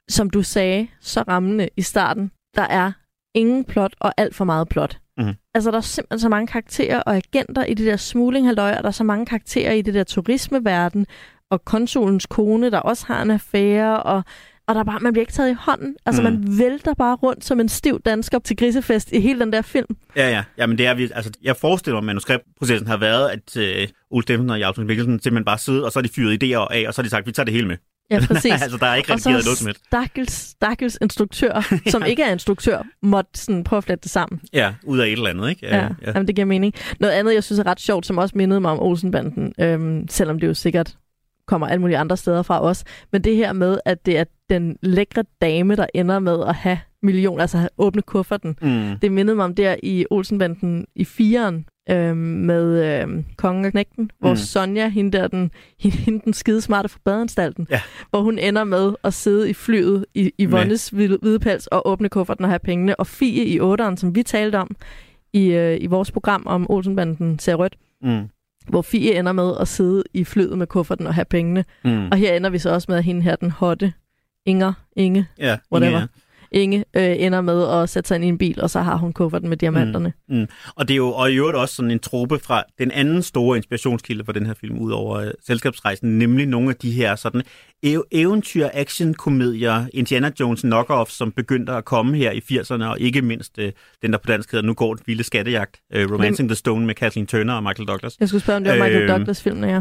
som 0.09 0.31
du 0.31 0.43
sagde, 0.43 0.89
så 1.01 1.23
rammende 1.29 1.69
i 1.77 1.83
starten, 1.83 2.31
der 2.57 2.63
er 2.63 2.93
ingen 3.35 3.65
plot 3.65 3.95
og 4.01 4.13
alt 4.17 4.35
for 4.35 4.45
meget 4.45 4.69
plot. 4.69 4.99
Mhm. 5.19 5.35
Altså, 5.55 5.71
der 5.71 5.77
er 5.77 5.81
simpelthen 5.81 6.21
så 6.21 6.29
mange 6.29 6.47
karakterer 6.47 7.01
og 7.03 7.17
agenter 7.17 7.65
i 7.65 7.75
det 7.75 7.87
der 7.87 7.97
smugling 7.97 8.51
og 8.51 8.57
der 8.57 8.63
er 8.63 8.91
så 8.91 9.05
mange 9.05 9.27
karakterer 9.27 9.73
i 9.73 9.83
det 9.83 9.95
der 9.95 10.05
turismeverden, 10.05 11.07
og 11.51 11.65
konsulens 11.65 12.27
kone, 12.27 12.71
der 12.71 12.79
også 12.79 13.07
har 13.07 13.23
en 13.23 13.31
affære, 13.31 14.03
og, 14.03 14.23
og 14.69 14.75
der 14.75 14.81
er 14.81 14.85
bare, 14.85 15.01
man 15.01 15.13
bliver 15.13 15.23
ikke 15.23 15.33
taget 15.33 15.51
i 15.51 15.57
hånden. 15.61 15.97
Altså, 16.07 16.23
Mhm. 16.23 16.33
man 16.33 16.59
vælter 16.59 16.95
bare 16.95 17.17
rundt 17.17 17.45
som 17.45 17.61
en 17.61 17.69
stiv 17.69 18.01
dansker 18.05 18.39
til 18.39 18.57
grisefest 18.57 19.13
i 19.13 19.21
hele 19.21 19.41
den 19.41 19.53
der 19.53 19.63
film. 19.63 19.97
Ja, 20.17 20.31
ja. 20.31 20.43
ja 20.59 20.67
men 20.67 20.79
det 20.79 20.87
er, 20.87 20.95
vi- 20.95 21.11
altså, 21.15 21.31
jeg 21.43 21.57
forestiller 21.57 21.95
mig, 21.95 21.99
at 22.03 22.05
manuskriptprocessen 22.07 22.89
har 22.89 22.97
været, 22.97 23.29
at 23.29 23.57
øh, 23.57 23.89
Ole 24.11 24.23
Steffensen 24.23 24.51
og 24.51 24.59
Jarlsson 24.59 24.87
Mikkelsen 24.87 25.13
simpelthen 25.23 25.45
bare 25.45 25.59
sidder, 25.59 25.85
og 25.85 25.93
så 25.93 25.99
har 25.99 26.03
de 26.03 26.09
fyret 26.17 26.43
idéer 26.45 26.67
af, 26.75 26.85
og 26.89 26.95
så 26.95 27.01
har 27.01 27.05
de 27.05 27.11
sagt, 27.11 27.27
vi 27.27 27.33
tager 27.33 27.45
det 27.45 27.55
hele 27.55 27.67
med. 27.69 27.77
Ja, 28.11 28.21
præcis. 28.27 28.53
altså, 28.63 28.77
der 28.77 28.87
er 28.87 28.95
ikke 28.95 29.13
redigeret 29.13 29.45
noget 29.45 29.59
som 29.59 29.67
helst. 29.67 29.85
stakkels, 29.87 30.33
stakkels 30.33 30.99
instruktør, 31.03 31.75
som 31.93 32.03
ikke 32.07 32.23
er 32.23 32.33
instruktør, 32.33 32.83
måtte 33.03 33.31
sådan 33.35 33.65
prøve 33.65 33.79
at 33.79 33.85
flette 33.85 34.03
det 34.03 34.11
sammen. 34.11 34.41
Ja, 34.53 34.75
ud 34.85 34.99
af 34.99 35.07
et 35.07 35.13
eller 35.13 35.31
andet, 35.31 35.51
ikke? 35.51 35.67
Ja, 35.67 35.77
ja. 35.77 35.89
Jamen, 36.07 36.27
det 36.27 36.35
giver 36.35 36.47
mening. 36.47 36.75
Noget 37.01 37.15
andet, 37.15 37.35
jeg 37.35 37.45
synes 37.45 37.59
er 37.59 37.67
ret 37.67 37.81
sjovt, 37.81 38.07
som 38.07 38.19
også 38.19 38.33
mindede 38.39 38.61
mig 38.61 38.71
om 38.71 38.81
Olsenbanden, 38.81 39.53
øhm, 39.61 40.09
selvom 40.09 40.41
det 40.41 40.47
jo 40.47 40.55
sikkert 40.55 40.95
kommer 41.51 41.67
alle 41.67 41.81
mulige 41.81 41.99
andre 41.99 42.17
steder 42.17 42.43
fra 42.43 42.63
os, 42.63 42.85
men 43.13 43.25
det 43.25 43.37
her 43.37 43.53
med, 43.53 43.79
at 43.85 44.07
det 44.07 44.19
er 44.19 44.25
den 44.51 44.77
lækre 44.83 45.25
dame, 45.41 45.77
der 45.77 45.87
ender 45.95 46.19
med 46.19 46.45
at 46.49 46.55
have 46.55 46.79
millioner, 47.03 47.41
altså 47.41 47.59
have 47.59 47.69
åbne 47.79 48.03
kufferten. 48.03 48.57
Mm. 48.63 48.99
Det 49.03 49.13
mindede 49.13 49.37
mig 49.37 49.45
om 49.45 49.55
der 49.55 49.77
i 49.83 50.07
Olsenbanden 50.11 50.87
i 50.97 51.05
firen, 51.05 51.67
øhm, 51.91 52.17
med 52.17 52.85
øhm, 53.03 53.25
kongen 53.37 53.65
og 53.65 53.71
knægten, 53.71 54.11
hvor 54.19 54.31
Mm. 54.31 54.37
Sonja, 54.37 54.89
hende 54.89 55.19
der, 55.19 55.29
den, 55.29 55.51
hende, 55.81 56.21
den 56.25 56.33
skidesmarte 56.33 56.89
fra 56.89 56.99
badeanstalten, 57.05 57.67
Ja. 57.71 57.81
hvor 58.11 58.21
hun 58.21 58.39
ender 58.39 58.65
med 58.65 58.95
at 59.05 59.15
sidde 59.15 59.51
i 59.51 59.53
flyet 59.53 60.07
i, 60.15 60.33
i 60.39 60.45
Vonnes 60.47 60.89
hvide 60.89 61.19
hvide 61.23 61.39
pels 61.39 61.67
og 61.67 61.89
åbne 61.89 62.09
kufferten 62.09 62.45
og 62.45 62.51
have 62.51 62.59
pengene. 62.59 63.01
Og 63.01 63.07
Fie 63.07 63.45
i 63.45 63.61
8'eren, 63.61 63.97
som 63.97 64.15
vi 64.15 64.23
talte 64.23 64.57
om 64.59 64.77
i, 65.33 65.47
øh, 65.53 65.79
i 65.81 65.87
vores 65.87 66.11
program 66.11 66.43
om 66.47 66.67
Olsenbanden 66.71 67.39
ser 67.39 67.55
rødt, 67.55 67.77
Mm. 68.03 68.29
Hvor 68.69 68.83
Fie 68.83 69.19
ender 69.19 69.33
med 69.33 69.53
at 69.61 69.69
sidde 69.69 70.03
i 70.15 70.25
flyet 70.25 70.59
med 70.59 70.67
kufferten 70.67 71.07
og 71.07 71.15
have 71.15 71.25
pengene. 71.25 71.65
Mm. 71.85 72.09
Og 72.09 72.17
her 72.17 72.35
ender 72.35 72.51
vi 72.51 72.59
så 72.59 72.71
også 72.71 72.87
med, 72.89 72.97
at 72.99 73.05
hende 73.05 73.23
her, 73.23 73.37
den 73.37 73.51
hotte, 73.51 73.93
Inger, 74.47 74.73
Inge, 74.97 75.27
Ja, 75.39 75.59
whatever, 75.73 75.97
Inge, 75.99 76.09
Inge 76.53 76.85
øh, 76.97 77.15
ender 77.19 77.41
med 77.41 77.69
at 77.69 77.89
sætte 77.89 78.09
sig 78.09 78.15
ind 78.15 78.25
i 78.25 78.29
en 78.29 78.39
bil, 78.39 78.61
og 78.61 78.71
så 78.71 78.81
har 78.81 78.97
hun 78.97 79.13
kufferten 79.13 79.49
med 79.49 79.57
diamanterne. 79.57 80.13
ja. 80.29 80.35
mm. 80.35 80.47
Og 80.75 80.89
det 80.89 80.95
er 80.95 80.97
jo 80.97 81.09
og 81.13 81.33
i 81.33 81.37
øvrigt 81.37 81.57
også 81.57 81.75
sådan 81.75 81.91
en 81.91 81.99
trope 81.99 82.39
fra 82.39 82.63
den 82.79 82.91
anden 82.91 83.23
store 83.23 83.57
inspirationskilde 83.57 84.25
for 84.25 84.33
den 84.33 84.47
her 84.47 84.55
film, 84.55 84.79
ud 84.79 84.93
over 84.93 85.23
uh, 85.25 85.31
Selskabsrejsen, 85.47 86.19
nemlig 86.19 86.47
nogle 86.47 86.71
af 86.71 86.77
de 86.77 86.91
her 86.91 87.17
sådan 87.17 87.43
ev- 87.87 88.09
eventyr, 88.13 88.69
action-komedier, 88.73 89.85
Indiana 89.95 90.31
Jones 90.41 90.61
knockoffs, 90.61 91.15
som 91.17 91.33
begyndte 91.33 91.73
at 91.73 91.85
komme 91.85 92.17
her 92.17 92.31
i 92.31 92.39
80'erne, 92.53 92.85
og 92.85 93.01
ikke 93.01 93.23
mindst 93.23 93.59
uh, 93.59 93.65
den, 94.03 94.13
der 94.13 94.19
på 94.19 94.27
dansk 94.27 94.51
hedder 94.53 94.67
Nu 94.67 94.75
går 94.75 94.95
den 94.95 95.03
vilde 95.07 95.25
skattejagt, 95.25 95.81
uh, 95.97 96.13
Romancing 96.13 96.49
the 96.49 96.57
Stone 96.57 96.87
med 96.87 96.95
Kathleen 96.95 97.27
Turner 97.27 97.55
og 97.55 97.63
Michael 97.63 97.89
Douglas. 97.89 98.17
Jeg 98.21 98.29
skulle 98.29 98.43
spørge, 98.43 98.57
om 98.57 98.65
det 98.65 98.79
var 98.79 98.85
Michael 98.85 99.03
Øhm, 99.03 99.09
Douglas-filmen, 99.19 99.71
ja. 99.71 99.81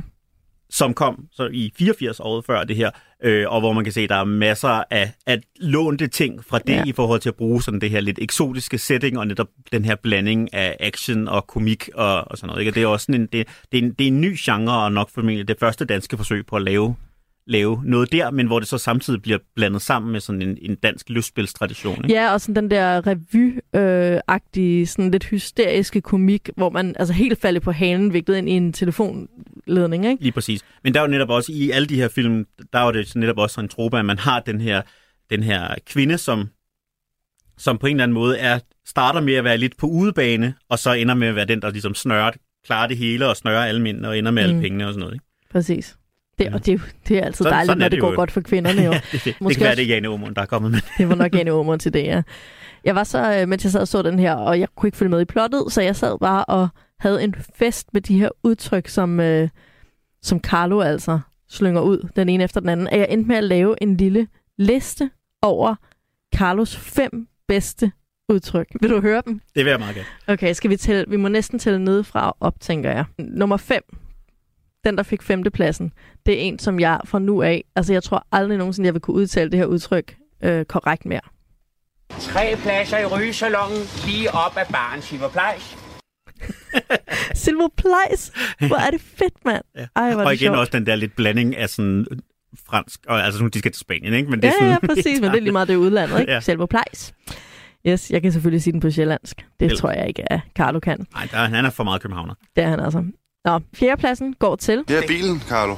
Som 0.69 0.93
kom 0.93 1.25
så 1.31 1.49
i 1.53 1.71
84 1.77 2.19
året 2.19 2.45
før 2.45 2.63
det 2.63 2.75
her, 2.75 2.91
øh, 3.23 3.45
og 3.49 3.59
hvor 3.59 3.73
man 3.73 3.83
kan 3.83 3.93
se, 3.93 4.01
at 4.01 4.09
der 4.09 4.15
er 4.15 4.23
masser 4.23 4.83
af, 4.91 5.11
af 5.27 5.41
lånte 5.59 6.07
ting 6.07 6.45
fra 6.45 6.59
det 6.59 6.73
Ja. 6.73 6.83
i 6.85 6.91
forhold 6.91 7.19
til 7.19 7.29
at 7.29 7.35
bruge 7.35 7.61
sådan 7.61 7.81
det 7.81 7.89
her 7.89 7.99
lidt 8.01 8.19
eksotiske 8.21 8.77
setting, 8.77 9.19
og 9.19 9.27
netop 9.27 9.47
den 9.71 9.85
her 9.85 9.95
blanding 9.95 10.53
af 10.53 10.77
action 10.79 11.27
og 11.27 11.47
komik 11.47 11.89
og, 11.95 12.31
og 12.31 12.37
sådan 12.37 12.47
noget. 12.47 12.59
Ikke? 12.61 12.71
Og 12.71 12.75
Det 12.75 12.83
er 12.83 12.87
også 12.87 13.05
sådan 13.05 13.21
en, 13.21 13.27
det, 13.33 13.47
det, 13.71 13.77
er 13.77 13.81
en, 13.83 13.91
det 13.93 14.03
er 14.03 14.07
en 14.07 14.21
ny 14.21 14.35
genre, 14.39 14.83
og 14.83 14.91
nok 14.91 15.09
formentlig 15.09 15.47
det 15.47 15.59
første 15.59 15.85
danske 15.85 16.17
forsøg 16.17 16.45
på 16.45 16.55
at 16.55 16.61
lave 16.61 16.95
lave 17.49 17.81
noget 17.85 18.11
der, 18.11 18.31
men 18.31 18.47
hvor 18.47 18.59
det 18.59 18.67
så 18.67 18.77
samtidig 18.77 19.21
bliver 19.21 19.37
blandet 19.55 19.81
sammen 19.81 20.11
med 20.11 20.19
sådan 20.19 20.41
en, 20.41 20.57
en 20.61 20.75
dansk 20.75 21.09
lystspilstradition. 21.09 21.97
Ikke? 21.97 22.13
Ja, 22.13 22.33
og 22.33 22.41
sådan 22.41 22.55
den 22.55 22.71
der 22.71 23.01
revy-agtige, 23.07 24.85
sådan 24.85 25.11
lidt 25.11 25.23
hysteriske 25.23 26.01
komik, 26.01 26.49
hvor 26.55 26.69
man 26.69 26.95
altså 26.99 27.13
helt 27.13 27.41
falder 27.41 27.59
på 27.59 27.71
halen, 27.71 28.13
viklet 28.13 28.37
ind 28.37 28.49
i 28.49 28.51
en 28.51 28.73
telefonledning, 28.73 30.05
ikke? 30.05 30.23
Lige 30.23 30.31
præcis. 30.31 30.61
Men 30.83 30.93
der 30.93 30.99
er 30.99 31.03
jo 31.03 31.11
netop 31.11 31.29
også, 31.29 31.51
i 31.51 31.71
alle 31.71 31.87
de 31.87 31.95
her 31.95 32.07
film, 32.07 32.45
der 32.73 32.79
er 32.79 32.85
jo 32.85 32.91
det 32.91 33.07
så 33.07 33.19
netop 33.19 33.37
også 33.37 33.61
en 33.61 33.67
trope, 33.67 33.99
at 33.99 34.05
man 34.05 34.19
har 34.19 34.39
den 34.39 34.61
her, 34.61 34.81
den 35.29 35.43
her 35.43 35.75
kvinde, 35.85 36.17
som, 36.17 36.49
som 37.57 37.77
på 37.77 37.87
en 37.87 37.95
eller 37.95 38.03
anden 38.03 38.13
måde 38.13 38.37
er, 38.37 38.59
starter 38.85 39.21
med 39.21 39.33
at 39.33 39.43
være 39.43 39.57
lidt 39.57 39.77
på 39.77 39.87
udebane, 39.87 40.53
og 40.69 40.79
så 40.79 40.93
ender 40.93 41.15
med 41.15 41.27
at 41.27 41.35
være 41.35 41.45
den, 41.45 41.61
der 41.61 41.71
ligesom 41.71 41.95
snører, 41.95 42.31
klarer 42.65 42.87
det 42.87 42.97
hele 42.97 43.27
og 43.27 43.37
snører 43.37 43.65
alle 43.65 43.81
mændene 43.81 44.07
og 44.07 44.17
ender 44.17 44.31
med. 44.31 44.43
Mm. 44.43 44.49
alle 44.49 44.61
pengene 44.61 44.87
og 44.87 44.93
sådan 44.93 44.99
noget. 44.99 45.13
Ikke? 45.13 45.25
Præcis. 45.51 45.98
Det, 46.39 46.53
og 46.53 46.65
det, 46.65 46.71
er 46.71 46.73
jo- 46.73 46.83
det 47.07 47.17
er 47.17 47.21
altid 47.25 47.37
Sådan- 47.43 47.53
dejligt, 47.53 47.67
sådan 47.67 47.77
når 47.77 47.85
det, 47.85 47.91
det 47.91 48.01
går 48.01 48.09
jo. 48.09 48.15
godt 48.15 48.31
for 48.31 48.41
kvinderne 48.41 48.81
jo. 48.81 48.91
det, 48.93 49.03
det, 49.11 49.23
det 49.25 49.35
Måske 49.41 49.57
kan 49.57 49.63
være, 49.63 49.71
også- 49.71 49.81
det 49.81 49.89
er 49.89 49.93
Jane 49.95 50.07
Aumund, 50.07 50.35
der 50.35 50.41
er 50.41 50.45
kommet 50.45 50.71
med. 50.71 50.79
Det 50.97 51.09
var 51.09 51.15
nok 51.15 51.35
en 51.35 51.47
Aumund 51.57 51.79
til 51.79 51.93
det, 51.93 52.03
ja. 52.03 52.21
Jeg 52.83 52.95
var 52.95 53.03
så, 53.03 53.39
øh, 53.41 53.47
mens 53.47 53.63
jeg 53.63 53.71
sad 53.71 53.81
og 53.81 53.87
så 53.87 54.01
den 54.01 54.19
her, 54.19 54.33
og 54.35 54.59
jeg 54.59 54.67
kunne 54.75 54.87
ikke 54.87 54.97
følge 54.97 55.09
med 55.09 55.21
i 55.21 55.25
plottet, 55.25 55.63
så 55.69 55.81
jeg 55.81 55.95
sad 55.95 56.17
bare 56.19 56.45
og 56.45 56.67
havde 56.99 57.23
en 57.23 57.35
fest 57.55 57.87
med 57.93 58.01
de 58.01 58.19
her 58.19 58.29
udtryk, 58.43 58.87
som, 58.87 59.19
øh, 59.19 59.49
som 60.21 60.39
Carlo 60.39 60.81
altså 60.81 61.19
slynger 61.49 61.81
ud, 61.81 62.07
den 62.15 62.29
ene 62.29 62.43
efter 62.43 62.59
den 62.59 62.69
anden. 62.69 62.87
At 62.87 62.99
jeg 62.99 63.07
endte 63.09 63.27
med 63.27 63.35
at 63.35 63.43
lave 63.43 63.75
en 63.83 63.97
lille 63.97 64.27
liste 64.57 65.09
over 65.41 65.75
Carlos 66.35 66.77
fem 66.77 67.27
bedste 67.47 67.91
udtryk. 68.29 68.67
Vil 68.81 68.89
du 68.89 69.01
høre 69.01 69.21
dem? 69.25 69.41
Det 69.55 69.65
vil 69.65 69.69
jeg 69.71 69.79
meget 69.79 69.95
gerne. 69.95 70.07
Okay, 70.27 70.53
skal 70.53 70.69
vi 70.69 70.75
tælle? 70.77 71.05
Vi 71.07 71.17
må 71.17 71.27
næsten 71.27 71.59
tælle 71.59 71.79
nedefra 71.83 72.27
og 72.29 72.37
op, 72.39 72.53
tænker 72.59 72.91
jeg. 72.91 73.05
Nummer 73.19 73.57
5. 73.57 73.81
Den, 74.83 74.97
der 74.97 75.03
fik 75.03 75.21
femtepladsen. 75.21 75.91
Det 76.25 76.33
er 76.33 76.37
en, 76.41 76.59
som 76.59 76.79
jeg 76.79 76.99
fra 77.05 77.19
nu 77.19 77.41
af... 77.41 77.63
Altså, 77.75 77.93
jeg 77.93 78.03
tror 78.03 78.27
aldrig 78.31 78.57
nogensinde, 78.57 78.87
jeg 78.87 78.93
vil 78.93 79.01
kunne 79.01 79.15
udtale 79.15 79.51
det 79.51 79.59
her 79.59 79.65
udtryk 79.65 80.15
øh, 80.43 80.65
korrekt 80.65 81.05
mere. 81.05 81.21
Tre 82.19 82.55
pladser 82.63 82.97
i 82.97 83.05
rygesalongen, 83.05 83.79
lige 84.05 84.31
op 84.33 84.57
ad 84.57 84.65
baren 84.71 85.01
Silverplejs. 85.01 85.77
Silver 87.43 87.67
Plejs! 87.77 88.31
Hvor 88.67 88.75
er 88.87 88.91
det 88.91 89.01
fedt, 89.01 89.45
mand! 89.45 89.63
Ja. 89.75 89.85
Ej, 89.95 90.13
hvor 90.13 90.21
er 90.21 90.25
og 90.25 90.33
igen 90.33 90.45
sjovt. 90.45 90.57
også 90.57 90.71
den 90.71 90.85
der 90.85 90.95
lidt 90.95 91.15
blanding 91.15 91.57
af 91.57 91.69
sådan 91.69 92.05
fransk, 92.69 92.99
og 93.07 93.25
altså 93.25 93.41
nu 93.43 93.47
de 93.47 93.59
skal 93.59 93.71
til 93.71 93.79
Spanien, 93.79 94.13
ikke? 94.13 94.29
Men 94.29 94.41
det 94.41 94.47
er 94.47 94.51
Ja, 94.51 94.59
sådan, 94.59 94.77
ja, 94.81 94.87
præcis, 94.95 95.21
men 95.21 95.31
det 95.31 95.37
er 95.37 95.41
lige 95.41 95.51
meget 95.51 95.67
det 95.67 95.75
udlandet, 95.75 96.19
ikke? 96.19 96.29
Ja. 96.31 96.35
Ja. 96.35 96.41
Silver 96.41 96.65
Plejs. 96.65 97.13
Yes, 97.87 98.11
jeg 98.11 98.21
kan 98.21 98.31
selvfølgelig 98.31 98.61
sige 98.63 98.71
den 98.73 98.79
på 98.79 98.89
sjællandsk. 98.91 99.37
Det 99.37 99.45
Ellers. 99.65 99.79
tror 99.79 99.91
jeg 99.91 100.07
ikke, 100.07 100.31
at 100.33 100.39
Carlo 100.55 100.79
kan. 100.79 101.07
Nej, 101.13 101.27
der, 101.31 101.37
han 101.37 101.65
er 101.65 101.69
for 101.69 101.83
meget 101.83 102.01
københavner. 102.01 102.33
Det 102.55 102.63
er 102.63 102.67
han 102.69 102.79
altså. 102.79 103.03
Nå, 103.49 103.59
fjerdepladsen 103.75 104.33
går 104.33 104.55
til 104.55 104.83
Det 104.87 104.97
er 104.97 105.07
bilen, 105.07 105.39
Carlo. 105.39 105.75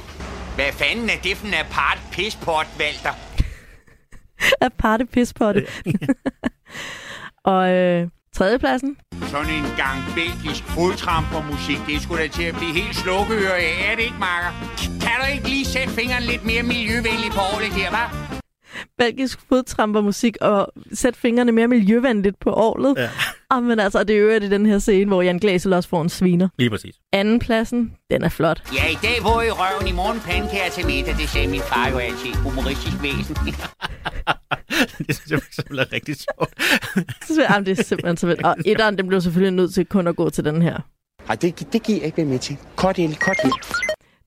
Hvad 0.54 0.72
fanden 0.72 1.10
er 1.10 1.20
det 1.24 1.36
for 1.36 1.46
en 1.46 1.54
apart 1.54 1.98
pisport, 2.12 2.66
Walter? 2.80 3.12
aparte 4.68 5.06
pispotte. 5.06 5.66
og 7.52 7.70
øh, 7.70 8.08
Tredjepladsen. 8.34 8.96
Sådan 9.22 9.54
en 9.54 9.64
gang 9.76 9.98
belgisk 10.14 10.64
fodtrampermusik, 10.64 11.78
det 11.86 11.94
er 11.94 12.00
sgu 12.00 12.16
da 12.16 12.28
til 12.28 12.42
at 12.42 12.54
blive 12.54 12.72
helt 12.72 12.96
slukkeøre 12.96 13.56
af, 13.56 13.92
er 13.92 13.96
det 13.96 14.02
ikke, 14.02 14.18
Marker? 14.20 14.52
Kan 15.00 15.12
du 15.20 15.26
ikke 15.32 15.48
lige 15.48 15.64
sætte 15.64 15.92
fingeren 15.94 16.22
lidt 16.22 16.44
mere 16.44 16.62
miljøvenligt 16.62 17.32
på 17.34 17.40
året 17.40 17.72
her, 17.72 17.90
hva'? 17.90 18.32
Belgisk 18.98 19.38
fodtrampermusik 19.48 20.36
og 20.40 20.72
sæt 20.92 21.16
fingrene 21.16 21.52
mere 21.52 21.68
miljøvenligt 21.68 22.38
på 22.40 22.50
året. 22.50 22.94
Ja. 22.98 23.08
Og 23.52 23.62
men 23.62 23.80
altså, 23.80 24.04
det 24.04 24.16
er 24.16 24.20
jo 24.20 24.30
i 24.30 24.48
den 24.48 24.66
her 24.66 24.78
scene, 24.78 25.06
hvor 25.06 25.22
Jan 25.22 25.38
Glæsel 25.38 25.72
også 25.72 25.88
får 25.88 26.02
en 26.02 26.08
sviner. 26.08 26.48
Lige 26.58 26.70
præcis. 26.70 26.94
Anden 27.12 27.38
pladsen, 27.38 27.92
den 28.10 28.24
er 28.24 28.28
flot. 28.28 28.62
Ja, 28.74 28.90
i 28.90 28.98
dag 29.02 29.20
hvor 29.20 29.42
i 29.42 29.50
røven, 29.50 29.88
i 29.88 29.92
morgen 29.92 30.20
pandekager 30.20 30.70
til 30.70 30.86
middag, 30.86 31.14
det 31.14 31.28
sagde 31.28 31.48
min 31.48 31.60
far 31.60 31.90
jo 31.90 31.98
altid. 31.98 32.32
Humoristisk 32.34 33.02
væsen. 33.02 33.36
det 35.06 35.16
synes 35.16 35.30
jeg 35.30 35.38
for 35.38 35.46
eksempel 35.48 35.78
er 35.78 35.92
rigtig 35.92 36.16
sjovt. 36.16 36.62
Så, 37.34 37.42
jamen, 37.50 37.66
det 37.66 37.78
er 37.78 37.82
simpelthen 37.82 38.16
så 38.16 38.26
fedt. 38.26 38.42
Og 38.42 38.56
etteren, 38.66 38.98
den 38.98 39.08
blev 39.08 39.20
selvfølgelig 39.20 39.56
nødt 39.56 39.74
til 39.74 39.86
kun 39.86 40.06
at 40.06 40.16
gå 40.16 40.30
til 40.30 40.44
den 40.44 40.62
her. 40.62 40.78
Nej, 41.26 41.36
det, 41.36 41.72
det 41.72 41.82
giver 41.82 41.98
jeg 41.98 42.06
ikke 42.06 42.24
med 42.24 42.38
til. 42.38 42.56
Kort 42.76 42.98
el, 42.98 43.16
kort 43.16 43.36
el. 43.44 43.50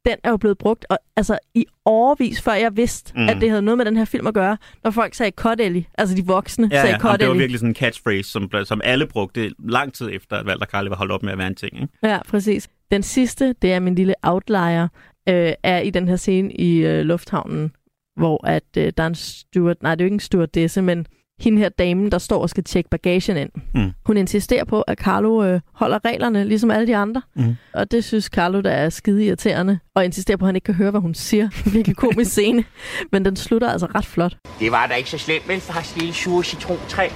Den 0.05 0.15
er 0.23 0.29
jo 0.29 0.37
blevet 0.37 0.57
brugt 0.57 0.85
og, 0.89 0.97
altså, 1.15 1.37
i 1.55 1.65
overvis, 1.85 2.41
før 2.41 2.53
jeg 2.53 2.77
vidste, 2.77 3.13
Mm. 3.15 3.29
at 3.29 3.37
det 3.41 3.49
havde 3.49 3.61
noget 3.61 3.77
med 3.77 3.85
den 3.85 3.97
her 3.97 4.05
film 4.05 4.27
at 4.27 4.33
gøre, 4.33 4.57
når 4.83 4.91
folk 4.91 5.13
sagde 5.13 5.31
Cottelli, 5.35 5.87
altså 5.97 6.15
de 6.15 6.25
voksne 6.25 6.67
Ja, 6.71 6.81
sagde 6.81 6.97
ja. 7.03 7.07
Jamen, 7.07 7.19
det 7.19 7.27
var 7.27 7.33
virkelig 7.33 7.59
sådan 7.59 7.69
en 7.71 7.75
catchphrase, 7.75 8.31
som, 8.31 8.49
som 8.65 8.81
alle 8.83 9.07
brugte 9.07 9.51
lang 9.59 9.93
tid 9.93 10.09
efter, 10.13 10.37
at 10.37 10.45
Walter 10.45 10.65
Carli 10.65 10.89
var 10.89 10.95
holdt 10.95 11.11
op 11.11 11.23
med 11.23 11.31
at 11.31 11.37
være 11.37 11.47
en 11.47 11.55
ting. 11.55 11.81
Ikke? 11.81 11.93
Ja, 12.03 12.19
præcis. 12.27 12.69
Den 12.91 13.03
sidste, 13.03 13.55
det 13.61 13.73
er 13.73 13.79
min 13.79 13.95
lille 13.95 14.13
outlier, 14.23 14.87
øh, 15.29 15.53
er 15.63 15.79
i 15.79 15.89
den 15.89 16.07
her 16.07 16.15
scene 16.15 16.53
i 16.53 16.77
øh, 16.77 17.01
lufthavnen, 17.05 17.71
hvor 18.17 18.47
at 18.47 18.63
øh, 18.77 18.93
der 18.97 19.03
er 19.03 19.07
en 19.07 19.15
steward, 19.15 19.77
nej, 19.81 19.95
det 19.95 20.01
er 20.01 20.05
jo 20.05 20.07
ikke 20.07 20.13
en 20.13 20.19
stewardesse, 20.19 20.81
men 20.81 21.07
hende 21.39 21.57
her 21.57 21.69
damen, 21.69 22.11
der 22.11 22.17
står 22.17 22.41
og 22.41 22.49
skal 22.49 22.63
tjekke 22.63 22.89
bagagen 22.89 23.37
ind. 23.37 23.49
Mm. 23.73 23.91
Hun 24.05 24.17
insisterer 24.17 24.63
på, 24.63 24.81
at 24.81 24.97
Carlo 24.97 25.43
øh, 25.43 25.59
holder 25.73 26.05
reglerne, 26.05 26.45
ligesom 26.45 26.71
alle 26.71 26.87
de 26.87 26.95
andre. 26.95 27.21
Mm. 27.35 27.55
Og 27.73 27.91
det 27.91 28.03
synes 28.03 28.25
Carlo, 28.25 28.61
der 28.61 28.71
er 28.71 28.89
skide 28.89 29.25
irriterende, 29.25 29.79
og 29.95 30.05
insisterer 30.05 30.37
på, 30.37 30.45
at 30.45 30.47
han 30.47 30.55
ikke 30.55 30.65
kan 30.65 30.73
høre, 30.73 30.91
hvad 30.91 31.01
hun 31.01 31.13
siger. 31.13 31.49
Virkelig 31.73 31.95
komisk 31.95 32.31
scene. 32.31 32.63
Men 33.11 33.25
den 33.25 33.35
slutter 33.35 33.69
altså 33.69 33.85
ret 33.85 34.05
flot. 34.05 34.37
Det 34.59 34.71
var 34.71 34.87
da 34.87 34.93
ikke 34.93 35.09
så 35.09 35.17
slemt, 35.17 35.47
vel, 35.47 35.59
fars 35.59 35.97
lille 35.97 36.13
sure 36.13 36.43
citrontræ. 36.43 37.09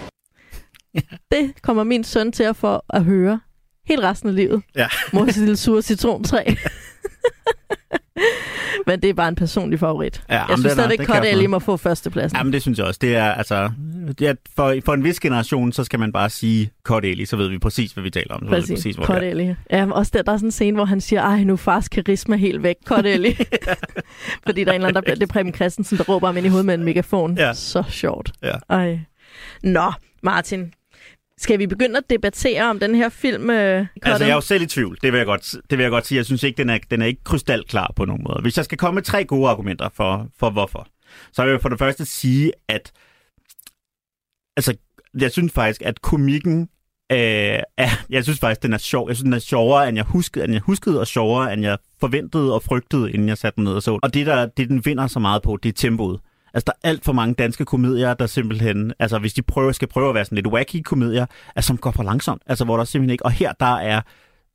Det 1.32 1.62
kommer 1.62 1.84
min 1.84 2.04
søn 2.04 2.32
til 2.32 2.44
at 2.44 2.56
få 2.56 2.82
at 2.90 3.04
høre 3.04 3.40
helt 3.90 4.04
resten 4.04 4.30
af 4.30 4.36
livet. 4.36 4.62
Ja. 4.76 4.88
Mors 5.14 5.38
lille 5.38 5.58
sure 5.58 5.82
citrontræ. 5.82 6.44
Men 8.88 9.02
det 9.02 9.10
er 9.10 9.14
bare 9.14 9.28
en 9.28 9.36
personlig 9.36 9.80
favorit. 9.80 10.24
Ja, 10.30 10.46
jeg 10.46 10.58
synes 10.58 10.72
stadigvæk, 10.72 11.00
Ellie 11.32 11.48
få. 11.48 11.50
må 11.50 11.60
få 11.60 11.78
førstepladsen. 11.78 12.38
Jamen, 12.38 12.54
det 12.54 12.62
synes 12.62 12.78
jeg 12.80 12.88
også. 12.88 12.98
Det 13.02 13.16
er, 13.16 13.32
altså, 13.32 13.56
er, 14.22 14.34
for, 14.56 14.76
for 14.86 14.94
en 14.94 15.04
vis 15.04 15.20
generation, 15.20 15.72
så 15.72 15.84
skal 15.84 16.00
man 16.00 16.12
bare 16.12 16.30
sige 16.30 16.72
Cordelli, 16.84 17.26
så 17.26 17.38
ved 17.38 17.50
vi 17.50 17.60
præcis, 17.60 17.92
hvad 17.92 18.04
vi 18.04 18.10
taler 18.10 18.34
om. 18.34 18.40
Så 18.40 18.46
ved 18.46 18.56
vi 18.56 18.62
Præcis, 18.62 18.76
præcis 18.76 18.96
hvor 18.96 19.04
er. 19.04 19.08
Cordelli. 19.08 19.56
Ja, 19.72 19.92
også 19.92 20.12
der, 20.16 20.22
der 20.22 20.32
er 20.32 20.38
sådan 20.38 20.48
en 20.48 20.52
scene, 20.52 20.76
hvor 20.76 20.86
han 20.86 21.02
siger, 21.02 21.22
ej, 21.22 21.44
nu 21.44 21.54
er 21.54 21.58
fars 21.58 21.90
karisma 21.90 22.36
helt 22.36 22.64
væk, 22.64 22.76
Cordelli. 22.86 23.38
Fordi 24.46 24.64
der 24.64 24.72
er 24.72 24.76
en 24.76 24.82
eller 24.82 24.88
anden, 24.88 24.96
der 24.96 25.02
bliver, 25.02 25.16
det 25.16 25.30
Preben 25.30 25.54
Christensen, 25.54 25.98
der 25.98 26.04
råber 26.04 26.28
ham 26.28 26.38
ind 26.38 26.46
i 26.46 26.50
hovedet 26.50 26.66
med 26.66 26.74
en 26.74 26.84
megafon. 26.84 27.38
Ja. 27.38 27.54
Så 27.54 27.84
sjovt. 27.90 28.32
Ja. 28.44 28.56
Ej. 28.70 29.00
Nå, 29.64 29.92
Martin. 30.24 30.74
Skal 31.40 31.60
vi 31.60 31.68
begynde 31.68 31.98
at 31.98 32.10
debattere 32.10 32.70
om 32.70 32.80
den 32.80 32.96
her 32.96 33.10
film? 33.10 33.50
Øh, 33.50 33.86
Altså, 34.02 34.24
jeg 34.24 34.32
er 34.32 34.36
jo 34.36 34.42
selv 34.42 34.64
i 34.64 34.66
tvivl. 34.66 34.98
Det 35.02 35.12
vil 35.12 35.18
jeg 35.18 35.26
godt, 35.26 35.56
det 35.70 35.78
vil 35.78 35.84
jeg 35.84 35.92
godt 35.92 36.08
sige. 36.08 36.18
Jeg 36.18 36.26
synes 36.26 36.44
ikke, 36.44 36.58
den 36.58 36.70
er, 36.70 36.78
den 36.92 37.02
er 37.02 37.06
ikke 37.06 37.24
krystalklar 37.24 37.94
på 37.96 38.06
nogen 38.06 38.24
måde. 38.28 38.42
Hvis 38.42 38.58
jeg 38.58 38.66
skal 38.66 38.78
komme 38.78 38.96
med 38.96 39.04
tre 39.04 39.26
gode 39.26 39.50
argumenter 39.50 39.90
for, 39.94 40.28
for 40.40 40.50
hvorfor, 40.50 40.88
så 41.32 41.44
vil 41.44 41.52
jeg 41.52 41.62
for 41.62 41.70
det 41.70 41.80
første 41.80 42.06
sige, 42.06 42.52
at 42.68 42.92
altså, 44.58 44.76
jeg 45.20 45.32
synes 45.32 45.54
faktisk, 45.54 45.82
at 45.82 46.02
komikken 46.02 46.62
øh, 47.12 47.18
er, 47.78 47.90
jeg 48.10 48.24
synes 48.24 48.40
faktisk, 48.40 48.64
den 48.64 48.74
er 48.74 48.78
sjov. 48.78 49.08
Jeg 49.10 49.16
synes, 49.16 49.24
den 49.24 49.34
er 49.34 49.40
sjovere, 49.40 49.90
end 49.90 49.98
jeg 49.98 50.06
huskede, 50.06 50.44
end 50.46 50.54
jeg 50.54 50.62
huskede 50.62 51.00
og 51.00 51.08
sjovere, 51.08 51.54
end 51.54 51.62
jeg 51.62 51.78
forventede 52.00 52.54
og 52.54 52.64
frygtede, 52.64 53.12
inden 53.12 53.28
jeg 53.30 53.38
satte 53.38 53.56
den 53.56 53.64
ned 53.64 53.74
og 53.74 53.84
så. 53.84 54.00
Og 54.04 54.14
det, 54.14 54.26
der, 54.26 54.46
det 54.46 54.70
den 54.70 54.86
vinder 54.86 55.08
så 55.08 55.20
meget 55.20 55.42
på, 55.42 55.58
det 55.64 55.70
er 55.70 55.74
tempoet. 55.74 56.20
Altså, 56.54 56.64
der 56.66 56.72
er 56.84 56.90
alt 56.90 57.06
for 57.06 57.14
mange 57.14 57.34
danske 57.34 57.66
komedier, 57.66 58.14
der 58.14 58.26
simpelthen, 58.26 58.94
altså 59.00 59.20
hvis 59.20 59.34
de 59.34 59.42
prøver, 59.42 59.72
skal 59.72 59.88
prøve 59.88 60.10
at 60.10 60.16
være 60.16 60.26
sådan 60.26 60.36
lidt 60.36 60.48
wacky 60.48 60.82
komedier, 60.82 61.26
altså, 61.56 61.68
som 61.68 61.78
går 61.78 61.92
for 61.92 62.04
langsomt. 62.04 62.42
Altså, 62.46 62.66
hvor 62.66 62.78
der 62.78 62.84
simpelthen 62.84 63.12
ikke, 63.12 63.26
og 63.26 63.32
her 63.32 63.54
der 63.60 63.76
er 63.76 64.02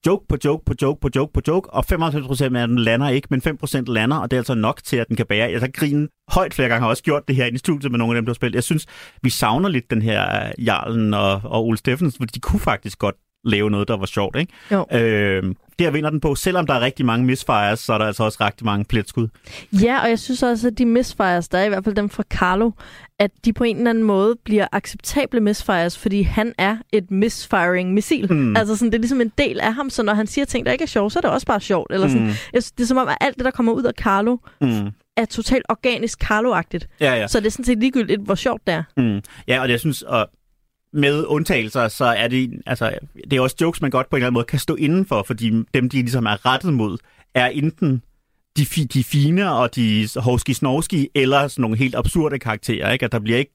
joke 0.07 0.27
på 0.29 0.37
joke 0.45 0.65
på 0.65 0.75
joke 0.83 1.01
på 1.01 1.09
joke 1.17 1.33
på 1.33 1.41
joke, 1.49 1.71
og 1.71 1.85
95% 1.93 2.57
af 2.57 2.69
den 2.69 2.79
lander 2.79 3.09
ikke, 3.09 3.29
men 3.31 3.43
5% 3.65 3.83
lander, 3.87 4.17
og 4.17 4.31
det 4.31 4.37
er 4.37 4.41
altså 4.41 4.55
nok 4.55 4.81
til, 4.85 4.97
at 4.97 5.09
den 5.09 5.17
kan 5.17 5.27
bære. 5.27 5.51
Jeg 5.51 5.61
har 5.61 5.69
grinet 5.69 6.09
højt 6.29 6.55
flere 6.55 6.69
gange, 6.69 6.83
har 6.83 6.89
også 6.89 7.03
gjort 7.03 7.29
det 7.29 7.37
her 7.37 7.47
i 7.47 7.59
studiet 7.59 7.93
med 7.93 7.99
nogle 7.99 8.17
af 8.17 8.23
dem, 8.23 8.27
der 8.27 8.31
har 8.31 8.35
spillet. 8.35 8.55
Jeg 8.55 8.63
synes, 8.63 8.87
vi 9.23 9.31
savner 9.31 9.69
lidt 9.69 9.91
den 9.91 10.03
her 10.03 10.47
øh, 10.47 10.67
Jarlen 10.67 11.15
og, 11.15 11.41
og 11.45 11.67
Ole 11.67 11.79
Steffensen, 11.79 12.21
for 12.21 12.27
de 12.27 12.41
kunne 12.41 12.61
faktisk 12.61 12.99
godt 12.99 13.17
lave 13.45 13.71
noget, 13.71 13.89
der 13.89 13.97
var 13.97 14.07
sjovt, 14.07 14.37
ikke? 14.39 14.53
Jo. 14.73 14.87
Øh, 14.93 15.55
der 15.79 15.91
vinder 15.91 16.11
den 16.11 16.21
på. 16.21 16.35
Selvom 16.35 16.67
der 16.67 16.75
er 16.75 16.81
rigtig 16.81 17.07
mange 17.07 17.27
misfires, 17.27 17.79
så 17.81 17.93
er 17.93 17.99
der 17.99 18.05
altså 18.07 18.25
også 18.25 18.39
rigtig 18.45 18.65
mange 18.65 18.85
pletskud. 18.85 19.29
Ja, 19.73 19.99
og 20.03 20.09
jeg 20.09 20.19
synes 20.19 20.43
også, 20.43 20.67
at 20.69 20.79
de 20.79 20.87
misfires, 20.87 21.49
der 21.49 21.59
er 21.59 21.65
i 21.65 21.69
hvert 21.69 21.85
fald 21.85 21.95
dem 21.95 22.09
fra 22.11 22.23
Carlo, 22.31 22.71
at 23.19 23.31
de 23.45 23.53
på 23.53 23.65
en 23.65 23.77
eller 23.77 23.91
anden 23.91 24.05
måde 24.05 24.37
bliver 24.45 24.67
acceptable 24.73 25.41
misfires, 25.41 25.99
fordi 25.99 26.23
han 26.23 26.53
er 26.59 26.77
et 26.93 27.11
misfiring 27.11 27.95
missil. 27.95 28.33
Mm. 28.33 28.57
Altså 28.57 28.77
sådan, 28.77 28.91
det 28.93 28.99
er 28.99 29.01
ligesom 29.01 29.21
en 29.21 29.33
del 29.39 29.61
af 29.61 29.75
ham, 29.75 29.91
så 29.91 30.03
når 30.03 30.15
han 30.15 30.27
siger 30.27 30.45
ting, 30.45 30.67
der 30.67 30.73
ikke 30.73 30.83
er 30.83 30.87
sjovt, 30.87 31.13
så 31.13 31.19
er 31.19 31.21
det 31.21 31.31
også 31.31 31.47
bare 31.47 31.61
sjovt. 31.61 31.93
Eller 31.93 32.09
sådan. 32.09 32.27
Mm. 32.27 32.33
Det 32.55 32.81
er 32.81 32.87
som 32.87 32.97
om, 32.97 33.09
at 33.09 33.17
alt 33.21 33.37
det, 33.37 33.45
der 33.45 33.51
kommer 33.51 33.73
ud 33.73 33.83
af 33.83 33.93
Carlo, 33.99 34.37
Mm. 34.61 34.91
er 35.17 35.25
totalt 35.25 35.65
organisk 35.69 36.25
Carlo-agtigt. 36.25 36.87
Ja, 37.01 37.15
ja. 37.15 37.27
Så 37.29 37.41
det 37.41 37.47
er 37.47 37.51
sådan 37.51 37.65
set 37.65 37.79
ligegyldigt, 37.79 38.21
hvor 38.21 38.35
sjovt 38.35 38.67
det 38.67 38.75
er. 38.75 38.83
Mm. 38.97 39.21
Ja, 39.49 39.61
og 39.61 39.71
jeg 39.71 39.81
synes, 39.81 40.03
og 40.03 40.29
med 40.95 41.25
undtagelser, 41.27 41.89
så 41.89 42.05
er 42.05 42.29
det, 42.29 42.63
altså, 42.67 42.99
det 43.31 43.33
er 43.33 43.41
også 43.41 43.57
jokes, 43.61 43.83
man 43.83 43.91
godt 43.91 44.11
på 44.11 44.17
en 44.17 44.19
eller 44.19 44.27
anden 44.27 44.35
måde 44.35 44.45
kan 44.45 44.59
stå 44.59 44.75
indenfor, 44.75 45.23
fordi 45.23 45.51
dem, 45.75 45.89
de 45.89 45.97
ligesom 45.97 46.27
er 46.27 46.47
rettet 46.47 46.75
mod, 46.75 46.99
er 47.35 47.47
enten 47.47 48.03
de, 48.57 48.63
fi- 48.63 48.87
de 48.95 49.05
fine 49.05 49.53
og 49.53 49.77
de 49.77 50.09
hovski-snovski, 50.17 51.09
eller 51.15 51.49
sådan 51.49 51.63
nogle 51.63 51.77
helt 51.77 51.95
absurde 51.95 52.39
karakterer, 52.39 52.93
ikke? 52.93 53.05
At 53.05 53.13
der 53.13 53.19
bliver 53.19 53.39
ikke, 53.39 53.53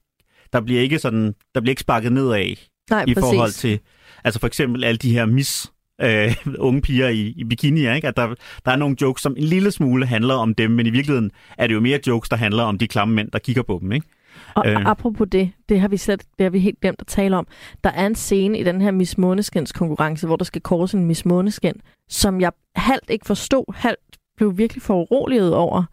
der 0.52 0.60
bliver 0.60 0.80
ikke 0.80 0.98
sådan, 0.98 1.34
der 1.54 1.60
bliver 1.60 1.72
ikke 1.72 1.80
sparket 1.80 2.12
nedad 2.12 2.54
Nej, 2.90 3.04
i 3.06 3.14
præcis. 3.14 3.24
forhold 3.30 3.52
til, 3.52 3.78
altså 4.24 4.40
for 4.40 4.46
eksempel 4.46 4.84
alle 4.84 4.98
de 4.98 5.12
her 5.12 5.26
mis, 5.26 5.72
øh, 6.00 6.36
unge 6.58 6.80
piger 6.82 7.08
i, 7.08 7.34
i 7.36 7.44
bikini, 7.44 7.94
ikke? 7.94 8.08
At 8.08 8.16
der, 8.16 8.34
der 8.64 8.72
er 8.72 8.76
nogle 8.76 8.96
jokes, 9.00 9.22
som 9.22 9.34
en 9.38 9.44
lille 9.44 9.70
smule 9.70 10.06
handler 10.06 10.34
om 10.34 10.54
dem, 10.54 10.70
men 10.70 10.86
i 10.86 10.90
virkeligheden 10.90 11.30
er 11.58 11.66
det 11.66 11.74
jo 11.74 11.80
mere 11.80 11.98
jokes, 12.06 12.28
der 12.28 12.36
handler 12.36 12.62
om 12.62 12.78
de 12.78 12.88
klamme 12.88 13.14
mænd, 13.14 13.30
der 13.30 13.38
kigger 13.38 13.62
på 13.62 13.78
dem, 13.82 13.92
ikke? 13.92 14.06
Og 14.54 14.68
Øh. 14.68 14.86
apropos 14.86 15.28
det, 15.32 15.52
det 15.68 15.80
har 15.80 15.88
vi 15.88 15.96
slet, 15.96 16.22
det 16.38 16.44
har 16.44 16.50
vi 16.50 16.58
helt 16.58 16.80
glemt 16.80 17.00
at 17.00 17.06
tale 17.06 17.36
om. 17.36 17.46
Der 17.84 17.90
er 17.90 18.06
en 18.06 18.14
scene 18.14 18.58
i 18.58 18.64
den 18.64 18.80
her 18.80 18.90
Miss 18.90 19.18
Måneskins 19.18 19.72
konkurrence, 19.72 20.26
hvor 20.26 20.36
der 20.36 20.44
skal 20.44 20.60
kåres 20.62 20.92
en 20.94 21.04
Miss 21.04 21.24
Måneskin, 21.24 21.74
som 22.08 22.40
jeg 22.40 22.52
halvt 22.76 23.10
ikke 23.10 23.26
forstod, 23.26 23.74
halvt 23.74 24.18
blev 24.36 24.58
virkelig 24.58 24.82
foruroliget 24.82 25.54
over, 25.54 25.84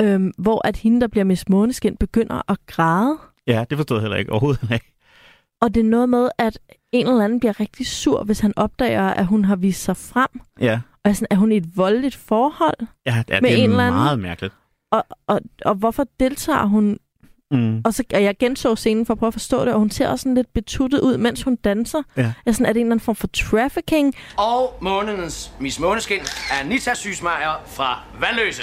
øhm, 0.00 0.32
hvor 0.38 0.66
at 0.68 0.76
hende, 0.76 1.00
der 1.00 1.06
bliver 1.06 1.24
Miss 1.24 1.48
Måneskin, 1.48 1.96
begynder 1.96 2.50
at 2.50 2.56
græde. 2.66 3.18
Ja, 3.46 3.64
det 3.70 3.78
forstod 3.78 3.96
jeg 3.96 4.02
heller 4.02 4.16
ikke 4.16 4.32
overhovedet 4.32 4.60
heller 4.60 4.74
ikke. 4.74 4.92
Og 5.60 5.74
det 5.74 5.80
er 5.80 5.84
noget 5.84 6.08
med, 6.08 6.28
at 6.38 6.58
en 6.92 7.06
eller 7.06 7.24
anden 7.24 7.40
bliver 7.40 7.60
rigtig 7.60 7.86
sur, 7.86 8.24
hvis 8.24 8.40
han 8.40 8.52
opdager, 8.56 9.02
at 9.02 9.26
hun 9.26 9.44
har 9.44 9.56
vist 9.56 9.82
sig 9.82 9.96
frem. 9.96 10.40
Ja, 10.60 10.80
Og 11.04 11.10
er, 11.10 11.12
sådan, 11.12 11.26
er 11.30 11.36
hun 11.36 11.52
i 11.52 11.56
et 11.56 11.76
voldeligt 11.76 12.14
forhold? 12.14 12.86
ja, 13.06 13.22
ja 13.28 13.40
Med 13.40 13.50
det 13.50 13.58
er 13.58 13.64
en 13.64 13.70
eller 13.70 13.84
anden- 13.86 14.00
meget 14.00 14.18
mærkeligt. 14.18 14.54
Og, 14.90 15.04
og, 15.26 15.40
og 15.64 15.74
hvorfor 15.74 16.06
deltager 16.20 16.64
hun? 16.66 16.98
Mm. 17.50 17.82
Og 17.84 17.94
så 17.94 18.04
og 18.14 18.22
jeg 18.22 18.36
genså 18.38 18.74
scenen 18.76 19.06
for 19.06 19.14
at 19.14 19.18
prøve 19.18 19.28
at 19.28 19.34
forstå 19.34 19.64
det, 19.64 19.72
og 19.72 19.78
hun 19.78 19.90
ser 19.90 20.08
også 20.08 20.22
sådan 20.22 20.34
lidt 20.34 20.52
betuttet 20.54 21.00
ud, 21.00 21.16
mens 21.16 21.42
hun 21.42 21.56
danser. 21.56 22.02
Ja. 22.16 22.32
Er, 22.46 22.52
sådan, 22.52 22.66
er 22.66 22.72
det 22.72 22.80
en 22.80 22.86
eller 22.86 22.92
anden 22.92 23.04
form 23.04 23.16
for 23.16 23.26
trafficking? 23.26 24.14
Og 24.36 24.78
månedens 24.80 25.52
Miss 25.60 25.78
Måneskin 25.78 26.20
er 26.50 26.60
Anita 26.60 26.94
Sysmeier 26.94 27.62
fra 27.66 28.00
Vandløse. 28.20 28.62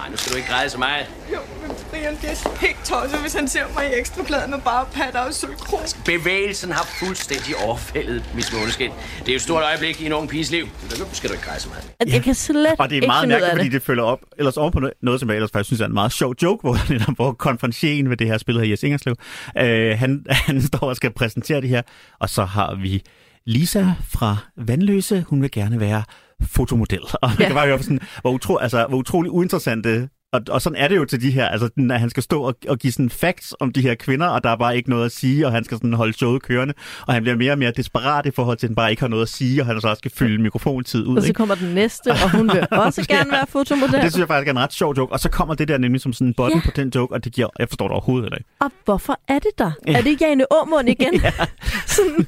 Nej, 0.00 0.08
nu 0.10 0.16
skal 0.16 0.32
du 0.32 0.36
ikke 0.36 0.48
græde 0.48 0.70
så 0.70 0.78
meget. 0.78 1.06
Jo, 1.34 1.38
men 1.62 1.70
Brian, 1.90 2.14
det 2.22 2.30
er 2.30 2.60
helt 2.66 2.84
tosset, 2.84 3.20
hvis 3.20 3.34
han 3.34 3.48
ser 3.48 3.64
mig 3.74 3.84
i 3.90 4.00
ekstrabladet 4.00 4.50
med 4.50 4.58
bare 4.64 4.86
patter 4.92 5.20
og 5.20 5.34
sølvkron. 5.34 5.80
Bevægelsen 6.04 6.72
har 6.72 6.84
fuldstændig 7.00 7.56
overfældet 7.66 8.24
Miss 8.34 8.52
Måneskin. 8.52 8.90
Det 9.18 9.28
er 9.28 9.32
jo 9.32 9.36
et 9.36 9.42
stort 9.42 9.62
øjeblik 9.62 10.00
i 10.00 10.06
en 10.06 10.12
ung 10.12 10.28
piges 10.28 10.50
liv. 10.50 10.64
Nu 10.98 11.04
skal 11.12 11.30
du 11.30 11.34
ikke 11.34 11.46
græde 11.46 11.60
så 11.60 11.68
meget. 11.68 11.84
At 12.00 12.12
jeg 12.12 12.22
kan 12.22 12.34
slet 12.34 12.74
Og 12.78 12.90
det 12.90 12.98
er 12.98 13.06
meget 13.06 13.28
mærkeligt, 13.28 13.52
fordi 13.52 13.64
det. 13.64 13.72
det 13.72 13.82
følger 13.82 14.02
op 14.04 14.20
ellers 14.38 14.56
over 14.56 14.70
på 14.70 14.80
noget, 14.80 14.94
noget, 15.02 15.20
som 15.20 15.28
jeg 15.28 15.36
ellers 15.36 15.50
faktisk 15.52 15.68
synes 15.68 15.80
er 15.80 15.86
en 15.86 15.94
meget 15.94 16.12
sjov 16.12 16.34
joke, 16.42 16.60
hvor, 16.60 16.76
netop, 16.92 17.14
hvor 17.14 17.32
konferencien 17.32 18.10
ved 18.10 18.16
det 18.16 18.26
her 18.26 18.38
spil 18.38 18.60
her, 18.60 18.66
Jes 18.66 18.82
Ingerslev, 18.82 19.16
øh, 19.58 19.98
han, 19.98 20.24
han 20.48 20.62
står 20.62 20.88
og 20.88 20.96
skal 20.96 21.10
præsentere 21.10 21.60
det 21.60 21.68
her, 21.68 21.82
og 22.20 22.30
så 22.30 22.44
har 22.44 22.74
vi 22.74 23.02
Lisa 23.46 23.86
fra 24.08 24.36
Vandløse, 24.56 25.24
hun 25.28 25.42
vil 25.42 25.50
gerne 25.50 25.80
være 25.80 26.02
fotomodel. 26.42 27.00
Og 27.22 27.28
man 27.30 27.36
Ja. 27.38 27.46
kan 27.46 27.54
bare 27.54 27.66
høre, 27.66 27.82
sådan, 27.82 28.00
hvor, 28.20 28.30
utro, 28.32 28.56
altså, 28.56 28.86
hvor 28.88 28.98
utrolig 28.98 29.30
uinteressante 29.32 30.08
og, 30.32 30.40
og 30.50 30.62
sådan 30.62 30.76
er 30.76 30.88
det 30.88 30.96
jo 30.96 31.04
til 31.04 31.22
de 31.22 31.30
her, 31.30 31.48
altså 31.48 31.68
at 31.90 32.00
han 32.00 32.10
skal 32.10 32.22
stå 32.22 32.42
og, 32.42 32.54
og 32.68 32.78
give 32.78 32.92
sådan 32.92 33.10
facts 33.10 33.54
om 33.60 33.72
de 33.72 33.80
her 33.82 33.94
kvinder, 33.94 34.26
og 34.26 34.44
der 34.44 34.50
er 34.50 34.56
bare 34.56 34.76
ikke 34.76 34.90
noget 34.90 35.04
at 35.04 35.12
sige, 35.12 35.46
og 35.46 35.52
han 35.52 35.64
skal 35.64 35.76
sådan 35.76 35.92
holde 35.92 36.12
showet 36.12 36.42
kørende, 36.42 36.74
og 37.06 37.14
han 37.14 37.22
bliver 37.22 37.36
mere 37.36 37.52
og 37.52 37.58
mere 37.58 37.70
desperat 37.76 38.26
i 38.26 38.30
forhold 38.30 38.56
til, 38.58 38.66
at 38.66 38.68
han 38.68 38.74
bare 38.74 38.90
ikke 38.90 39.02
har 39.02 39.08
noget 39.08 39.22
at 39.22 39.28
sige, 39.28 39.62
og 39.62 39.66
han 39.66 39.80
så 39.80 39.88
også 39.88 39.98
skal 39.98 40.10
fylde 40.10 40.42
mikrofontid 40.42 41.06
ud. 41.06 41.16
Og 41.16 41.22
så 41.22 41.28
ikke? 41.28 41.36
kommer 41.38 41.54
den 41.54 41.74
næste, 41.74 42.08
og 42.10 42.30
hun 42.36 42.50
vil 42.52 42.66
også 42.86 43.06
gerne 43.08 43.30
være 43.30 43.46
fotomodel. 43.48 43.94
Og 43.94 44.02
det 44.02 44.12
synes 44.12 44.20
jeg 44.20 44.28
faktisk 44.28 44.46
er 44.48 44.52
en 44.52 44.58
ret 44.58 44.72
sjov 44.72 44.94
joke. 44.96 45.12
Og 45.12 45.20
så 45.20 45.28
kommer 45.30 45.54
det 45.54 45.68
der 45.68 45.78
nemlig 45.78 46.00
som 46.00 46.12
sådan 46.12 46.26
en 46.26 46.34
button 46.34 46.58
Ja. 46.64 46.64
på 46.64 46.70
den 46.76 46.92
joke, 46.94 47.14
og 47.14 47.24
det 47.24 47.32
giver, 47.32 47.48
jeg 47.58 47.68
forstår 47.68 47.86
det 47.86 47.92
overhovedet 47.92 48.32
ikke. 48.38 48.44
Og 48.60 48.70
hvorfor 48.84 49.18
er 49.28 49.38
det 49.38 49.50
der? 49.58 49.70
Ja. 49.86 49.92
Er 49.92 50.02
det 50.02 50.20
Jane 50.20 50.44
Aumund 50.50 50.88
igen? 50.88 51.14
ja. 51.24 51.32
sådan, 51.96 52.26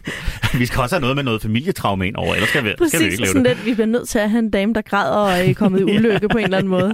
Vi 0.59 0.67
skal 0.67 0.81
også 0.81 0.95
have 0.95 1.01
noget 1.01 1.17
med 1.17 1.25
noget 1.25 1.43
familietraume 1.43 2.07
ind 2.07 2.17
over, 2.17 2.35
ellers 2.35 2.49
skal 2.49 2.65
vi, 2.65 2.69
skal 2.71 2.85
vi 2.85 2.85
præcis 2.85 3.01
ikke 3.01 3.17
lave 3.17 3.27
sådan 3.27 3.45
det. 3.45 3.57
lidt, 3.57 3.67
vi 3.67 3.75
bliver 3.75 3.87
nødt 3.87 4.09
til 4.09 4.19
at 4.19 4.31
have 4.31 4.39
en 4.39 4.51
dame, 4.51 4.75
der 4.75 4.83
græder 4.83 5.17
og 5.17 5.49
er 5.49 5.55
kommet 5.55 5.81
i 5.81 5.85
ulykke 5.85 6.29
på 6.29 6.39
en 6.39 6.45
eller 6.45 6.59
anden 6.59 6.71
måde. 6.71 6.93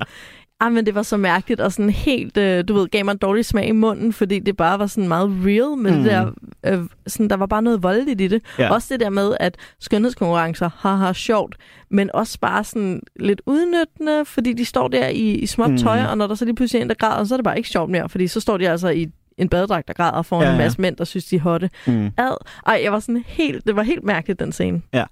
Ah, 0.61 0.73
men 0.73 0.87
det 0.87 0.95
var 0.95 1.03
så 1.03 1.17
mærkeligt, 1.17 1.61
og 1.61 1.73
sådan 1.73 1.91
helt, 1.91 2.37
øh, 2.37 2.65
du 2.69 2.75
ved, 2.75 2.89
gav 2.89 3.05
mig 3.05 3.13
en 3.13 3.19
dårlig 3.19 3.45
smag 3.45 3.69
i 3.69 3.73
munden, 3.73 4.13
fordi 4.13 4.39
det 4.39 4.57
bare 4.57 4.79
var 4.79 4.87
sådan 4.87 5.09
meget 5.09 5.31
real, 5.45 5.77
men 5.77 5.95
Mm. 5.97 6.03
det 6.03 6.11
der, 6.13 6.31
øh, 6.67 6.79
sådan, 7.07 7.31
der 7.31 7.37
var 7.37 7.47
bare 7.47 7.63
noget 7.63 7.83
voldeligt 7.83 8.21
i 8.21 8.27
det. 8.27 8.43
Ja. 8.59 8.71
Også 8.73 8.89
det 8.95 9.01
der 9.01 9.11
med, 9.11 9.37
at 9.41 9.57
skønhedskonkurrencer, 9.81 10.71
haha, 10.79 11.13
sjovt, 11.13 11.57
men 11.91 12.11
også 12.15 12.39
bare 12.41 12.65
sådan 12.65 13.01
lidt 13.21 13.43
udnyttende, 13.47 14.25
fordi 14.25 14.53
de 14.53 14.65
står 14.65 14.89
der 14.89 15.09
i, 15.09 15.31
i 15.35 15.47
småt 15.47 15.71
Mm. 15.71 15.77
tøj, 15.79 16.03
og 16.05 16.19
når 16.19 16.27
der 16.27 16.35
så 16.35 16.45
lige 16.45 16.55
pludselig 16.57 16.79
er 16.79 16.83
en, 16.83 16.89
der 16.89 16.95
græder, 16.95 17.25
så 17.25 17.35
er 17.35 17.37
det 17.37 17.45
bare 17.45 17.57
ikke 17.57 17.69
sjovt 17.69 17.91
mere, 17.91 18.09
fordi 18.09 18.27
så 18.27 18.41
står 18.41 18.57
de 18.57 18.69
altså 18.71 18.89
i 18.89 19.07
en 19.39 19.49
badedragt, 19.49 19.89
der 19.89 19.95
græder 19.95 20.23
foran 20.23 20.43
ja, 20.43 20.49
ja. 20.49 20.55
en 20.55 20.59
masse 20.59 20.81
mænd, 20.81 20.97
der 20.97 21.05
synes, 21.05 21.25
de 21.25 21.37
er 21.37 21.41
hotte. 21.41 21.71
Mm. 21.87 22.07
Ad. 22.17 22.37
Ej, 22.67 22.81
jeg 22.85 22.93
var 22.93 23.01
sådan 23.01 23.25
helt, 23.27 23.67
det 23.67 23.77
var 23.77 23.83
helt 23.83 24.05
mærkeligt, 24.05 24.41
den 24.41 24.53
scene. 24.53 24.83
Ja. 24.95 25.05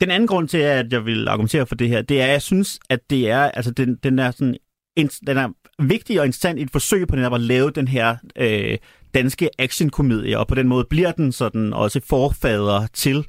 Den 0.00 0.10
anden 0.10 0.26
grund 0.26 0.48
til, 0.48 0.58
at 0.58 0.92
jeg 0.92 1.04
vil 1.04 1.28
argumentere 1.28 1.66
for 1.66 1.74
det 1.74 1.88
her, 1.88 2.02
det 2.02 2.20
er, 2.20 2.24
at 2.24 2.30
jeg 2.30 2.42
synes, 2.42 2.80
at 2.90 3.00
det 3.10 3.30
er, 3.30 3.40
altså 3.40 3.70
den, 3.70 3.98
den 4.02 4.18
er 4.18 4.30
sådan, 4.30 4.56
en, 4.96 5.08
den 5.08 5.36
er 5.36 5.48
vigtig 5.78 6.20
og 6.20 6.26
interessant 6.26 6.58
i 6.58 6.62
et 6.62 6.70
forsøg 6.70 7.08
på 7.08 7.16
den 7.16 7.24
her, 7.24 7.30
at 7.30 7.40
lave 7.40 7.70
den 7.70 7.88
her 7.88 8.16
øh, 8.36 8.78
danske 9.14 9.50
actionkomedie, 9.58 10.38
og 10.38 10.46
på 10.46 10.54
den 10.54 10.68
måde 10.68 10.86
bliver 10.90 11.12
den 11.12 11.32
sådan 11.32 11.72
også 11.72 12.00
forfader 12.08 12.86
til 12.92 13.26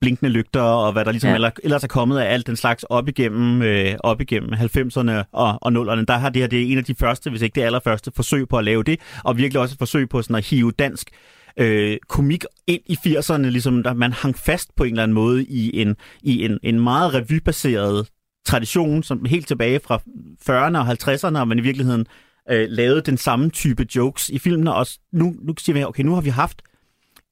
blinkende 0.00 0.30
lygter, 0.30 0.60
og 0.60 0.92
hvad 0.92 1.04
der 1.04 1.10
ligesom. 1.10 1.30
Ja. 1.30 1.50
ellers 1.62 1.84
er 1.84 1.88
kommet 1.88 2.18
af 2.18 2.32
alt 2.32 2.46
den 2.46 2.56
slags 2.56 2.82
op 2.82 3.08
igennem, 3.08 3.62
øh, 3.62 3.94
op 4.00 4.20
igennem 4.20 4.52
90'erne 4.52 5.12
og, 5.32 5.58
og 5.62 5.72
0'erne. 5.72 6.04
Der 6.08 6.16
har 6.16 6.30
det 6.30 6.42
her, 6.42 6.46
det 6.46 6.62
er 6.62 6.66
en 6.66 6.78
af 6.78 6.84
de 6.84 6.94
første, 6.94 7.30
hvis 7.30 7.42
ikke 7.42 7.54
det 7.54 7.66
allerførste 7.66 8.12
forsøg 8.16 8.48
på 8.48 8.58
at 8.58 8.64
lave 8.64 8.82
det, 8.82 9.00
og 9.24 9.38
virkelig 9.38 9.60
også 9.60 9.74
et 9.74 9.78
forsøg 9.78 10.08
på 10.08 10.22
sådan 10.22 10.36
at 10.36 10.46
hive 10.46 10.72
dansk 10.72 11.10
øh, 11.56 11.98
komik 12.08 12.44
ind 12.66 12.80
i 12.86 12.98
80'erne, 13.06 13.36
ligesom 13.36 13.82
der 13.82 13.94
man 13.94 14.12
hang 14.12 14.38
fast 14.38 14.76
på 14.76 14.84
en 14.84 14.90
eller 14.90 15.02
anden 15.02 15.14
måde 15.14 15.44
i 15.44 15.80
en, 15.80 15.96
i 16.22 16.44
en, 16.44 16.58
en 16.62 16.80
meget 16.80 17.14
revybaseret 17.14 18.08
tradition, 18.46 19.02
som 19.02 19.24
helt 19.24 19.46
tilbage 19.46 19.80
fra 19.80 19.96
40'erne 20.50 20.78
og 20.78 20.88
50'erne, 20.90 21.38
og 21.38 21.48
man 21.48 21.58
i 21.58 21.62
virkeligheden 21.62 22.06
øh, 22.50 22.66
lavede 22.68 23.00
den 23.00 23.16
samme 23.16 23.50
type 23.50 23.86
jokes 23.96 24.28
i 24.28 24.38
filmene. 24.38 24.74
Og 24.74 24.86
nu, 25.12 25.34
nu 25.42 25.54
siger 25.58 25.74
vi, 25.74 25.84
okay, 25.84 26.02
nu 26.02 26.14
har 26.14 26.20
vi 26.20 26.30
haft 26.30 26.62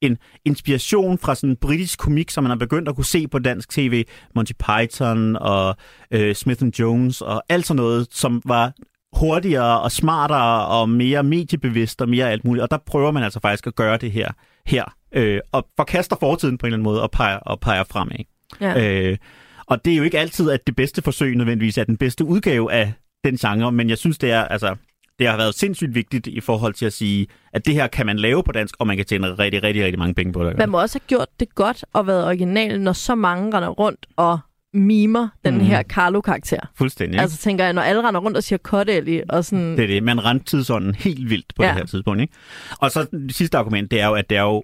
en 0.01 0.17
inspiration 0.45 1.17
fra 1.17 1.35
sådan 1.35 1.49
en 1.49 1.55
britisk 1.55 1.99
komik, 1.99 2.29
som 2.29 2.43
man 2.43 2.51
har 2.51 2.57
begyndt 2.57 2.89
at 2.89 2.95
kunne 2.95 3.05
se 3.05 3.27
på 3.27 3.39
dansk 3.39 3.69
tv. 3.69 4.05
Monty 4.35 4.51
Python 4.53 5.35
og 5.35 5.75
øh, 6.11 6.35
Smith 6.35 6.63
Jones 6.79 7.21
og 7.21 7.43
alt 7.49 7.65
sådan 7.65 7.77
noget, 7.77 8.07
som 8.11 8.41
var 8.45 8.73
hurtigere 9.15 9.81
og 9.81 9.91
smartere 9.91 10.67
og 10.67 10.89
mere 10.89 11.23
mediebevidst 11.23 12.01
og 12.01 12.09
mere 12.09 12.31
alt 12.31 12.45
muligt. 12.45 12.63
Og 12.63 12.71
der 12.71 12.77
prøver 12.77 13.11
man 13.11 13.23
altså 13.23 13.39
faktisk 13.39 13.67
at 13.67 13.75
gøre 13.75 13.97
det 13.97 14.11
her, 14.11 14.31
her 14.65 14.83
øh, 15.11 15.39
og 15.51 15.67
forkaster 15.77 16.15
fortiden 16.19 16.57
på 16.57 16.65
en 16.65 16.67
eller 16.67 16.75
anden 16.75 16.83
måde 16.83 17.01
og 17.01 17.11
peger, 17.11 17.37
og 17.37 17.59
peger 17.59 17.83
fremad. 17.83 18.25
Ja. 18.61 19.09
Øh, 19.09 19.17
og 19.65 19.85
det 19.85 19.93
er 19.93 19.97
jo 19.97 20.03
ikke 20.03 20.19
altid, 20.19 20.49
at 20.51 20.67
det 20.67 20.75
bedste 20.75 21.01
forsøg 21.01 21.35
nødvendigvis 21.35 21.77
er 21.77 21.83
den 21.83 21.97
bedste 21.97 22.25
udgave 22.25 22.73
af 22.73 22.93
den 23.23 23.37
genre, 23.37 23.71
men 23.71 23.89
jeg 23.89 23.97
synes, 23.97 24.17
det 24.17 24.31
er, 24.31 24.43
altså, 24.43 24.75
det 25.19 25.27
har 25.27 25.37
været 25.37 25.55
sindssygt 25.55 25.95
vigtigt 25.95 26.27
i 26.27 26.39
forhold 26.39 26.73
til 26.73 26.85
at 26.85 26.93
sige, 26.93 27.27
at 27.53 27.65
det 27.65 27.73
her 27.73 27.87
kan 27.87 28.05
man 28.05 28.19
lave 28.19 28.43
på 28.43 28.51
dansk, 28.51 28.75
og 28.79 28.87
man 28.87 28.97
kan 28.97 29.05
tjene 29.05 29.33
rigtig, 29.33 29.63
rigtig, 29.63 29.83
rigtig 29.83 29.99
mange 29.99 30.13
penge 30.13 30.33
på 30.33 30.43
det. 30.43 30.57
Man 30.57 30.69
må 30.69 30.81
også 30.81 30.99
have 30.99 31.07
gjort 31.07 31.27
det 31.39 31.55
godt 31.55 31.85
og 31.93 32.07
været 32.07 32.25
original, 32.25 32.81
når 32.81 32.93
så 32.93 33.15
mange 33.15 33.57
render 33.57 33.69
rundt 33.69 34.05
og 34.15 34.39
mimer 34.73 35.27
den 35.45 35.53
mm. 35.53 35.59
her 35.59 35.83
Carlo-karakter. 35.83 36.59
Fuldstændig. 36.75 37.13
Ikke? 37.13 37.21
Altså 37.21 37.37
tænker 37.37 37.63
jeg, 37.63 37.73
når 37.73 37.81
alle 37.81 38.07
render 38.07 38.21
rundt 38.21 38.37
og 38.37 38.43
siger 38.43 38.59
Cottelli, 38.59 39.21
og 39.29 39.45
sådan... 39.45 39.71
Det 39.77 39.83
er 39.83 39.87
det. 39.87 40.03
Man 40.03 40.25
rendte 40.25 40.45
tidsånden 40.45 40.95
helt 40.95 41.29
vildt 41.29 41.55
på 41.55 41.63
ja. 41.63 41.69
Det 41.69 41.77
her 41.77 41.85
tidspunkt. 41.85 42.21
Ikke? 42.21 42.33
Og 42.79 42.91
så 42.91 43.07
det 43.11 43.35
sidste 43.35 43.57
argument, 43.57 43.91
det 43.91 44.01
er 44.01 44.07
jo, 44.07 44.13
at 44.13 44.29
det 44.29 44.37
er 44.37 44.41
jo 44.41 44.63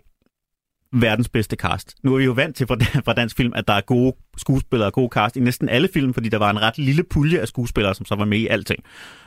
verdens 0.94 1.30
bedste 1.30 1.56
cast. 1.56 1.96
Nu 2.04 2.14
er 2.14 2.18
vi 2.18 2.24
jo 2.24 2.32
vant 2.32 2.56
til 2.56 2.68
fra, 2.68 3.14
dansk 3.14 3.38
film, 3.38 3.54
at 3.56 3.68
der 3.68 3.74
er 3.74 3.82
gode 3.82 4.14
skuespillere 4.38 4.88
og 4.90 4.94
gode 4.94 5.10
cast 5.14 5.36
i 5.36 5.40
næsten 5.40 5.70
alle 5.70 5.90
film, 5.94 6.14
fordi 6.14 6.30
der 6.30 6.38
var 6.38 6.50
en 6.50 6.62
ret 6.62 6.78
lille 6.78 7.04
pulje 7.04 7.40
af 7.40 7.48
skuespillere, 7.48 7.96
som 7.96 8.06
så 8.06 8.16
var 8.16 8.26
med 8.26 8.38
i 8.38 8.48
alting. 8.48 8.84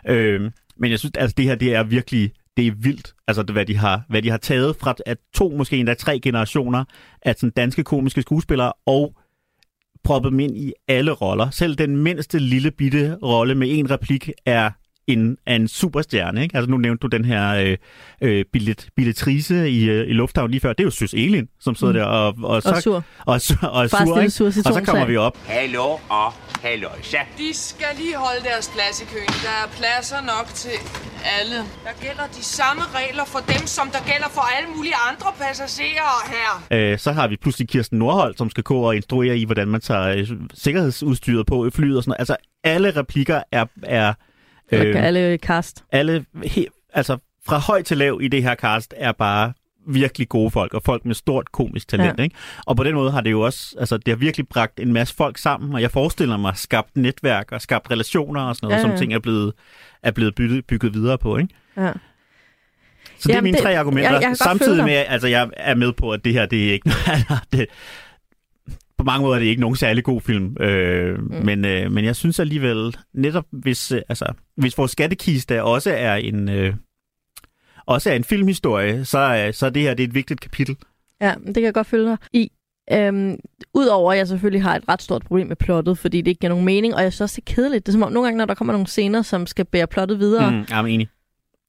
Øh, 0.09 0.51
men 0.77 0.91
jeg 0.91 0.99
synes, 0.99 1.13
altså 1.19 1.35
det 1.37 1.45
her, 1.45 1.55
det 1.55 1.75
er 1.75 1.83
virkelig, 1.83 2.33
det 2.57 2.67
er 2.67 2.73
vildt, 2.77 3.15
altså 3.29 3.43
det, 3.43 3.51
hvad, 3.51 3.67
de 3.67 3.77
har, 3.77 4.03
hvad 4.09 4.23
de 4.23 4.31
har 4.31 4.37
taget 4.37 4.77
fra 4.77 4.95
at 5.07 5.19
to, 5.35 5.49
måske 5.57 5.77
endda 5.77 5.95
tre 5.95 6.21
generationer 6.21 6.85
af 7.23 7.35
sådan 7.35 7.51
danske 7.51 7.85
komiske 7.85 8.23
skuespillere, 8.23 8.73
og 8.87 9.15
proppet 10.05 10.31
dem 10.33 10.41
ind 10.41 10.59
i 10.59 10.73
alle 10.89 11.13
roller. 11.13 11.51
Selv 11.51 11.75
den 11.75 11.97
mindste 11.97 12.39
lille 12.39 12.71
bitte 12.71 13.19
rolle 13.23 13.55
med 13.55 13.79
en 13.79 13.91
replik 13.91 14.31
er 14.47 14.71
en, 15.07 15.37
er 15.47 15.57
en 15.57 15.69
superstjerne. 15.69 16.43
Ikke? 16.43 16.57
Altså 16.57 16.71
nu 16.71 16.77
nævnte 16.77 17.01
du 17.03 17.07
den 17.07 17.25
her 17.25 17.55
øh, 17.55 17.77
øh, 18.21 18.45
billet, 18.53 18.89
billetrise 18.97 19.71
i, 19.71 19.85
øh, 19.91 20.09
i 20.09 20.13
Lufthavn 20.13 20.51
lige 20.51 20.61
før. 20.61 20.73
Det 20.73 20.81
er 20.81 20.85
jo 20.85 20.91
Søs 20.91 21.15
Elin, 21.15 21.49
som 21.61 21.75
sidder 21.75 21.93
Mm. 21.93 21.99
der 21.99 22.05
og, 22.05 22.35
og, 22.43 22.63
så, 22.63 22.71
Og 22.71 22.83
sur. 22.83 22.95
Og, 23.27 23.41
og, 23.73 23.91
sur, 23.91 24.19
ikke? 24.21 24.31
sur 24.31 24.47
og 24.47 24.53
så 24.53 24.83
kommer 24.87 25.07
vi 25.07 25.17
op. 25.17 25.39
Hallo 25.47 25.85
og 26.09 26.33
halløjsa. 26.63 27.19
De 27.39 27.51
skal 27.55 27.87
lige 27.99 28.17
holde 28.17 28.45
deres 28.45 28.71
plads 28.75 29.03
i 29.03 29.05
køen. 29.05 29.27
Der 29.29 29.55
er 29.65 29.69
pladser 29.79 30.21
nok 30.21 30.47
til 30.55 30.77
alle. 31.41 31.57
Der 31.57 31.95
gælder 32.07 32.27
de 32.39 32.43
samme 32.45 32.83
regler 32.95 33.25
for 33.25 33.39
dem, 33.39 33.67
som 33.67 33.89
der 33.93 33.99
gælder 34.13 34.29
for 34.29 34.57
alle 34.57 34.69
mulige 34.77 34.95
andre 35.11 35.27
passagerer 35.41 36.15
her. 36.35 36.51
Øh, 36.93 36.99
så 36.99 37.13
har 37.13 37.29
vi 37.29 37.37
pludselig 37.37 37.69
Kirsten 37.69 37.99
Nordholt, 37.99 38.39
som 38.39 38.51
skal 38.51 38.63
gå 38.65 38.79
og 38.81 38.97
instruere 38.97 39.39
i, 39.39 39.45
hvordan 39.45 39.69
man 39.69 39.81
tager 39.81 40.09
øh, 40.09 40.29
sikkerhedsudstyret 40.55 41.47
på 41.47 41.67
i 41.67 41.71
flyet 41.71 41.97
og 41.97 42.03
sådan 42.03 42.11
noget. 42.11 42.19
Altså 42.21 42.37
alle 42.65 42.91
replikker 42.97 43.43
er... 43.53 43.65
er 43.83 44.13
Øh, 44.73 45.05
alle 45.07 45.37
cast. 45.37 45.85
alle 45.93 46.25
he, 46.45 46.67
altså 46.95 47.17
fra 47.47 47.59
høj 47.59 47.83
til 47.83 47.97
lav 47.99 48.19
i 48.23 48.29
det 48.29 48.43
her 48.43 48.55
cast 48.55 48.95
er 48.97 49.13
bare 49.13 49.53
virkelig 49.89 50.29
gode 50.29 50.51
folk, 50.51 50.75
og 50.75 50.83
folk 50.83 51.05
med 51.05 51.15
stort 51.15 51.53
komisk 51.53 51.89
talent. 51.89 52.19
Ja. 52.19 52.23
Ikke? 52.25 52.37
Og 52.67 52.77
på 52.77 52.85
den 52.85 52.95
måde 52.95 53.11
har 53.11 53.21
det 53.21 53.31
jo 53.31 53.41
også, 53.41 53.77
altså 53.79 53.97
det 53.97 54.09
har 54.09 54.17
virkelig 54.17 54.49
bragt 54.49 54.81
en 54.81 54.93
masse 54.93 55.15
folk 55.15 55.39
sammen, 55.39 55.75
og 55.75 55.83
jeg 55.83 55.91
forestiller 55.91 56.37
mig 56.37 56.57
skabt 56.57 56.97
netværk 56.97 57.53
og 57.53 57.61
skabt 57.63 57.91
relationer 57.91 58.41
og 58.43 58.57
sådan 58.57 58.67
noget, 58.67 58.77
Ja, 58.79 58.83
som 58.83 58.91
ja. 58.91 58.97
ting 58.97 59.15
er 59.15 59.19
blevet, 59.19 59.53
er 60.03 60.11
blevet 60.11 60.35
bygget, 60.35 60.67
bygget 60.67 60.95
videre 60.95 61.19
på. 61.19 61.37
Ikke? 61.37 61.55
Ja. 61.77 61.93
Så 63.19 63.29
det 63.29 63.31
er 63.31 63.35
Jamen, 63.35 63.45
mine 63.45 63.57
det- 63.57 63.63
tre 63.63 63.79
argumenter. 63.79 64.11
jeg- 64.13 64.23
jeg 64.23 64.37
Samtidig 64.37 64.85
med, 64.85 65.05
altså 65.09 65.29
jeg 65.29 65.51
er 65.57 65.75
med 65.75 65.93
på, 65.93 66.11
at 66.11 66.25
det 66.25 66.33
her, 66.33 66.47
det 66.47 66.69
er 66.69 66.73
ikke 66.73 66.91
det, 67.53 67.67
på 69.03 69.07
mange 69.07 69.23
måder 69.23 69.35
er 69.35 69.39
det 69.39 69.47
ikke 69.47 69.61
nogen 69.61 69.77
særlig 69.77 70.05
god 70.05 70.21
film, 70.21 70.57
øh, 70.61 71.19
mm. 71.19 71.35
men, 71.45 71.65
øh, 71.65 71.93
men 71.93 72.05
jeg 72.05 72.17
synes 72.17 72.41
alligevel, 72.41 72.97
netop 73.15 73.45
hvis, 73.51 73.93
øh, 73.93 74.01
altså, 74.09 74.33
hvis 74.57 74.79
vores 74.79 74.91
skattekiste 74.91 75.63
også 75.63 75.91
er 75.95 76.15
en, 76.15 76.49
øh, 76.49 76.75
også 77.87 78.11
er 78.11 78.15
en 78.15 78.25
filmhistorie, 78.25 79.05
så, 79.05 79.19
er- 79.19 79.53
så 79.53 79.67
er 79.67 79.71
det 79.71 79.83
her 79.83 79.95
det 79.95 80.03
er 80.05 80.09
et 80.09 80.15
vigtigt 80.15 80.41
kapitel. 80.41 80.77
Ja, 81.21 81.35
det 81.47 81.55
kan 81.55 81.63
jeg 81.65 81.75
godt 81.75 81.87
følge 81.87 82.05
dig 82.07 82.17
i. 82.33 82.51
Øhm, 82.93 83.37
Udover 83.75 84.13
at 84.13 84.19
jeg 84.19 84.27
selvfølgelig 84.29 84.63
har 84.63 84.77
et 84.77 84.85
ret 84.89 85.03
stort 85.03 85.23
problem 85.25 85.47
med 85.47 85.57
plottet, 85.57 85.99
fordi 85.99 86.19
det 86.21 86.27
ikke 86.29 86.39
giver 86.41 86.49
nogen 86.49 86.65
mening, 86.65 86.95
og 86.95 87.03
jeg 87.03 87.13
synes 87.13 87.21
også, 87.21 87.41
det 87.47 87.51
er 87.51 87.55
kedeligt. 87.55 87.87
Det 87.87 87.93
er 87.93 87.93
som 87.93 88.03
om 88.03 88.13
nogle 88.13 88.27
gange, 88.27 88.39
når 88.39 88.45
der 88.45 88.55
kommer 88.55 88.73
nogle 88.73 88.87
scener, 88.87 89.23
som 89.23 89.47
skal 89.47 89.65
bære 89.65 89.87
plottet 89.87 90.19
videre. 90.19 90.51
Mm, 90.51 90.65
jeg 90.71 90.81
er 90.81 90.85
enig. 90.85 91.09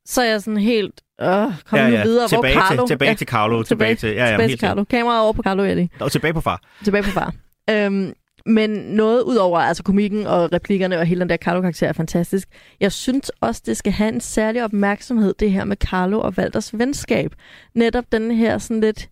Så 0.06 0.22
er 0.22 0.26
jeg 0.26 0.42
sådan 0.42 0.58
helt, 0.58 1.02
øh, 1.22 1.28
kom 1.28 1.80
Ja, 1.80 1.88
nu 1.90 1.94
ja. 1.96 2.04
videre. 2.04 2.28
Tilbage 2.28 2.54
Hvor 2.54 2.62
til- 2.62 2.76
Carlo? 2.78 2.88
tilbage 2.88 3.16
til 3.16 3.28
Carlo, 3.28 3.64
tilbage 3.64 3.96
til- 3.96 4.10
ja, 4.10 4.26
ja, 4.26 4.32
tilbage 4.32 4.50
til 4.50 4.60
Carlo. 4.60 4.84
Kameraet 4.84 5.22
over 5.24 5.34
på 5.34 5.42
Carlo, 5.42 5.64
Eddie. 5.64 5.90
Og 6.00 6.12
tilbage 6.12 6.34
på 6.34 6.42
far. 6.42 6.62
Tilbage 6.84 7.04
på 7.04 7.10
far. 7.10 7.34
øhm, 7.70 8.14
men 8.46 8.70
noget 8.70 9.22
ud 9.22 9.36
over 9.36 9.60
altså 9.60 9.84
komikken 9.84 10.28
og 10.28 10.54
replikkerne 10.54 10.98
og 11.00 11.06
hele 11.06 11.20
den 11.22 11.30
der 11.30 11.38
Carlo-karakter 11.38 11.88
er 11.88 11.94
fantastisk. 11.94 12.48
Jeg 12.80 12.92
synes 12.92 13.30
også, 13.42 13.62
det 13.66 13.78
skal 13.78 13.94
have 13.94 14.10
en 14.14 14.22
særlig 14.22 14.64
opmærksomhed, 14.64 15.34
det 15.40 15.52
her 15.52 15.64
med 15.64 15.78
Carlo 15.78 16.20
og 16.20 16.34
Walters 16.38 16.78
venskab. 16.78 17.36
Netop 17.76 18.04
den 18.12 18.32
her 18.32 18.58
sådan 18.58 18.82
lidt... 18.82 19.10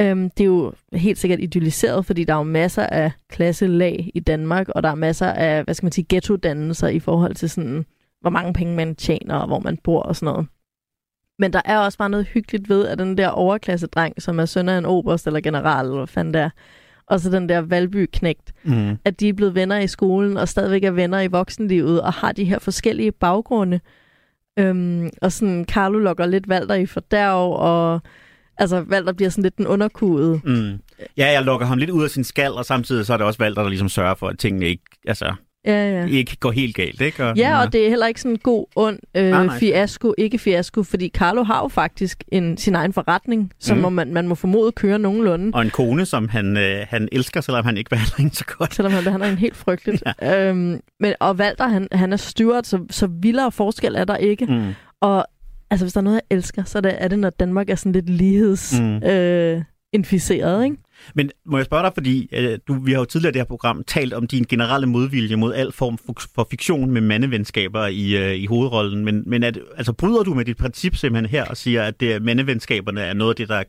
Øhm, 0.00 0.30
det 0.30 0.40
er 0.44 0.48
jo 0.48 0.72
helt 0.92 1.18
sikkert 1.18 1.40
idealiseret, 1.40 2.06
fordi 2.06 2.24
der 2.24 2.32
er 2.32 2.38
jo 2.38 2.42
masser 2.42 2.82
af 2.86 3.10
klasselag 3.30 4.10
i 4.14 4.20
Danmark, 4.20 4.68
og 4.68 4.82
der 4.82 4.88
er 4.90 4.94
masser 4.94 5.26
af, 5.26 5.64
hvad 5.64 5.74
skal 5.74 5.84
man 5.86 5.92
sige, 5.92 6.06
ghetto-dannelser 6.08 6.88
i 6.88 6.98
forhold 7.00 7.34
til 7.34 7.50
sådan, 7.50 7.84
hvor 8.20 8.30
mange 8.30 8.52
penge 8.52 8.74
man 8.76 8.94
tjener, 8.94 9.34
og 9.34 9.46
hvor 9.46 9.58
man 9.58 9.76
bor 9.84 10.02
og 10.02 10.16
sådan 10.16 10.32
noget. 10.32 10.46
Men 11.38 11.52
der 11.52 11.60
er 11.64 11.78
også 11.78 11.98
bare 11.98 12.10
noget 12.10 12.26
hyggeligt 12.26 12.68
ved, 12.68 12.86
at 12.86 12.98
den 12.98 13.18
der 13.18 13.28
overklassedreng, 13.28 14.22
som 14.22 14.40
er 14.40 14.44
søn 14.44 14.68
af 14.68 14.78
en 14.78 14.84
oberst 14.86 15.26
eller 15.26 15.40
general, 15.40 15.84
eller 15.84 15.96
hvad 15.96 16.06
fanden 16.06 16.34
det 16.34 16.42
er, 16.42 16.50
og 17.06 17.20
så 17.20 17.30
den 17.30 17.48
der 17.48 17.60
Valby-knægt, 17.60 18.52
Mm. 18.64 18.98
at 19.04 19.20
de 19.20 19.28
er 19.28 19.32
blevet 19.32 19.54
venner 19.54 19.78
i 19.78 19.86
skolen, 19.86 20.36
og 20.36 20.48
stadigvæk 20.48 20.84
er 20.84 20.90
venner 20.90 21.20
i 21.20 21.26
voksenlivet, 21.26 22.02
og 22.02 22.12
har 22.12 22.32
de 22.32 22.44
her 22.44 22.58
forskellige 22.58 23.12
baggrunde. 23.12 23.80
Øhm, 24.58 25.10
og 25.22 25.32
sådan, 25.32 25.64
Carlo 25.64 25.98
lokker 25.98 26.26
lidt 26.26 26.48
Valter 26.48 26.74
i 26.74 26.86
fordærv, 26.86 27.52
og 27.52 28.00
altså, 28.58 28.80
Valter 28.80 29.12
bliver 29.12 29.28
sådan 29.30 29.42
lidt 29.42 29.58
den 29.58 29.66
underkudede. 29.66 30.40
Mm. 30.44 30.80
Ja, 31.16 31.26
jeg 31.32 31.42
lukker 31.42 31.66
ham 31.66 31.78
lidt 31.78 31.90
ud 31.90 32.04
af 32.04 32.10
sin 32.10 32.24
skal, 32.24 32.52
og 32.52 32.64
samtidig 32.64 33.06
så 33.06 33.12
er 33.12 33.16
det 33.16 33.26
også 33.26 33.38
Valter, 33.38 33.62
der 33.62 33.68
ligesom 33.68 33.88
sørger 33.88 34.14
for, 34.14 34.28
at 34.28 34.38
tingene 34.38 34.66
ikke, 34.66 34.82
altså, 35.06 35.34
Ja, 35.66 35.90
ja. 35.90 36.06
ikke 36.06 36.36
går 36.36 36.50
helt 36.50 36.76
galt, 36.76 37.00
ikke? 37.00 37.24
Og, 37.24 37.36
Ja, 37.36 37.62
og 37.62 37.72
det 37.72 37.84
er 37.84 37.88
heller 37.88 38.06
ikke 38.06 38.20
sådan 38.20 38.32
en 38.32 38.38
god, 38.38 38.66
ond 38.76 38.98
øh, 39.14 39.30
Nej, 39.30 39.46
nej. 39.46 39.58
fiasko, 39.58 40.14
ikke 40.18 40.38
fiasko, 40.38 40.82
fordi 40.82 41.08
Carlo 41.08 41.42
har 41.42 41.62
jo 41.62 41.68
faktisk 41.68 42.24
en, 42.32 42.56
sin 42.56 42.74
egen 42.74 42.92
forretning, 42.92 43.52
som 43.58 43.78
mm. 43.78 43.92
man, 43.92 44.12
man 44.12 44.28
må 44.28 44.34
formode 44.34 44.72
kører 44.72 44.98
nogenlunde, 44.98 45.50
og 45.54 45.62
en 45.62 45.70
kone, 45.70 46.06
som 46.06 46.28
han, 46.28 46.56
øh, 46.56 46.86
han 46.88 47.08
elsker, 47.12 47.40
selvom 47.40 47.64
han 47.64 47.76
ikke 47.76 47.90
behandler 47.90 48.16
hende 48.18 48.34
så 48.34 48.44
godt. 48.44 48.74
selvom 48.74 48.92
han 48.92 49.04
behandler 49.04 49.26
hende 49.26 49.40
helt 49.40 49.56
frygteligt. 49.56 50.02
ja. 50.22 50.48
øhm, 50.48 50.80
men, 51.00 51.14
og 51.20 51.34
Walter, 51.34 51.68
han, 51.68 51.88
han 51.92 52.12
er 52.12 52.16
steward, 52.16 52.64
så, 52.64 52.80
så 52.90 53.08
vildere 53.20 53.52
forskel 53.52 53.94
er 53.94 54.04
der 54.04 54.16
ikke. 54.16 54.46
Mm. 54.46 54.72
Og 55.00 55.26
altså, 55.70 55.84
hvis 55.84 55.92
der 55.92 56.00
er 56.00 56.04
noget, 56.04 56.20
jeg 56.30 56.36
elsker, 56.36 56.64
så 56.64 56.78
er 56.78 56.82
det, 56.82 56.94
er 56.98 57.08
det 57.08 57.18
når 57.18 57.30
Danmark 57.30 57.70
er 57.70 57.74
sådan 57.74 57.92
lidt 57.92 58.10
ligheds... 58.10 58.80
Mm. 58.80 58.96
Øh, 58.96 59.62
inficeret, 59.92 60.64
ikke? 60.64 60.76
Men 61.14 61.30
må 61.46 61.56
jeg 61.56 61.64
spørge 61.66 61.82
dig, 61.82 61.90
fordi 61.94 62.28
øh, 62.32 62.58
du, 62.68 62.74
vi 62.74 62.92
har 62.92 62.98
jo 62.98 63.04
tidligere 63.04 63.30
i 63.30 63.32
det 63.32 63.40
her 63.40 63.44
program 63.46 63.84
talt 63.86 64.12
om 64.14 64.26
din 64.26 64.44
generelle 64.48 64.86
modvilje 64.86 65.36
mod 65.36 65.54
al 65.54 65.72
form 65.72 65.98
for, 66.34 66.46
fiktion 66.50 66.90
med 66.90 67.00
mandevenskaber 67.00 67.86
i, 67.86 68.16
øh, 68.16 68.34
i 68.34 68.46
hovedrollen, 68.46 69.04
men, 69.04 69.22
men 69.26 69.42
at, 69.42 69.58
altså, 69.76 69.92
bryder 69.92 70.22
du 70.22 70.34
med 70.34 70.44
dit 70.44 70.56
princip 70.56 70.96
simpelthen 70.96 71.30
her 71.30 71.44
og 71.44 71.56
siger, 71.56 71.82
at 71.82 72.00
det, 72.00 72.12
er- 72.12 72.20
mandevenskaberne 72.20 73.00
er 73.00 73.14
noget 73.14 73.30
af 73.30 73.36
det, 73.36 73.48
der 73.48 73.54
er, 73.56 73.64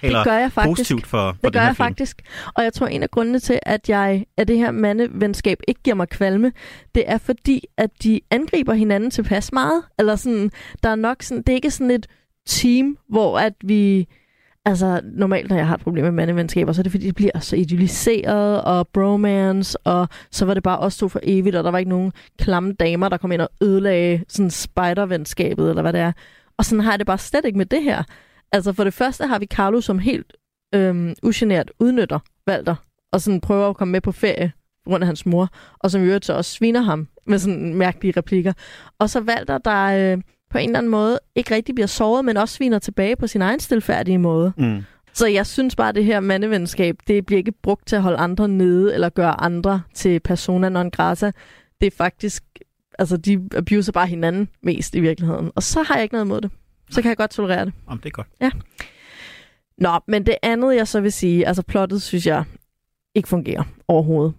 taler 0.00 0.18
Det 0.18 0.24
gør 0.24 0.38
jeg 0.38 0.52
faktisk. 0.52 0.70
positivt 0.70 1.06
for, 1.06 1.32
for 1.32 1.38
Det 1.48 1.52
gør 1.52 1.60
jeg 1.60 1.76
film? 1.76 1.86
faktisk. 1.86 2.22
Og 2.54 2.64
jeg 2.64 2.72
tror, 2.72 2.86
en 2.86 3.02
af 3.02 3.10
grundene 3.10 3.38
til, 3.38 3.58
at, 3.62 3.88
jeg, 3.88 4.24
at 4.36 4.48
det 4.48 4.58
her 4.58 4.70
mandevenskab 4.70 5.58
ikke 5.68 5.82
giver 5.82 5.94
mig 5.96 6.08
kvalme, 6.08 6.52
det 6.94 7.02
er 7.06 7.18
fordi, 7.18 7.64
at 7.76 7.90
de 8.02 8.20
angriber 8.30 8.74
hinanden 8.74 9.10
tilpas 9.10 9.52
meget. 9.52 9.82
Eller 9.98 10.16
sådan, 10.16 10.50
der 10.82 10.88
er 10.88 10.94
nok 10.94 11.22
sådan, 11.22 11.42
det 11.42 11.48
er 11.48 11.54
ikke 11.56 11.70
sådan 11.70 11.90
et 11.90 12.06
team, 12.46 12.98
hvor 13.08 13.38
at 13.38 13.52
vi... 13.64 14.06
Altså, 14.66 15.00
normalt, 15.04 15.50
når 15.50 15.56
jeg 15.56 15.66
har 15.66 15.74
et 15.74 15.80
problem 15.80 16.04
med 16.04 16.12
mandevenskaber, 16.12 16.72
så 16.72 16.80
er 16.80 16.82
det 16.82 16.92
fordi, 16.92 17.06
det 17.06 17.14
bliver 17.14 17.38
så 17.40 17.56
idealiseret 17.56 18.62
og 18.62 18.88
bromance, 18.88 19.78
og 19.78 20.08
så 20.30 20.44
var 20.44 20.54
det 20.54 20.62
bare 20.62 20.78
os 20.78 20.96
to 20.96 21.08
for 21.08 21.20
evigt, 21.22 21.56
og 21.56 21.64
der 21.64 21.70
var 21.70 21.78
ikke 21.78 21.88
nogen 21.88 22.12
klamme 22.38 22.72
damer, 22.72 23.08
der 23.08 23.16
kom 23.16 23.32
ind 23.32 23.40
og 23.40 23.48
ødelagde 23.62 24.24
sådan 24.28 24.50
spidervenskabet, 24.50 25.68
eller 25.68 25.82
hvad 25.82 25.92
det 25.92 26.00
er. 26.00 26.12
Og 26.58 26.64
sådan 26.64 26.84
har 26.84 26.92
jeg 26.92 26.98
det 26.98 27.06
bare 27.06 27.18
slet 27.18 27.44
ikke 27.44 27.58
med 27.58 27.66
det 27.66 27.82
her. 27.82 28.02
Altså, 28.52 28.72
for 28.72 28.84
det 28.84 28.94
første 28.94 29.26
har 29.26 29.38
vi 29.38 29.46
Carlo, 29.46 29.80
som 29.80 29.98
helt 29.98 30.32
øhm, 30.74 31.14
ugenert 31.22 31.70
udnytter 31.78 32.18
Valter, 32.46 32.74
og 33.12 33.20
sådan 33.20 33.40
prøver 33.40 33.68
at 33.68 33.76
komme 33.76 33.92
med 33.92 34.00
på 34.00 34.12
ferie 34.12 34.52
rundt 34.86 35.02
af 35.02 35.06
hans 35.06 35.26
mor, 35.26 35.48
og 35.78 35.90
som 35.90 36.02
i 36.02 36.06
øvrigt 36.06 36.24
så 36.24 36.32
også 36.32 36.50
sviner 36.50 36.80
ham 36.80 37.08
med 37.26 37.38
sådan 37.38 37.74
mærkelige 37.74 38.14
replikker. 38.16 38.52
Og 38.98 39.10
så 39.10 39.20
Valter, 39.20 39.58
der 39.58 40.12
øh, 40.12 40.22
på 40.54 40.58
en 40.58 40.68
eller 40.68 40.78
anden 40.78 40.90
måde 40.90 41.20
ikke 41.34 41.54
rigtig 41.54 41.74
bliver 41.74 41.86
såret, 41.86 42.24
men 42.24 42.36
også 42.36 42.54
sviner 42.54 42.78
tilbage 42.78 43.16
på 43.16 43.26
sin 43.26 43.42
egen 43.42 43.60
stilfærdige 43.60 44.18
måde. 44.18 44.52
Mm. 44.56 44.82
Så 45.12 45.26
jeg 45.26 45.46
synes 45.46 45.76
bare, 45.76 45.88
at 45.88 45.94
det 45.94 46.04
her 46.04 46.20
mandevenskab, 46.20 46.96
det 47.08 47.26
bliver 47.26 47.38
ikke 47.38 47.52
brugt 47.52 47.86
til 47.86 47.96
at 47.96 48.02
holde 48.02 48.18
andre 48.18 48.48
nede, 48.48 48.94
eller 48.94 49.08
gøre 49.08 49.40
andre 49.40 49.82
til 49.94 50.20
persona 50.20 50.68
non 50.68 50.90
grata. 50.90 51.32
Det 51.80 51.86
er 51.86 51.96
faktisk, 51.96 52.44
altså 52.98 53.16
de 53.16 53.48
abuser 53.56 53.92
bare 53.92 54.06
hinanden 54.06 54.48
mest 54.62 54.94
i 54.94 55.00
virkeligheden. 55.00 55.52
Og 55.54 55.62
så 55.62 55.82
har 55.82 55.94
jeg 55.94 56.02
ikke 56.02 56.14
noget 56.14 56.24
imod 56.24 56.40
det. 56.40 56.50
Så 56.90 57.02
kan 57.02 57.08
jeg 57.08 57.16
godt 57.16 57.30
tolerere 57.30 57.64
det. 57.64 57.72
Om 57.86 57.98
det 57.98 58.06
er 58.06 58.10
godt. 58.10 58.28
Ja. 58.40 58.50
Nå, 59.78 60.00
men 60.08 60.26
det 60.26 60.34
andet, 60.42 60.76
jeg 60.76 60.88
så 60.88 61.00
vil 61.00 61.12
sige, 61.12 61.46
altså 61.46 61.62
plottet, 61.62 62.02
synes 62.02 62.26
jeg 62.26 62.44
ikke 63.14 63.28
fungerer 63.28 63.62
overhovedet. 63.88 64.34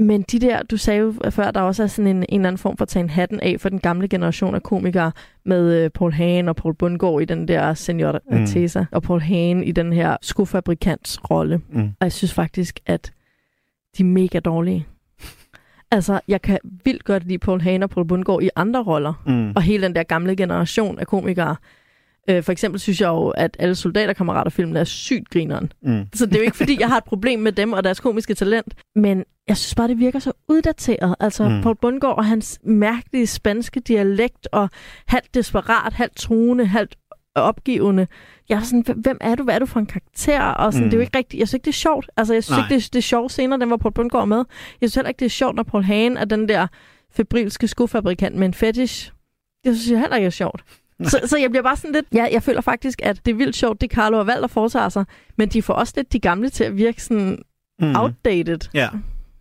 Men 0.00 0.22
de 0.22 0.38
der, 0.38 0.62
du 0.62 0.76
sagde 0.76 1.00
jo 1.00 1.14
før, 1.30 1.50
der 1.50 1.60
også 1.60 1.82
er 1.82 1.86
sådan 1.86 2.06
en, 2.06 2.16
en 2.16 2.40
eller 2.40 2.48
anden 2.48 2.58
form 2.58 2.76
for 2.76 2.82
at 2.82 2.88
tage 2.88 3.02
en 3.02 3.10
hatten 3.10 3.40
af 3.40 3.56
for 3.58 3.68
den 3.68 3.78
gamle 3.80 4.08
generation 4.08 4.54
af 4.54 4.62
komikere 4.62 5.12
med 5.44 5.84
øh, 5.84 5.90
Paul 5.90 6.12
Hagen 6.12 6.48
og 6.48 6.56
Paul 6.56 6.74
Bundgaard 6.74 7.22
i 7.22 7.24
den 7.24 7.48
der 7.48 7.74
Senior 7.74 8.20
Mm. 8.30 8.46
Tesa, 8.46 8.84
og 8.92 9.02
Paul 9.02 9.20
Hagen 9.20 9.64
i 9.64 9.72
den 9.72 9.92
her 9.92 10.16
skofabrikants 10.22 11.30
rolle. 11.30 11.60
Mm. 11.68 11.82
Og 11.82 12.04
jeg 12.04 12.12
synes 12.12 12.34
faktisk, 12.34 12.80
at 12.86 13.12
de 13.98 14.02
er 14.02 14.06
mega 14.06 14.38
dårlige. 14.40 14.86
Altså, 15.90 16.20
jeg 16.28 16.42
kan 16.42 16.58
vildt 16.84 17.04
godt 17.04 17.26
lide 17.26 17.38
Paul 17.38 17.60
Hagen 17.60 17.82
og 17.82 17.90
Paul 17.90 18.06
Bundgaard 18.06 18.42
i 18.42 18.50
andre 18.56 18.82
roller. 18.82 19.22
Mm. 19.26 19.52
Og 19.56 19.62
hele 19.62 19.82
den 19.82 19.94
der 19.94 20.02
gamle 20.02 20.36
generation 20.36 20.98
af 20.98 21.06
komikere. 21.06 21.56
Øh, 22.30 22.42
for 22.42 22.52
eksempel 22.52 22.80
synes 22.80 23.00
jeg 23.00 23.08
jo, 23.08 23.28
at 23.28 23.56
alle 23.58 23.74
soldaterkammerater-filmen 23.74 24.76
er 24.76 24.84
sygt 24.84 25.30
grineren. 25.30 25.72
Mm. 25.82 26.04
Så 26.14 26.26
det 26.26 26.34
er 26.34 26.38
jo 26.38 26.44
ikke, 26.44 26.56
fordi 26.56 26.76
jeg 26.80 26.88
har 26.88 26.96
et 26.98 27.04
problem 27.04 27.40
med 27.40 27.52
dem 27.52 27.72
og 27.72 27.84
deres 27.84 28.00
komiske 28.00 28.34
talent. 28.34 28.74
Men 28.96 29.24
jeg 29.48 29.56
synes 29.56 29.74
bare, 29.74 29.88
det 29.88 29.98
virker 29.98 30.18
så 30.18 30.32
uddateret. 30.48 31.14
Altså, 31.20 31.48
Mm. 31.48 31.54
mm. 31.54 31.62
Paul 31.62 31.76
Bundgaard 31.76 32.16
og 32.18 32.24
hans 32.24 32.58
mærkelige 32.64 33.26
spanske 33.26 33.80
dialekt, 33.80 34.48
og 34.52 34.70
halvt 35.06 35.34
desperat, 35.34 35.92
halvt 35.92 36.16
truende, 36.16 36.66
halvt 36.66 36.96
opgivende. 37.34 38.06
Jeg 38.48 38.56
er 38.56 38.62
sådan, 38.62 38.84
hvem 38.96 39.18
er 39.20 39.34
du? 39.34 39.42
Hvad 39.44 39.54
er 39.54 39.58
du 39.58 39.66
for 39.66 39.80
en 39.80 39.86
karakter? 39.86 40.40
Og 40.42 40.72
sådan, 40.72 40.82
Mm. 40.82 40.86
mm. 40.86 40.90
det 40.90 40.96
er 40.96 40.98
jo 40.98 41.02
ikke 41.02 41.18
rigtigt. 41.18 41.38
Jeg 41.40 41.48
synes 41.48 41.54
ikke, 41.54 41.64
det 41.64 41.70
er 41.70 41.72
sjovt. 41.72 42.10
Altså, 42.16 42.34
jeg 42.34 42.44
synes 42.44 42.56
Nej. 42.58 42.66
ikke, 42.66 42.74
det 42.74 42.84
er, 42.84 42.88
det 42.92 42.98
er 42.98 43.02
sjovt 43.02 43.32
scener, 43.32 43.56
den 43.56 43.70
var 43.70 43.76
Paul 43.76 43.92
Bundgaard 43.92 44.28
med. 44.28 44.44
Jeg 44.80 44.90
synes 44.90 44.94
heller 44.94 45.08
ikke, 45.08 45.18
det 45.18 45.26
er 45.26 45.30
sjovt, 45.30 45.56
når 45.56 45.62
Paul 45.62 45.82
Hagen 45.84 46.16
er 46.16 46.24
den 46.24 46.48
der 46.48 46.66
febrilske 47.12 47.68
skofabrikant 47.68 48.36
med 48.36 48.46
en 48.46 48.54
fetish. 48.54 49.12
Det 49.64 49.76
synes 49.78 49.90
jeg 49.90 50.00
heller 50.00 50.16
ikke 50.16 50.26
er 50.26 50.30
sjovt. 50.30 50.62
Så, 51.04 51.20
så 51.26 51.38
jeg 51.38 51.50
bliver 51.50 51.62
bare 51.62 51.76
sådan 51.76 51.92
lidt... 51.92 52.06
Ja, 52.14 52.26
jeg 52.32 52.42
føler 52.42 52.60
faktisk, 52.60 53.00
at 53.02 53.26
det 53.26 53.32
er 53.32 53.36
vildt 53.36 53.56
sjovt, 53.56 53.80
det 53.80 53.90
Carlo 53.90 54.18
og 54.18 54.26
Valder 54.26 54.48
foretager 54.48 54.88
sig, 54.88 55.04
men 55.38 55.48
de 55.48 55.62
får 55.62 55.74
også 55.74 55.92
lidt 55.96 56.12
de 56.12 56.18
gamle 56.20 56.48
til 56.50 56.64
at 56.64 56.76
virke 56.76 57.02
sådan 57.02 57.38
Mm. 57.82 57.96
outdated 57.96 58.58
Ja, 58.74 58.88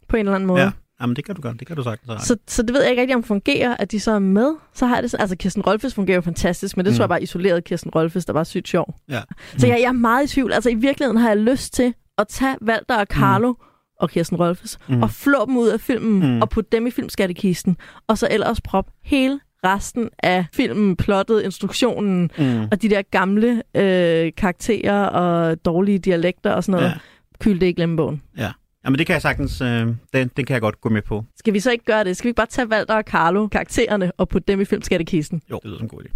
på 0.07 0.15
en 0.15 0.19
eller 0.19 0.35
anden 0.35 0.47
måde. 0.47 0.61
ja. 0.61 0.71
Jamen, 1.01 1.15
det 1.15 1.25
kan 1.25 1.35
du 1.35 1.41
godt. 1.41 1.59
Det 1.59 1.67
kan 1.67 1.75
du 1.75 1.83
sagtens 1.83 2.07
have. 2.09 2.19
Så, 2.19 2.37
så 2.47 2.61
det 2.63 2.73
ved 2.73 2.81
jeg 2.81 2.89
ikke 2.89 3.01
rigtig, 3.01 3.15
om 3.15 3.23
fungerer, 3.23 3.75
at 3.79 3.91
de 3.91 3.99
så 3.99 4.11
er 4.11 4.19
med. 4.19 4.55
Så 4.73 4.85
har 4.85 4.95
jeg 4.95 5.03
det 5.03 5.11
sådan, 5.11 5.21
altså 5.21 5.35
Kirsten 5.35 5.61
Rolfes 5.63 5.93
fungerer 5.93 6.15
jo 6.15 6.21
fantastisk, 6.21 6.77
men 6.77 6.85
det 6.85 6.91
mm. 6.93 6.95
tror 6.97 7.01
Mm. 7.01 7.03
jeg 7.03 7.09
bare 7.09 7.23
isoleret 7.23 7.63
Kirsten 7.63 7.91
Rolfes, 7.95 8.25
der 8.25 8.33
var 8.33 8.43
sygt 8.43 8.67
sjov. 8.67 8.95
Ja. 9.09 9.21
Så 9.57 9.67
jeg, 9.67 9.79
jeg 9.81 9.87
er 9.87 9.91
meget 9.91 10.23
i 10.23 10.27
tvivl. 10.33 10.53
Altså 10.53 10.69
i 10.69 10.75
virkeligheden 10.75 11.17
har 11.17 11.27
jeg 11.27 11.37
lyst 11.37 11.73
til 11.73 11.93
at 12.17 12.27
tage 12.27 12.55
Walter 12.61 12.95
og 12.97 13.05
Carlo 13.09 13.49
mm. 13.51 13.57
og 13.99 14.09
Kirsten 14.09 14.37
Rolfes 14.37 14.77
Mm. 14.89 14.95
mm. 14.95 15.01
og 15.03 15.11
flå 15.11 15.45
dem 15.45 15.57
ud 15.57 15.67
af 15.67 15.79
filmen 15.79 16.19
Mm. 16.29 16.35
mm. 16.35 16.41
og 16.41 16.49
putte 16.49 16.69
dem 16.71 16.87
i 16.87 16.91
filmskattekisten. 16.91 17.77
Og 18.07 18.17
så 18.17 18.27
ellers 18.31 18.61
prop 18.61 18.85
hele 19.03 19.39
resten 19.65 20.09
af 20.19 20.45
filmen, 20.53 20.95
plottet, 20.95 21.41
instruktionen 21.41 22.31
Mm. 22.37 22.61
og 22.71 22.81
de 22.81 22.89
der 22.89 23.01
gamle 23.01 23.63
øh, 23.75 24.31
karakterer 24.37 25.05
og 25.05 25.65
dårlige 25.65 25.99
dialekter 25.99 26.51
og 26.51 26.63
sådan 26.63 26.79
noget. 26.79 26.93
Ja. 26.93 26.97
Kyl 27.39 27.59
det 27.59 27.67
i 27.67 27.71
glemmebogen. 27.73 28.21
Ja. 28.37 28.51
Jamen, 28.85 28.97
det 28.97 29.07
kan 29.07 29.13
jeg 29.13 29.21
sagtens... 29.21 29.61
Øh, 29.61 29.87
den, 30.13 30.31
den 30.37 30.45
kan 30.45 30.49
jeg 30.53 30.61
godt 30.61 30.81
gå 30.81 30.89
med 30.89 31.01
på. 31.01 31.25
Skal 31.37 31.53
vi 31.53 31.59
så 31.59 31.71
ikke 31.71 31.85
gøre 31.85 32.03
det? 32.03 32.17
Skal 32.17 32.25
vi 32.25 32.29
ikke 32.29 32.35
bare 32.37 32.47
tage 32.47 32.67
Walter 32.67 32.95
og 32.95 33.03
Carlo, 33.03 33.47
karaktererne, 33.47 34.11
og 34.17 34.29
putte 34.29 34.51
dem 34.51 34.61
i 34.61 34.65
filmskattekisten? 34.65 35.41
Jo, 35.51 35.55
det 35.63 35.65
lyder 35.65 35.77
som 35.77 35.85
en 35.85 35.89
god 35.89 36.01
idé. 36.03 36.09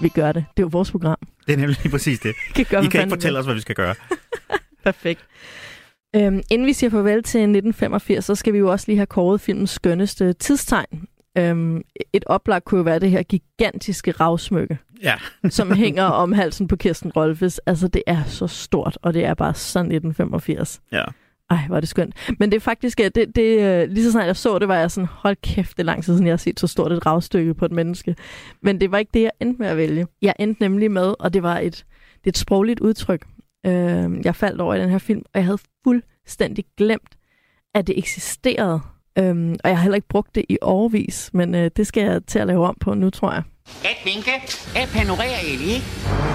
Vi 0.00 0.08
gør 0.08 0.32
det. 0.32 0.44
Det 0.56 0.62
er 0.62 0.66
jo 0.66 0.68
vores 0.72 0.90
program. 0.90 1.18
Det 1.46 1.52
er 1.52 1.56
nemlig 1.56 1.76
lige 1.82 1.90
præcis 1.90 2.18
det. 2.20 2.34
Kan 2.54 2.64
gøre, 2.70 2.84
I 2.84 2.88
kan 2.88 3.00
ikke 3.00 3.10
fortælle 3.10 3.38
os, 3.38 3.44
hvad 3.44 3.54
vi 3.54 3.60
skal 3.60 3.74
gøre. 3.74 3.94
Perfekt. 4.84 5.20
Øhm, 6.16 6.42
inden 6.50 6.66
vi 6.66 6.72
siger 6.72 6.90
farvel 6.90 7.22
til 7.22 7.38
1985, 7.40 8.24
så 8.24 8.34
skal 8.34 8.52
vi 8.52 8.58
jo 8.58 8.70
også 8.72 8.84
lige 8.88 8.96
have 8.96 9.06
kåret 9.06 9.40
filmens 9.40 9.70
skønneste 9.70 10.32
tidstegn. 10.32 11.06
Øhm, 11.38 11.82
et 12.12 12.24
oplag 12.26 12.64
kunne 12.64 12.78
jo 12.78 12.82
være 12.84 12.98
det 12.98 13.10
her 13.10 13.22
gigantiske 13.22 14.10
ravsmykke, 14.12 14.78
Ja. 15.02 15.14
som 15.50 15.72
hænger 15.72 16.04
om 16.04 16.32
halsen 16.32 16.68
på 16.68 16.76
Kirsten 16.76 17.12
Rolfes. 17.16 17.58
Altså, 17.58 17.88
det 17.88 18.02
er 18.06 18.24
så 18.24 18.46
stort, 18.46 18.98
og 19.02 19.14
det 19.14 19.24
er 19.24 19.34
bare 19.34 19.54
så 19.54 19.78
1985. 19.78 20.80
Ja. 20.92 21.04
Ej, 21.50 21.58
hvor 21.66 21.76
er 21.76 21.80
det 21.80 21.88
skønt. 21.88 22.14
Men 22.38 22.50
det 22.50 22.56
er 22.56 22.60
faktisk, 22.60 22.98
det, 22.98 23.36
det, 23.36 23.60
øh, 23.60 23.88
lige 23.88 24.04
så 24.04 24.10
snart 24.12 24.26
jeg 24.26 24.36
så 24.36 24.58
det, 24.58 24.68
var 24.68 24.76
jeg 24.76 24.90
sådan, 24.90 25.08
hold 25.12 25.36
kæft, 25.42 25.70
det 25.76 25.82
er 25.82 25.84
lang 25.84 26.04
tid 26.04 26.12
siden, 26.14 26.26
jeg 26.26 26.32
har 26.32 26.36
set 26.36 26.60
så 26.60 26.66
stort 26.66 26.92
et 26.92 27.06
ravstykke 27.06 27.54
på 27.54 27.64
et 27.64 27.72
menneske. 27.72 28.16
Men 28.62 28.80
det 28.80 28.90
var 28.90 28.98
ikke 28.98 29.10
det, 29.14 29.22
jeg 29.22 29.30
endte 29.40 29.58
med 29.58 29.68
at 29.68 29.76
vælge. 29.76 30.06
Jeg 30.22 30.34
endte 30.38 30.62
nemlig 30.62 30.90
med, 30.90 31.14
og 31.18 31.34
det 31.34 31.42
var 31.42 31.58
et, 31.58 31.74
det 32.14 32.26
er 32.26 32.28
et 32.30 32.38
sprogligt 32.38 32.80
udtryk, 32.80 33.26
øh, 33.66 34.24
jeg 34.24 34.36
faldt 34.36 34.60
over 34.60 34.74
i 34.74 34.80
den 34.80 34.90
her 34.90 34.98
film, 34.98 35.22
og 35.34 35.38
jeg 35.38 35.44
havde 35.44 35.58
fuldstændig 35.84 36.64
glemt, 36.76 37.16
at 37.74 37.86
det 37.86 37.98
eksisterede. 37.98 38.80
Øhm, 39.18 39.56
og 39.64 39.70
jeg 39.70 39.76
har 39.78 39.82
heller 39.82 39.96
ikke 39.96 40.08
brugt 40.08 40.34
det 40.34 40.44
i 40.48 40.58
overvis, 40.62 41.30
men 41.32 41.54
øh, 41.54 41.70
det 41.76 41.86
skal 41.86 42.02
jeg 42.04 42.20
til 42.26 42.38
at 42.38 42.46
lave 42.46 42.66
om 42.66 42.76
på 42.80 42.94
nu, 42.94 43.10
tror 43.10 43.32
jeg. 43.32 43.42
At 43.84 43.96
vinke, 44.04 44.30
at 44.76 44.88
panorere 44.94 45.44
Ellie, 45.52 45.76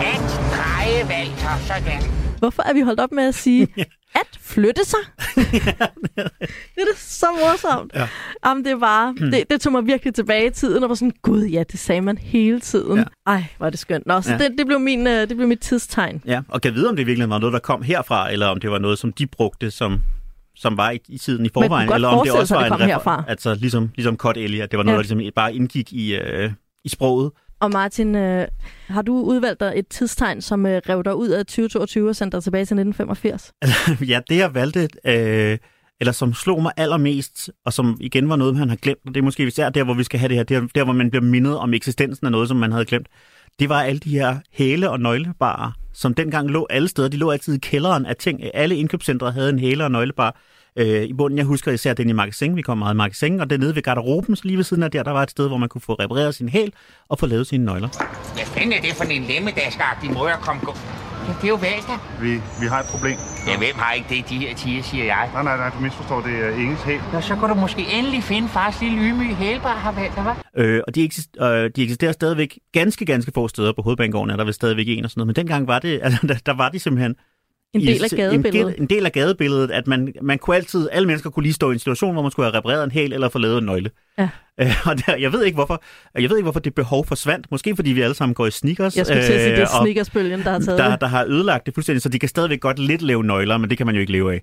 at 0.01 0.21
dreje 0.55 1.05
Walter, 1.09 1.57
sådan. 1.67 2.01
Hvorfor 2.39 2.63
er 2.63 2.73
vi 2.73 2.81
holdt 2.81 2.99
op 2.99 3.11
med 3.11 3.23
at 3.27 3.35
sige, 3.35 3.67
at 4.21 4.27
flytte 4.41 4.85
sig? 4.85 4.99
det 5.35 6.77
er 6.77 6.85
da 6.93 6.95
så 6.97 7.25
morsomt. 7.31 7.91
Ja. 7.95 8.07
Jamen, 8.45 8.65
det 8.65 8.81
var, 8.81 9.11
det, 9.11 9.43
det 9.49 9.61
tog 9.61 9.71
mig 9.73 9.85
virkelig 9.85 10.13
tilbage 10.15 10.47
i 10.47 10.49
tiden, 10.49 10.83
og 10.83 10.89
var 10.89 10.95
sådan, 10.95 11.13
gud 11.21 11.43
ja, 11.45 11.63
det 11.71 11.79
sagde 11.79 12.01
man 12.01 12.17
hele 12.17 12.59
tiden. 12.59 12.97
Ja. 12.97 13.03
Ej, 13.27 13.43
var 13.59 13.69
det 13.69 13.79
skønt. 13.79 14.07
Nå, 14.07 14.21
så 14.21 14.29
Ja. 14.31 14.37
ja. 14.37 14.43
det, 14.49 14.57
det, 14.57 14.65
blev 14.65 14.79
min, 14.79 15.07
øh, 15.07 15.29
det 15.29 15.35
blev 15.37 15.47
mit 15.47 15.59
tidstegn. 15.59 16.21
Ja, 16.25 16.41
og 16.47 16.61
kan 16.61 16.73
vide, 16.73 16.89
om 16.89 16.95
det 16.95 17.07
virkelig 17.07 17.29
var 17.29 17.39
noget, 17.39 17.53
der 17.53 17.59
kom 17.59 17.81
herfra, 17.81 18.31
eller 18.31 18.47
om 18.47 18.59
det 18.59 18.71
var 18.71 18.79
noget, 18.79 18.99
som 18.99 19.13
de 19.13 19.27
brugte, 19.27 19.71
som, 19.71 20.01
som 20.59 20.77
var 20.77 20.91
i, 20.91 20.99
i 21.09 21.17
tiden 21.17 21.45
i 21.45 21.49
forvejen, 21.53 21.93
eller 21.93 22.07
om 22.07 22.25
det 22.25 22.33
også 22.35 22.55
var 22.55 22.69
det 22.69 22.81
en 22.81 22.87
herfra. 22.87 23.23
Altså 23.27 23.55
ligesom, 23.55 23.89
ligesom 23.95 24.17
Cut 24.17 24.37
Ellie, 24.37 24.63
at 24.63 24.71
det 24.71 24.77
var 24.77 24.83
noget, 24.83 24.97
Ja. 24.97 25.03
der 25.03 25.15
ligesom 25.15 25.33
bare 25.35 25.55
indgik 25.55 25.93
i, 25.93 26.15
øh, 26.15 26.51
i 26.85 26.89
sproget. 26.89 27.31
Og 27.61 27.71
Martin, 27.71 28.15
øh, 28.15 28.47
har 28.87 29.01
du 29.01 29.21
udvalgt 29.21 29.59
dig 29.59 29.73
et 29.75 29.87
tidstegn, 29.87 30.41
som 30.41 30.65
øh, 30.65 30.81
rev 30.89 31.03
dig 31.03 31.15
ud 31.15 31.27
af 31.27 31.45
2022 31.45 32.09
og 32.09 32.15
sendte 32.15 32.37
dig 32.37 32.43
tilbage 32.43 32.65
til 32.65 32.77
1985? 32.79 33.51
ja, 34.11 34.19
det 34.29 34.37
jeg 34.37 34.53
valgte, 34.53 34.87
øh, 35.05 35.57
eller 36.01 36.11
som 36.11 36.33
slog 36.33 36.61
mig 36.61 36.71
allermest, 36.77 37.49
og 37.65 37.73
som 37.73 37.97
igen 37.99 38.29
var 38.29 38.35
noget, 38.35 38.55
man 38.55 38.69
har 38.69 38.75
glemt, 38.75 38.99
og 39.07 39.13
det 39.13 39.19
er 39.19 39.23
måske 39.23 39.47
især 39.47 39.69
der, 39.69 39.83
hvor 39.83 39.93
vi 39.93 40.03
skal 40.03 40.19
have 40.19 40.29
det 40.29 40.37
her, 40.37 40.43
der, 40.43 40.67
der 40.75 40.83
hvor 40.83 40.93
man 40.93 41.09
bliver 41.09 41.23
mindet 41.23 41.57
om 41.57 41.73
eksistensen 41.73 42.25
af 42.27 42.31
noget, 42.31 42.47
som 42.47 42.57
man 42.57 42.71
havde 42.71 42.85
glemt, 42.85 43.07
det 43.59 43.69
var 43.69 43.81
alle 43.81 43.99
de 43.99 44.09
her 44.09 44.37
hæle- 44.51 44.89
og 44.89 44.99
nøglebarer, 44.99 45.71
som 45.99 46.13
dengang 46.13 46.49
lå 46.49 46.67
alle 46.69 46.87
steder. 46.87 47.07
De 47.07 47.17
lå 47.17 47.31
altid 47.31 47.55
i 47.55 47.57
kælderen 47.57 48.05
af 48.05 48.15
ting. 48.15 48.41
Alle 48.53 48.75
indkøbscentre 48.75 49.31
havde 49.31 49.49
en 49.49 49.59
hæler 49.59 49.85
og 49.85 49.91
nøglebar. 49.91 50.35
øh, 50.75 51.03
i 51.03 51.13
bunden. 51.13 51.37
Jeg 51.37 51.45
husker 51.45 51.71
især 51.71 51.93
den 51.93 52.09
i 52.09 52.13
magasin. 52.13 52.55
Vi 52.55 52.61
kom 52.61 52.77
meget 52.77 52.93
i 52.93 52.97
magasin, 52.97 53.39
og 53.39 53.49
det 53.49 53.59
nede 53.59 53.75
ved 53.75 53.81
garderoben, 53.81 54.35
så 54.35 54.41
lige 54.45 54.57
ved 54.57 54.63
siden 54.63 54.83
af 54.83 54.91
der, 54.91 55.03
der 55.03 55.11
var 55.11 55.23
et 55.23 55.31
sted, 55.31 55.47
hvor 55.47 55.57
man 55.57 55.69
kunne 55.69 55.81
få 55.81 55.93
repareret 55.93 56.35
sin 56.35 56.49
hæl 56.49 56.73
og 57.09 57.19
få 57.19 57.25
lavet 57.25 57.47
sine 57.47 57.65
nøgler. 57.65 57.89
Hvad 58.33 58.45
fanden 58.45 58.73
er 58.73 58.81
det 58.81 58.93
for 58.93 59.03
en 59.03 59.23
lemmedaskagtig 59.23 60.11
måde 60.11 60.31
at 60.31 60.39
komme 60.39 60.61
gå? 60.65 60.73
Ja, 61.29 61.33
det 61.41 61.43
er 61.43 61.47
jo 61.47 61.55
Walter. 61.55 61.97
Vi, 62.21 62.31
vi 62.61 62.67
har 62.71 62.79
et 62.79 62.85
problem. 62.85 63.17
Ja, 63.47 63.57
hvem 63.57 63.75
har 63.75 63.93
ikke 63.93 64.09
det, 64.09 64.29
de 64.29 64.37
her 64.37 64.55
tiger, 64.55 64.83
siger 64.83 65.05
jeg. 65.05 65.29
Nej, 65.33 65.43
nej, 65.43 65.57
nej, 65.57 65.69
du 65.69 65.79
misforstår. 65.83 66.21
Det 66.21 66.33
er 66.45 66.49
Inges 66.49 66.81
hæl. 66.81 66.99
Nå, 67.13 67.21
så 67.21 67.35
kan 67.35 67.49
du 67.49 67.55
måske 67.55 67.81
endelig 67.97 68.23
finde 68.23 68.47
fars 68.47 68.81
lille 68.81 68.97
ydmyge 68.97 69.35
hælbar, 69.35 69.75
har 69.75 69.93
Walter, 69.97 70.23
hva'? 70.23 70.61
Øh, 70.61 70.81
og 70.87 70.95
de, 70.95 71.03
eksist, 71.03 71.29
øh, 71.41 71.47
de 71.75 71.83
eksisterer 71.83 72.11
stadigvæk 72.11 72.59
ganske, 72.73 73.05
ganske 73.05 73.31
få 73.35 73.47
steder 73.47 73.73
på 73.73 73.81
hovedbanegården, 73.81 74.29
er 74.31 74.35
der 74.35 74.43
vist 74.43 74.55
stadigvæk 74.55 74.85
en 74.87 75.05
og 75.05 75.11
sådan 75.11 75.19
noget. 75.19 75.27
Men 75.27 75.35
dengang 75.35 75.67
var 75.67 75.79
det, 75.79 75.99
altså, 76.03 76.27
der, 76.27 76.35
der 76.45 76.53
var 76.53 76.69
de 76.69 76.79
simpelthen 76.79 77.15
En 77.73 77.81
del 77.81 78.03
af 78.03 78.09
gadebilledet. 78.09 78.67
En 78.67 78.73
del, 78.73 78.81
en 78.81 78.87
del 78.87 79.05
af 79.05 79.11
gadebilledet, 79.11 79.71
at 79.71 79.87
man, 79.87 80.13
man 80.21 80.37
kunne 80.39 80.55
altid, 80.55 80.89
alle 80.91 81.07
mennesker 81.07 81.29
kunne 81.29 81.43
lige 81.43 81.53
stå 81.53 81.69
i 81.69 81.73
en 81.73 81.79
situation, 81.79 82.13
hvor 82.13 82.21
man 82.21 82.31
skulle 82.31 82.51
have 82.51 82.57
repareret 82.57 82.83
en 82.83 82.91
hæl 82.91 83.13
eller 83.13 83.29
få 83.29 83.39
lavet 83.39 83.57
en 83.57 83.65
nøgle. 83.65 83.91
Ja. 84.17 84.29
Øh, 84.61 84.87
og 84.87 84.95
der, 85.05 85.15
jeg, 85.15 85.31
ved 85.33 85.43
ikke, 85.45 85.55
hvorfor, 85.55 85.83
jeg 86.15 86.29
ved 86.29 86.37
ikke, 86.37 86.43
hvorfor 86.45 86.59
det 86.59 86.75
behov 86.75 87.05
forsvandt. 87.05 87.51
Måske 87.51 87.75
fordi 87.75 87.89
vi 87.91 88.01
alle 88.01 88.15
sammen 88.15 88.33
går 88.33 88.45
i 88.47 88.51
sneakers. 88.51 88.97
Jeg 88.97 89.05
skulle 89.05 89.23
til 89.25 89.33
at 89.33 89.41
sige, 89.41 89.51
det 89.51 89.59
er 89.59 89.67
og 89.79 89.83
sneakersbølgen, 89.85 90.43
der 90.43 90.51
har 90.51 90.59
taget 90.59 90.79
der, 90.79 90.89
det. 90.91 91.01
der 91.01 91.07
har 91.07 91.25
ødelagt 91.25 91.65
det 91.65 91.73
fuldstændig, 91.73 92.01
så 92.01 92.09
de 92.09 92.19
kan 92.19 92.29
stadigvæk 92.29 92.59
godt 92.59 92.79
lidt 92.79 93.01
lave 93.01 93.23
nøgler, 93.23 93.57
men 93.57 93.69
det 93.69 93.77
kan 93.77 93.85
man 93.85 93.95
jo 93.95 94.01
ikke 94.01 94.11
leve 94.11 94.33
af. 94.33 94.41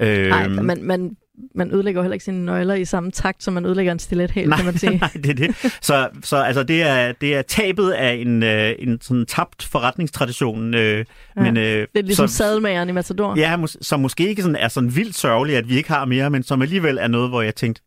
Øh, 0.00 0.28
Nej, 0.28 0.48
man, 0.48 0.82
man, 0.82 1.16
man 1.54 1.74
ødelægger 1.74 2.02
heller 2.02 2.12
ikke 2.14 2.24
sine 2.24 2.44
nøgler 2.44 2.74
i 2.74 2.84
samme 2.84 3.10
takt, 3.10 3.42
som 3.42 3.54
man 3.54 3.66
ødelægger 3.66 3.92
en 3.92 3.98
stilethæl, 3.98 4.50
kan 4.52 4.64
man 4.64 4.78
sige. 4.78 4.98
nej, 4.98 5.10
det 5.14 5.26
er 5.30 5.34
det. 5.34 5.56
Så, 5.82 6.08
så 6.22 6.36
altså, 6.36 6.62
det, 6.62 6.82
er, 6.82 7.12
det 7.12 7.34
er 7.36 7.42
tabet 7.42 7.90
af 7.90 8.12
en, 8.14 8.42
øh, 8.42 8.72
en 8.78 8.98
sådan 9.00 9.26
tabt 9.26 9.62
forretningstradition. 9.64 10.74
Øh, 10.74 11.04
Ja. 11.36 11.42
men, 11.42 11.56
øh, 11.56 11.62
Det 11.64 11.86
er 11.94 12.02
ligesom 12.02 12.28
så, 12.28 12.34
sadelmageren 12.36 12.88
i 12.88 12.92
Matador. 12.92 13.36
Ja, 13.38 13.56
mås- 13.56 13.76
som 13.82 14.00
måske 14.00 14.28
ikke 14.28 14.42
sådan, 14.42 14.56
er 14.56 14.68
sådan 14.68 14.96
vildt 14.96 15.16
sørgeligt, 15.16 15.58
at 15.58 15.68
vi 15.68 15.76
ikke 15.76 15.88
har 15.88 16.04
mere, 16.04 16.30
men 16.30 16.42
som 16.42 16.62
alligevel 16.62 16.98
er 17.00 17.08
noget, 17.08 17.28
hvor 17.28 17.42
jeg 17.42 17.54
tænkte, 17.54 17.82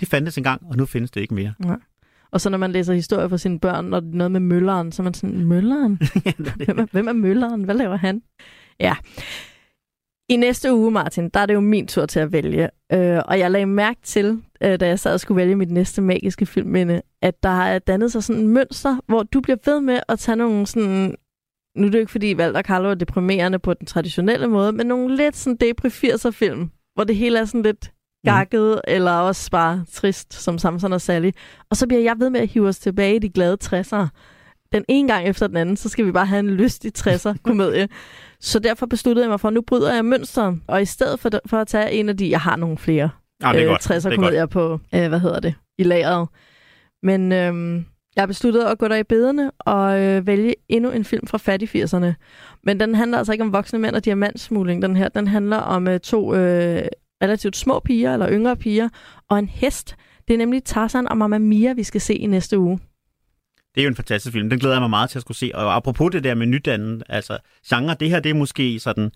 det 0.00 0.08
fandtes 0.08 0.38
engang, 0.38 0.62
og 0.70 0.76
nu 0.76 0.86
findes 0.86 1.10
det 1.10 1.20
ikke 1.20 1.34
mere. 1.34 1.54
Ja. 1.64 1.74
Og 2.30 2.40
så 2.40 2.50
når 2.50 2.58
man 2.58 2.72
læser 2.72 2.94
historier 2.94 3.28
for 3.28 3.36
sine 3.36 3.60
børn, 3.60 3.94
og 3.94 4.02
det 4.02 4.12
er 4.12 4.16
noget 4.16 4.30
med 4.30 4.40
mølleren, 4.40 4.92
så 4.92 5.02
er 5.02 5.04
man 5.04 5.14
sådan, 5.14 5.44
mølleren? 5.44 6.00
hvem, 6.64 6.78
er, 6.78 6.86
hvem 6.92 7.08
er 7.08 7.12
mølleren? 7.12 7.62
Hvad 7.64 7.74
laver 7.74 7.96
han? 7.96 8.22
Ja. 8.80 8.96
I 10.30 10.36
næste 10.36 10.74
uge, 10.74 10.90
Martin, 10.90 11.28
der 11.28 11.40
er 11.40 11.46
det 11.46 11.54
jo 11.54 11.60
min 11.60 11.86
tur 11.86 12.06
til 12.06 12.20
at 12.20 12.32
vælge. 12.32 12.68
Øh, 12.92 13.22
og 13.24 13.38
jeg 13.38 13.50
lagde 13.50 13.66
mærke 13.66 14.00
til, 14.02 14.42
øh, 14.60 14.80
da 14.80 14.86
jeg 14.86 14.98
sad 14.98 15.14
og 15.14 15.20
skulle 15.20 15.36
vælge 15.36 15.56
mit 15.56 15.70
næste 15.70 16.02
magiske 16.02 16.46
filmminde, 16.46 17.02
at 17.22 17.42
der 17.42 17.62
er 17.62 17.78
dannet 17.78 18.12
sig 18.12 18.24
sådan 18.24 18.42
en 18.42 18.48
mønster, 18.48 18.96
hvor 19.06 19.22
du 19.22 19.40
bliver 19.40 19.56
ved 19.64 19.80
med 19.80 20.00
at 20.08 20.18
tage 20.18 20.36
nogle 20.36 20.66
sådan... 20.66 21.14
Nu 21.76 21.86
er 21.86 21.90
det 21.90 21.94
jo 21.94 22.00
ikke, 22.00 22.12
fordi 22.12 22.34
Walter 22.34 22.62
Carlo 22.62 22.90
er 22.90 22.94
deprimerende 22.94 23.58
på 23.58 23.74
den 23.74 23.86
traditionelle 23.86 24.48
måde, 24.48 24.72
men 24.72 24.86
nogle 24.86 25.16
lidt 25.16 25.36
sådan 25.36 25.56
depri 25.56 25.88
80'er 25.88 26.30
film, 26.30 26.70
hvor 26.94 27.04
det 27.04 27.16
hele 27.16 27.38
er 27.38 27.44
sådan 27.44 27.62
lidt 27.62 27.92
gakket, 28.24 28.74
mm. 28.74 28.80
eller 28.88 29.12
også 29.12 29.50
bare 29.50 29.84
trist, 29.92 30.34
som 30.34 30.58
Samson 30.58 30.92
og 30.92 31.00
Sally. 31.00 31.30
Og 31.70 31.76
så 31.76 31.86
bliver 31.86 32.02
jeg 32.02 32.16
ved 32.18 32.30
med 32.30 32.40
at 32.40 32.48
hive 32.48 32.68
os 32.68 32.78
tilbage 32.78 33.16
i 33.16 33.18
de 33.18 33.28
glade 33.28 33.56
60'ere. 33.64 34.08
Den 34.72 34.84
ene 34.88 35.08
gang 35.08 35.26
efter 35.26 35.46
den 35.46 35.56
anden, 35.56 35.76
så 35.76 35.88
skal 35.88 36.06
vi 36.06 36.12
bare 36.12 36.26
have 36.26 36.38
en 36.38 36.50
lystig 36.50 36.92
60'er 36.98 37.34
komedie. 37.42 37.88
så 38.40 38.58
derfor 38.58 38.86
besluttede 38.86 39.24
jeg 39.24 39.30
mig 39.30 39.40
for, 39.40 39.48
at 39.48 39.54
nu 39.54 39.60
bryder 39.60 39.94
jeg 39.94 40.04
mønstret, 40.04 40.60
og 40.66 40.82
i 40.82 40.84
stedet 40.84 41.20
for, 41.20 41.30
for 41.46 41.56
at 41.58 41.66
tage 41.66 41.92
en 41.92 42.08
af 42.08 42.16
de, 42.16 42.30
jeg 42.30 42.40
har 42.40 42.56
nogle 42.56 42.78
flere 42.78 43.10
Ah, 43.42 43.54
det 43.54 43.62
er 43.62 43.66
godt. 43.66 43.90
60'er 43.90 43.94
Det 43.94 44.06
er 44.06 44.14
komedier 44.14 44.46
på, 44.46 44.80
øh, 44.94 45.08
hvad 45.08 45.20
hedder 45.20 45.40
det, 45.40 45.54
i 45.78 45.82
lageret. 45.82 46.28
Men 47.02 47.32
øhm, 47.32 47.76
jeg 48.16 48.22
har 48.22 48.26
besluttet 48.26 48.64
at 48.64 48.78
gå 48.78 48.88
der 48.88 48.96
i 48.96 49.02
bederne 49.02 49.50
og 49.50 50.00
øh, 50.00 50.26
vælge 50.26 50.54
endnu 50.68 50.90
en 50.90 51.04
film 51.04 51.26
fra 51.26 51.38
fattig 51.38 51.84
80'erne. 51.84 52.12
Men 52.62 52.80
den 52.80 52.94
handler 52.94 53.18
altså 53.18 53.32
ikke 53.32 53.44
om 53.44 53.52
voksne 53.52 53.78
mænd 53.78 53.96
og 53.96 54.04
diamantsmugling, 54.04 54.82
den 54.82 54.96
her. 54.96 55.08
Den 55.08 55.26
handler 55.28 55.56
om 55.56 55.88
øh, 55.88 56.00
to 56.00 56.34
øh, 56.34 56.82
relativt 57.22 57.56
små 57.56 57.80
piger, 57.80 58.12
eller 58.12 58.30
yngre 58.32 58.56
piger, 58.56 58.88
og 59.30 59.38
en 59.38 59.48
hest. 59.48 59.96
Det 60.28 60.34
er 60.34 60.38
nemlig 60.38 60.64
Tarzan 60.64 61.08
og 61.08 61.16
Mamma 61.18 61.38
Mia, 61.38 61.72
vi 61.72 61.82
skal 61.82 62.00
se 62.00 62.14
i 62.14 62.26
næste 62.26 62.58
uge. 62.58 62.78
Det 63.74 63.80
er 63.80 63.84
jo 63.84 63.88
en 63.88 63.96
fantastisk 63.96 64.32
film. 64.32 64.50
Den 64.50 64.58
glæder 64.58 64.74
jeg 64.74 64.82
mig 64.82 64.90
meget 64.90 65.10
til 65.10 65.18
at 65.18 65.22
skulle 65.22 65.38
se. 65.38 65.50
Og 65.54 65.76
apropos 65.76 66.10
det 66.12 66.24
der 66.24 66.34
med 66.34 66.46
nydannet, 66.46 67.02
altså 67.08 67.38
genre, 67.68 67.96
det 68.00 68.10
her 68.10 68.20
det 68.20 68.30
er 68.30 68.34
måske 68.34 68.80
sådan 68.80 69.10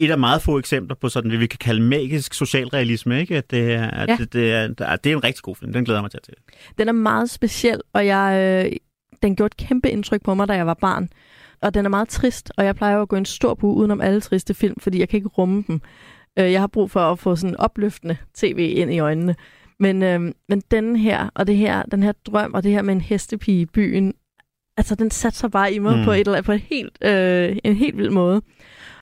et 0.00 0.10
af 0.10 0.18
meget 0.18 0.42
få 0.42 0.58
eksempler 0.58 0.96
på 0.96 1.08
sådan, 1.08 1.30
hvad 1.30 1.38
vi 1.38 1.46
kan 1.46 1.58
kalde 1.58 1.82
magisk 1.82 2.34
socialrealisme, 2.34 3.20
ikke? 3.20 3.36
At 3.36 3.50
det, 3.50 3.72
er, 3.72 3.90
at 3.90 4.08
Ja. 4.08 4.16
det, 4.16 4.32
det, 4.32 4.52
er, 4.52 4.96
det 4.96 5.12
er 5.12 5.16
en 5.16 5.24
rigtig 5.24 5.42
god 5.42 5.56
film. 5.56 5.72
Den 5.72 5.84
glæder 5.84 5.98
jeg 5.98 6.02
mig 6.02 6.10
til 6.10 6.18
at 6.18 6.26
se. 6.26 6.32
Den 6.78 6.88
er 6.88 6.92
meget 6.92 7.30
speciel, 7.30 7.80
og 7.92 8.06
jeg, 8.06 8.36
øh, 8.66 8.72
den 9.22 9.36
gjorde 9.36 9.46
et 9.46 9.68
kæmpe 9.68 9.90
indtryk 9.90 10.22
på 10.24 10.34
mig, 10.34 10.48
da 10.48 10.52
jeg 10.52 10.66
var 10.66 10.74
barn. 10.74 11.08
Og 11.62 11.74
den 11.74 11.84
er 11.84 11.88
meget 11.90 12.08
trist, 12.08 12.52
og 12.56 12.64
jeg 12.64 12.76
plejer 12.76 12.96
jo 12.96 13.02
at 13.02 13.08
gå 13.08 13.16
en 13.16 13.24
stor 13.24 13.54
bu 13.54 13.72
udenom 13.74 14.00
alle 14.00 14.20
triste 14.20 14.54
film, 14.54 14.80
fordi 14.80 14.98
jeg 15.00 15.08
kan 15.08 15.16
ikke 15.16 15.28
rumme 15.28 15.64
dem. 15.68 15.80
Øh, 16.38 16.52
jeg 16.52 16.60
har 16.60 16.66
brug 16.66 16.90
for 16.90 17.00
at 17.00 17.18
få 17.18 17.36
sådan 17.36 17.56
opløftende 17.56 18.16
tv 18.34 18.72
ind 18.76 18.92
i 18.92 18.98
øjnene. 18.98 19.34
Men, 19.78 20.02
øh, 20.02 20.20
men 20.48 20.62
den 20.70 20.96
her, 20.96 21.28
og 21.34 21.46
det 21.46 21.56
her, 21.56 21.82
den 21.82 22.02
her 22.02 22.12
drøm, 22.26 22.54
og 22.54 22.62
det 22.62 22.72
her 22.72 22.82
med 22.82 22.94
en 22.94 23.00
hestepige 23.00 23.60
i 23.60 23.66
byen, 23.66 24.14
altså 24.76 24.94
den 24.94 25.10
satte 25.10 25.38
sig 25.38 25.50
bare 25.50 25.72
i 25.72 25.78
mig 25.78 25.98
Mm. 25.98 26.04
på, 26.04 26.12
et 26.12 26.44
på 26.44 26.52
et 26.52 26.60
helt, 26.60 26.98
øh, 27.04 27.56
en 27.64 27.76
helt 27.76 27.96
vild 27.98 28.10
måde. 28.10 28.42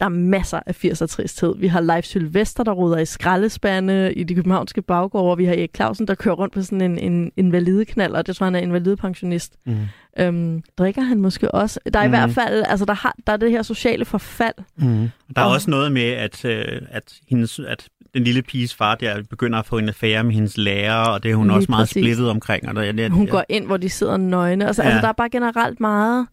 Der 0.00 0.06
er 0.06 0.10
masser 0.10 0.60
af 0.66 0.84
80'er 0.84 1.06
tristhed. 1.06 1.54
Vi 1.58 1.66
har 1.66 1.80
Leif 1.80 2.04
Sylvester, 2.04 2.64
der 2.64 2.72
ruder 2.72 2.98
i 2.98 3.04
skraldespande 3.06 4.12
i 4.16 4.22
de 4.24 4.34
københavnske 4.34 4.82
baggårde. 4.82 5.36
Vi 5.36 5.44
har 5.44 5.52
Erik 5.54 5.70
Clausen, 5.76 6.06
der 6.08 6.14
kører 6.14 6.34
rundt 6.34 6.54
på 6.54 6.62
sådan 6.62 6.80
en, 6.80 6.98
en 6.98 7.32
invalideknald, 7.36 8.12
og 8.12 8.26
det 8.26 8.36
tror 8.36 8.44
jeg, 8.44 8.48
han 8.48 8.54
er 8.54 8.58
invalidepensionist. 8.66 9.52
Mm. 9.66 9.76
Øhm, 10.18 10.62
drikker 10.78 11.02
han 11.02 11.20
måske 11.20 11.50
også? 11.54 11.80
Der 11.94 11.98
er 12.00 12.06
Mhm. 12.06 12.14
i 12.14 12.16
hvert 12.18 12.30
fald, 12.30 12.62
altså 12.68 12.84
der, 12.84 12.94
har, 12.94 13.14
der 13.26 13.32
er 13.32 13.36
det 13.36 13.50
her 13.50 13.62
sociale 13.62 14.04
forfald. 14.04 14.54
Mm. 14.76 15.10
Der 15.36 15.42
er 15.42 15.46
Og- 15.46 15.52
også 15.52 15.70
noget 15.70 15.92
med, 15.92 16.02
at, 16.02 16.44
øh, 16.44 16.64
at, 16.90 17.14
hendes, 17.28 17.58
at 17.68 17.88
den 18.14 18.24
lille 18.24 18.42
piges 18.42 18.74
far 18.74 18.94
der 18.94 19.22
begynder 19.30 19.58
at 19.58 19.66
få 19.66 19.78
en 19.78 19.88
affære 19.88 20.24
med 20.24 20.34
hendes 20.34 20.56
lærer, 20.56 20.94
og 21.08 21.22
det 21.22 21.30
er 21.30 21.34
hun 21.34 21.46
Lige 21.46 21.56
også 21.56 21.66
meget 21.70 21.82
præcis. 21.88 22.02
splittet 22.02 22.30
omkring. 22.30 22.68
Og 22.68 22.74
der, 22.74 22.92
det, 22.92 23.10
Hun 23.10 23.26
går 23.26 23.44
ind, 23.48 23.66
hvor 23.66 23.76
de 23.76 23.88
sidder 23.88 24.16
nøgne. 24.16 24.66
Altså, 24.66 24.82
ja. 24.82 24.88
altså 24.88 25.00
der 25.02 25.08
er 25.08 25.12
bare 25.12 25.30
generelt 25.30 25.80
meget 25.80 26.26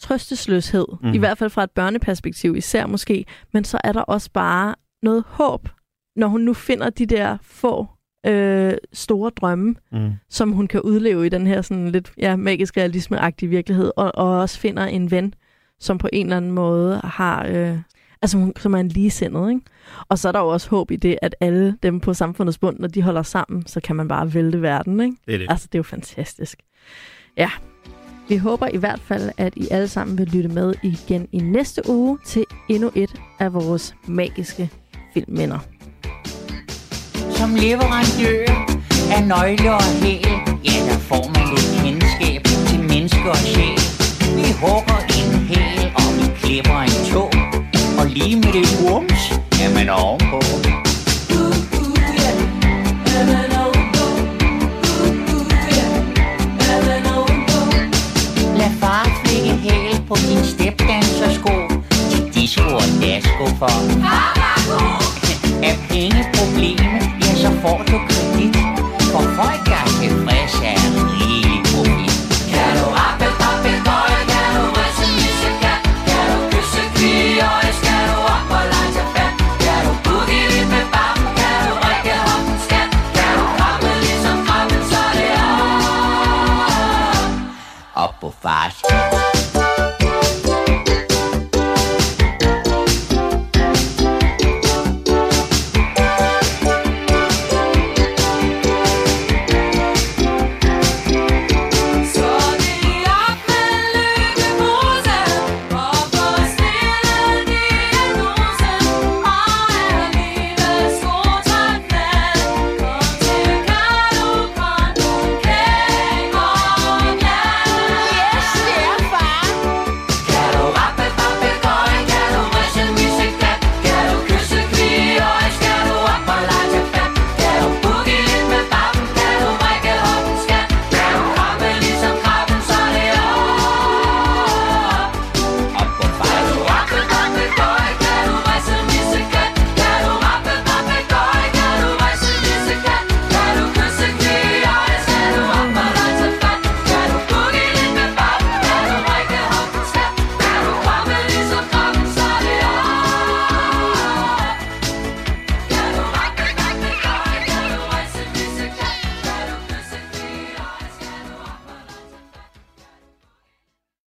trøstesløshed, 0.00 0.86
Mhm. 0.92 1.08
mm. 1.08 1.14
i 1.14 1.18
hvert 1.18 1.38
fald 1.38 1.50
fra 1.50 1.62
et 1.64 1.70
børneperspektiv 1.70 2.56
især 2.56 2.86
måske. 2.86 3.24
Men 3.52 3.64
så 3.64 3.78
er 3.84 3.92
der 3.92 4.00
også 4.02 4.30
bare 4.34 4.74
noget 5.02 5.24
håb, 5.28 5.68
når 6.16 6.26
hun 6.28 6.40
nu 6.40 6.54
finder 6.54 6.90
de 6.90 7.06
der 7.06 7.36
få 7.42 7.86
øh, 8.26 8.72
store 8.92 9.30
drømme, 9.30 9.74
Mm. 9.92 10.12
som 10.30 10.52
hun 10.52 10.66
kan 10.66 10.80
udleve 10.80 11.26
i 11.26 11.28
den 11.28 11.46
her 11.46 11.62
sådan 11.62 11.88
lidt 11.88 12.12
ja, 12.18 12.36
magisk 12.36 12.76
realisme-agtige 12.76 13.48
virkelighed, 13.48 13.92
og, 13.96 14.12
og 14.14 14.38
også 14.38 14.58
finder 14.58 14.84
en 14.84 15.10
ven, 15.10 15.34
som 15.80 15.98
på 15.98 16.08
en 16.12 16.26
eller 16.26 16.36
anden 16.36 16.50
måde 16.52 17.00
har, 17.04 17.46
øh, 17.46 17.78
altså 18.22 18.38
hun, 18.38 18.52
som 18.58 18.74
er 18.74 18.78
en 18.78 18.88
ligesindet, 18.88 19.50
ikke? 19.50 19.60
Og 20.08 20.18
så 20.18 20.28
er 20.28 20.32
der 20.32 20.40
jo 20.40 20.48
også 20.48 20.70
håb 20.70 20.90
i 20.90 20.96
det, 20.96 21.18
at 21.22 21.36
alle 21.40 21.76
dem 21.82 22.00
på 22.00 22.14
samfundets 22.14 22.58
bund, 22.58 22.78
når 22.78 22.88
de 22.88 23.02
holder 23.02 23.22
sammen, 23.22 23.66
så 23.66 23.80
kan 23.80 23.96
man 23.96 24.08
bare 24.08 24.34
vælte 24.34 24.62
verden, 24.62 25.00
ikke? 25.00 25.16
Det 25.26 25.34
er 25.34 25.38
det. 25.38 25.46
Altså, 25.50 25.66
det 25.72 25.74
er 25.74 25.78
jo 25.78 25.82
fantastisk. 25.82 26.58
Ja, 27.36 27.50
vi 28.28 28.36
håber 28.36 28.68
i 28.72 28.76
hvert 28.76 29.00
fald, 29.08 29.30
at 29.36 29.52
I 29.56 29.68
alle 29.70 29.88
sammen 29.88 30.18
vil 30.18 30.26
lytte 30.26 30.48
med 30.48 30.74
igen 30.82 31.28
i 31.32 31.38
næste 31.38 31.82
uge 31.88 32.18
til 32.26 32.44
endnu 32.68 32.90
et 32.94 33.14
af 33.38 33.54
vores 33.54 33.94
magiske 34.06 34.70
filmminder. 35.14 35.58
Som 37.30 37.54
leverandør 37.54 38.46
af 39.16 39.26
nøgler 39.26 39.72
og 39.72 39.84
hæl, 40.02 40.26
ja, 40.64 40.76
der 40.88 40.98
får 40.98 41.24
man 41.34 41.44
lidt 41.54 41.68
kendskab 41.82 42.42
til 42.68 42.80
mennesker 42.80 43.30
og 43.30 43.36
sjæl. 43.36 43.80
Vi 44.36 44.52
hugger 44.62 44.98
en 45.18 45.32
hæl, 45.48 45.92
og 45.94 46.08
vi 46.18 46.26
klipper 46.40 46.80
en 46.88 47.12
tog, 47.12 47.32
og 48.00 48.06
lige 48.06 48.36
med 48.36 48.52
det 48.52 48.66
ums, 48.94 49.22
er 49.62 49.74
man 49.74 49.88
ovenpå. 49.88 50.40
Lad 53.28 53.45
for. 63.58 63.70
Er 65.62 65.76
penge 65.88 66.26
problemet, 66.34 67.02
ja 67.20 67.34
så 67.42 67.50
får 67.62 67.78
du 67.86 67.98
kredit. 68.08 68.56
For 69.12 69.22
folk 69.36 69.68
er 69.68 69.86
tilfredse 70.00 71.15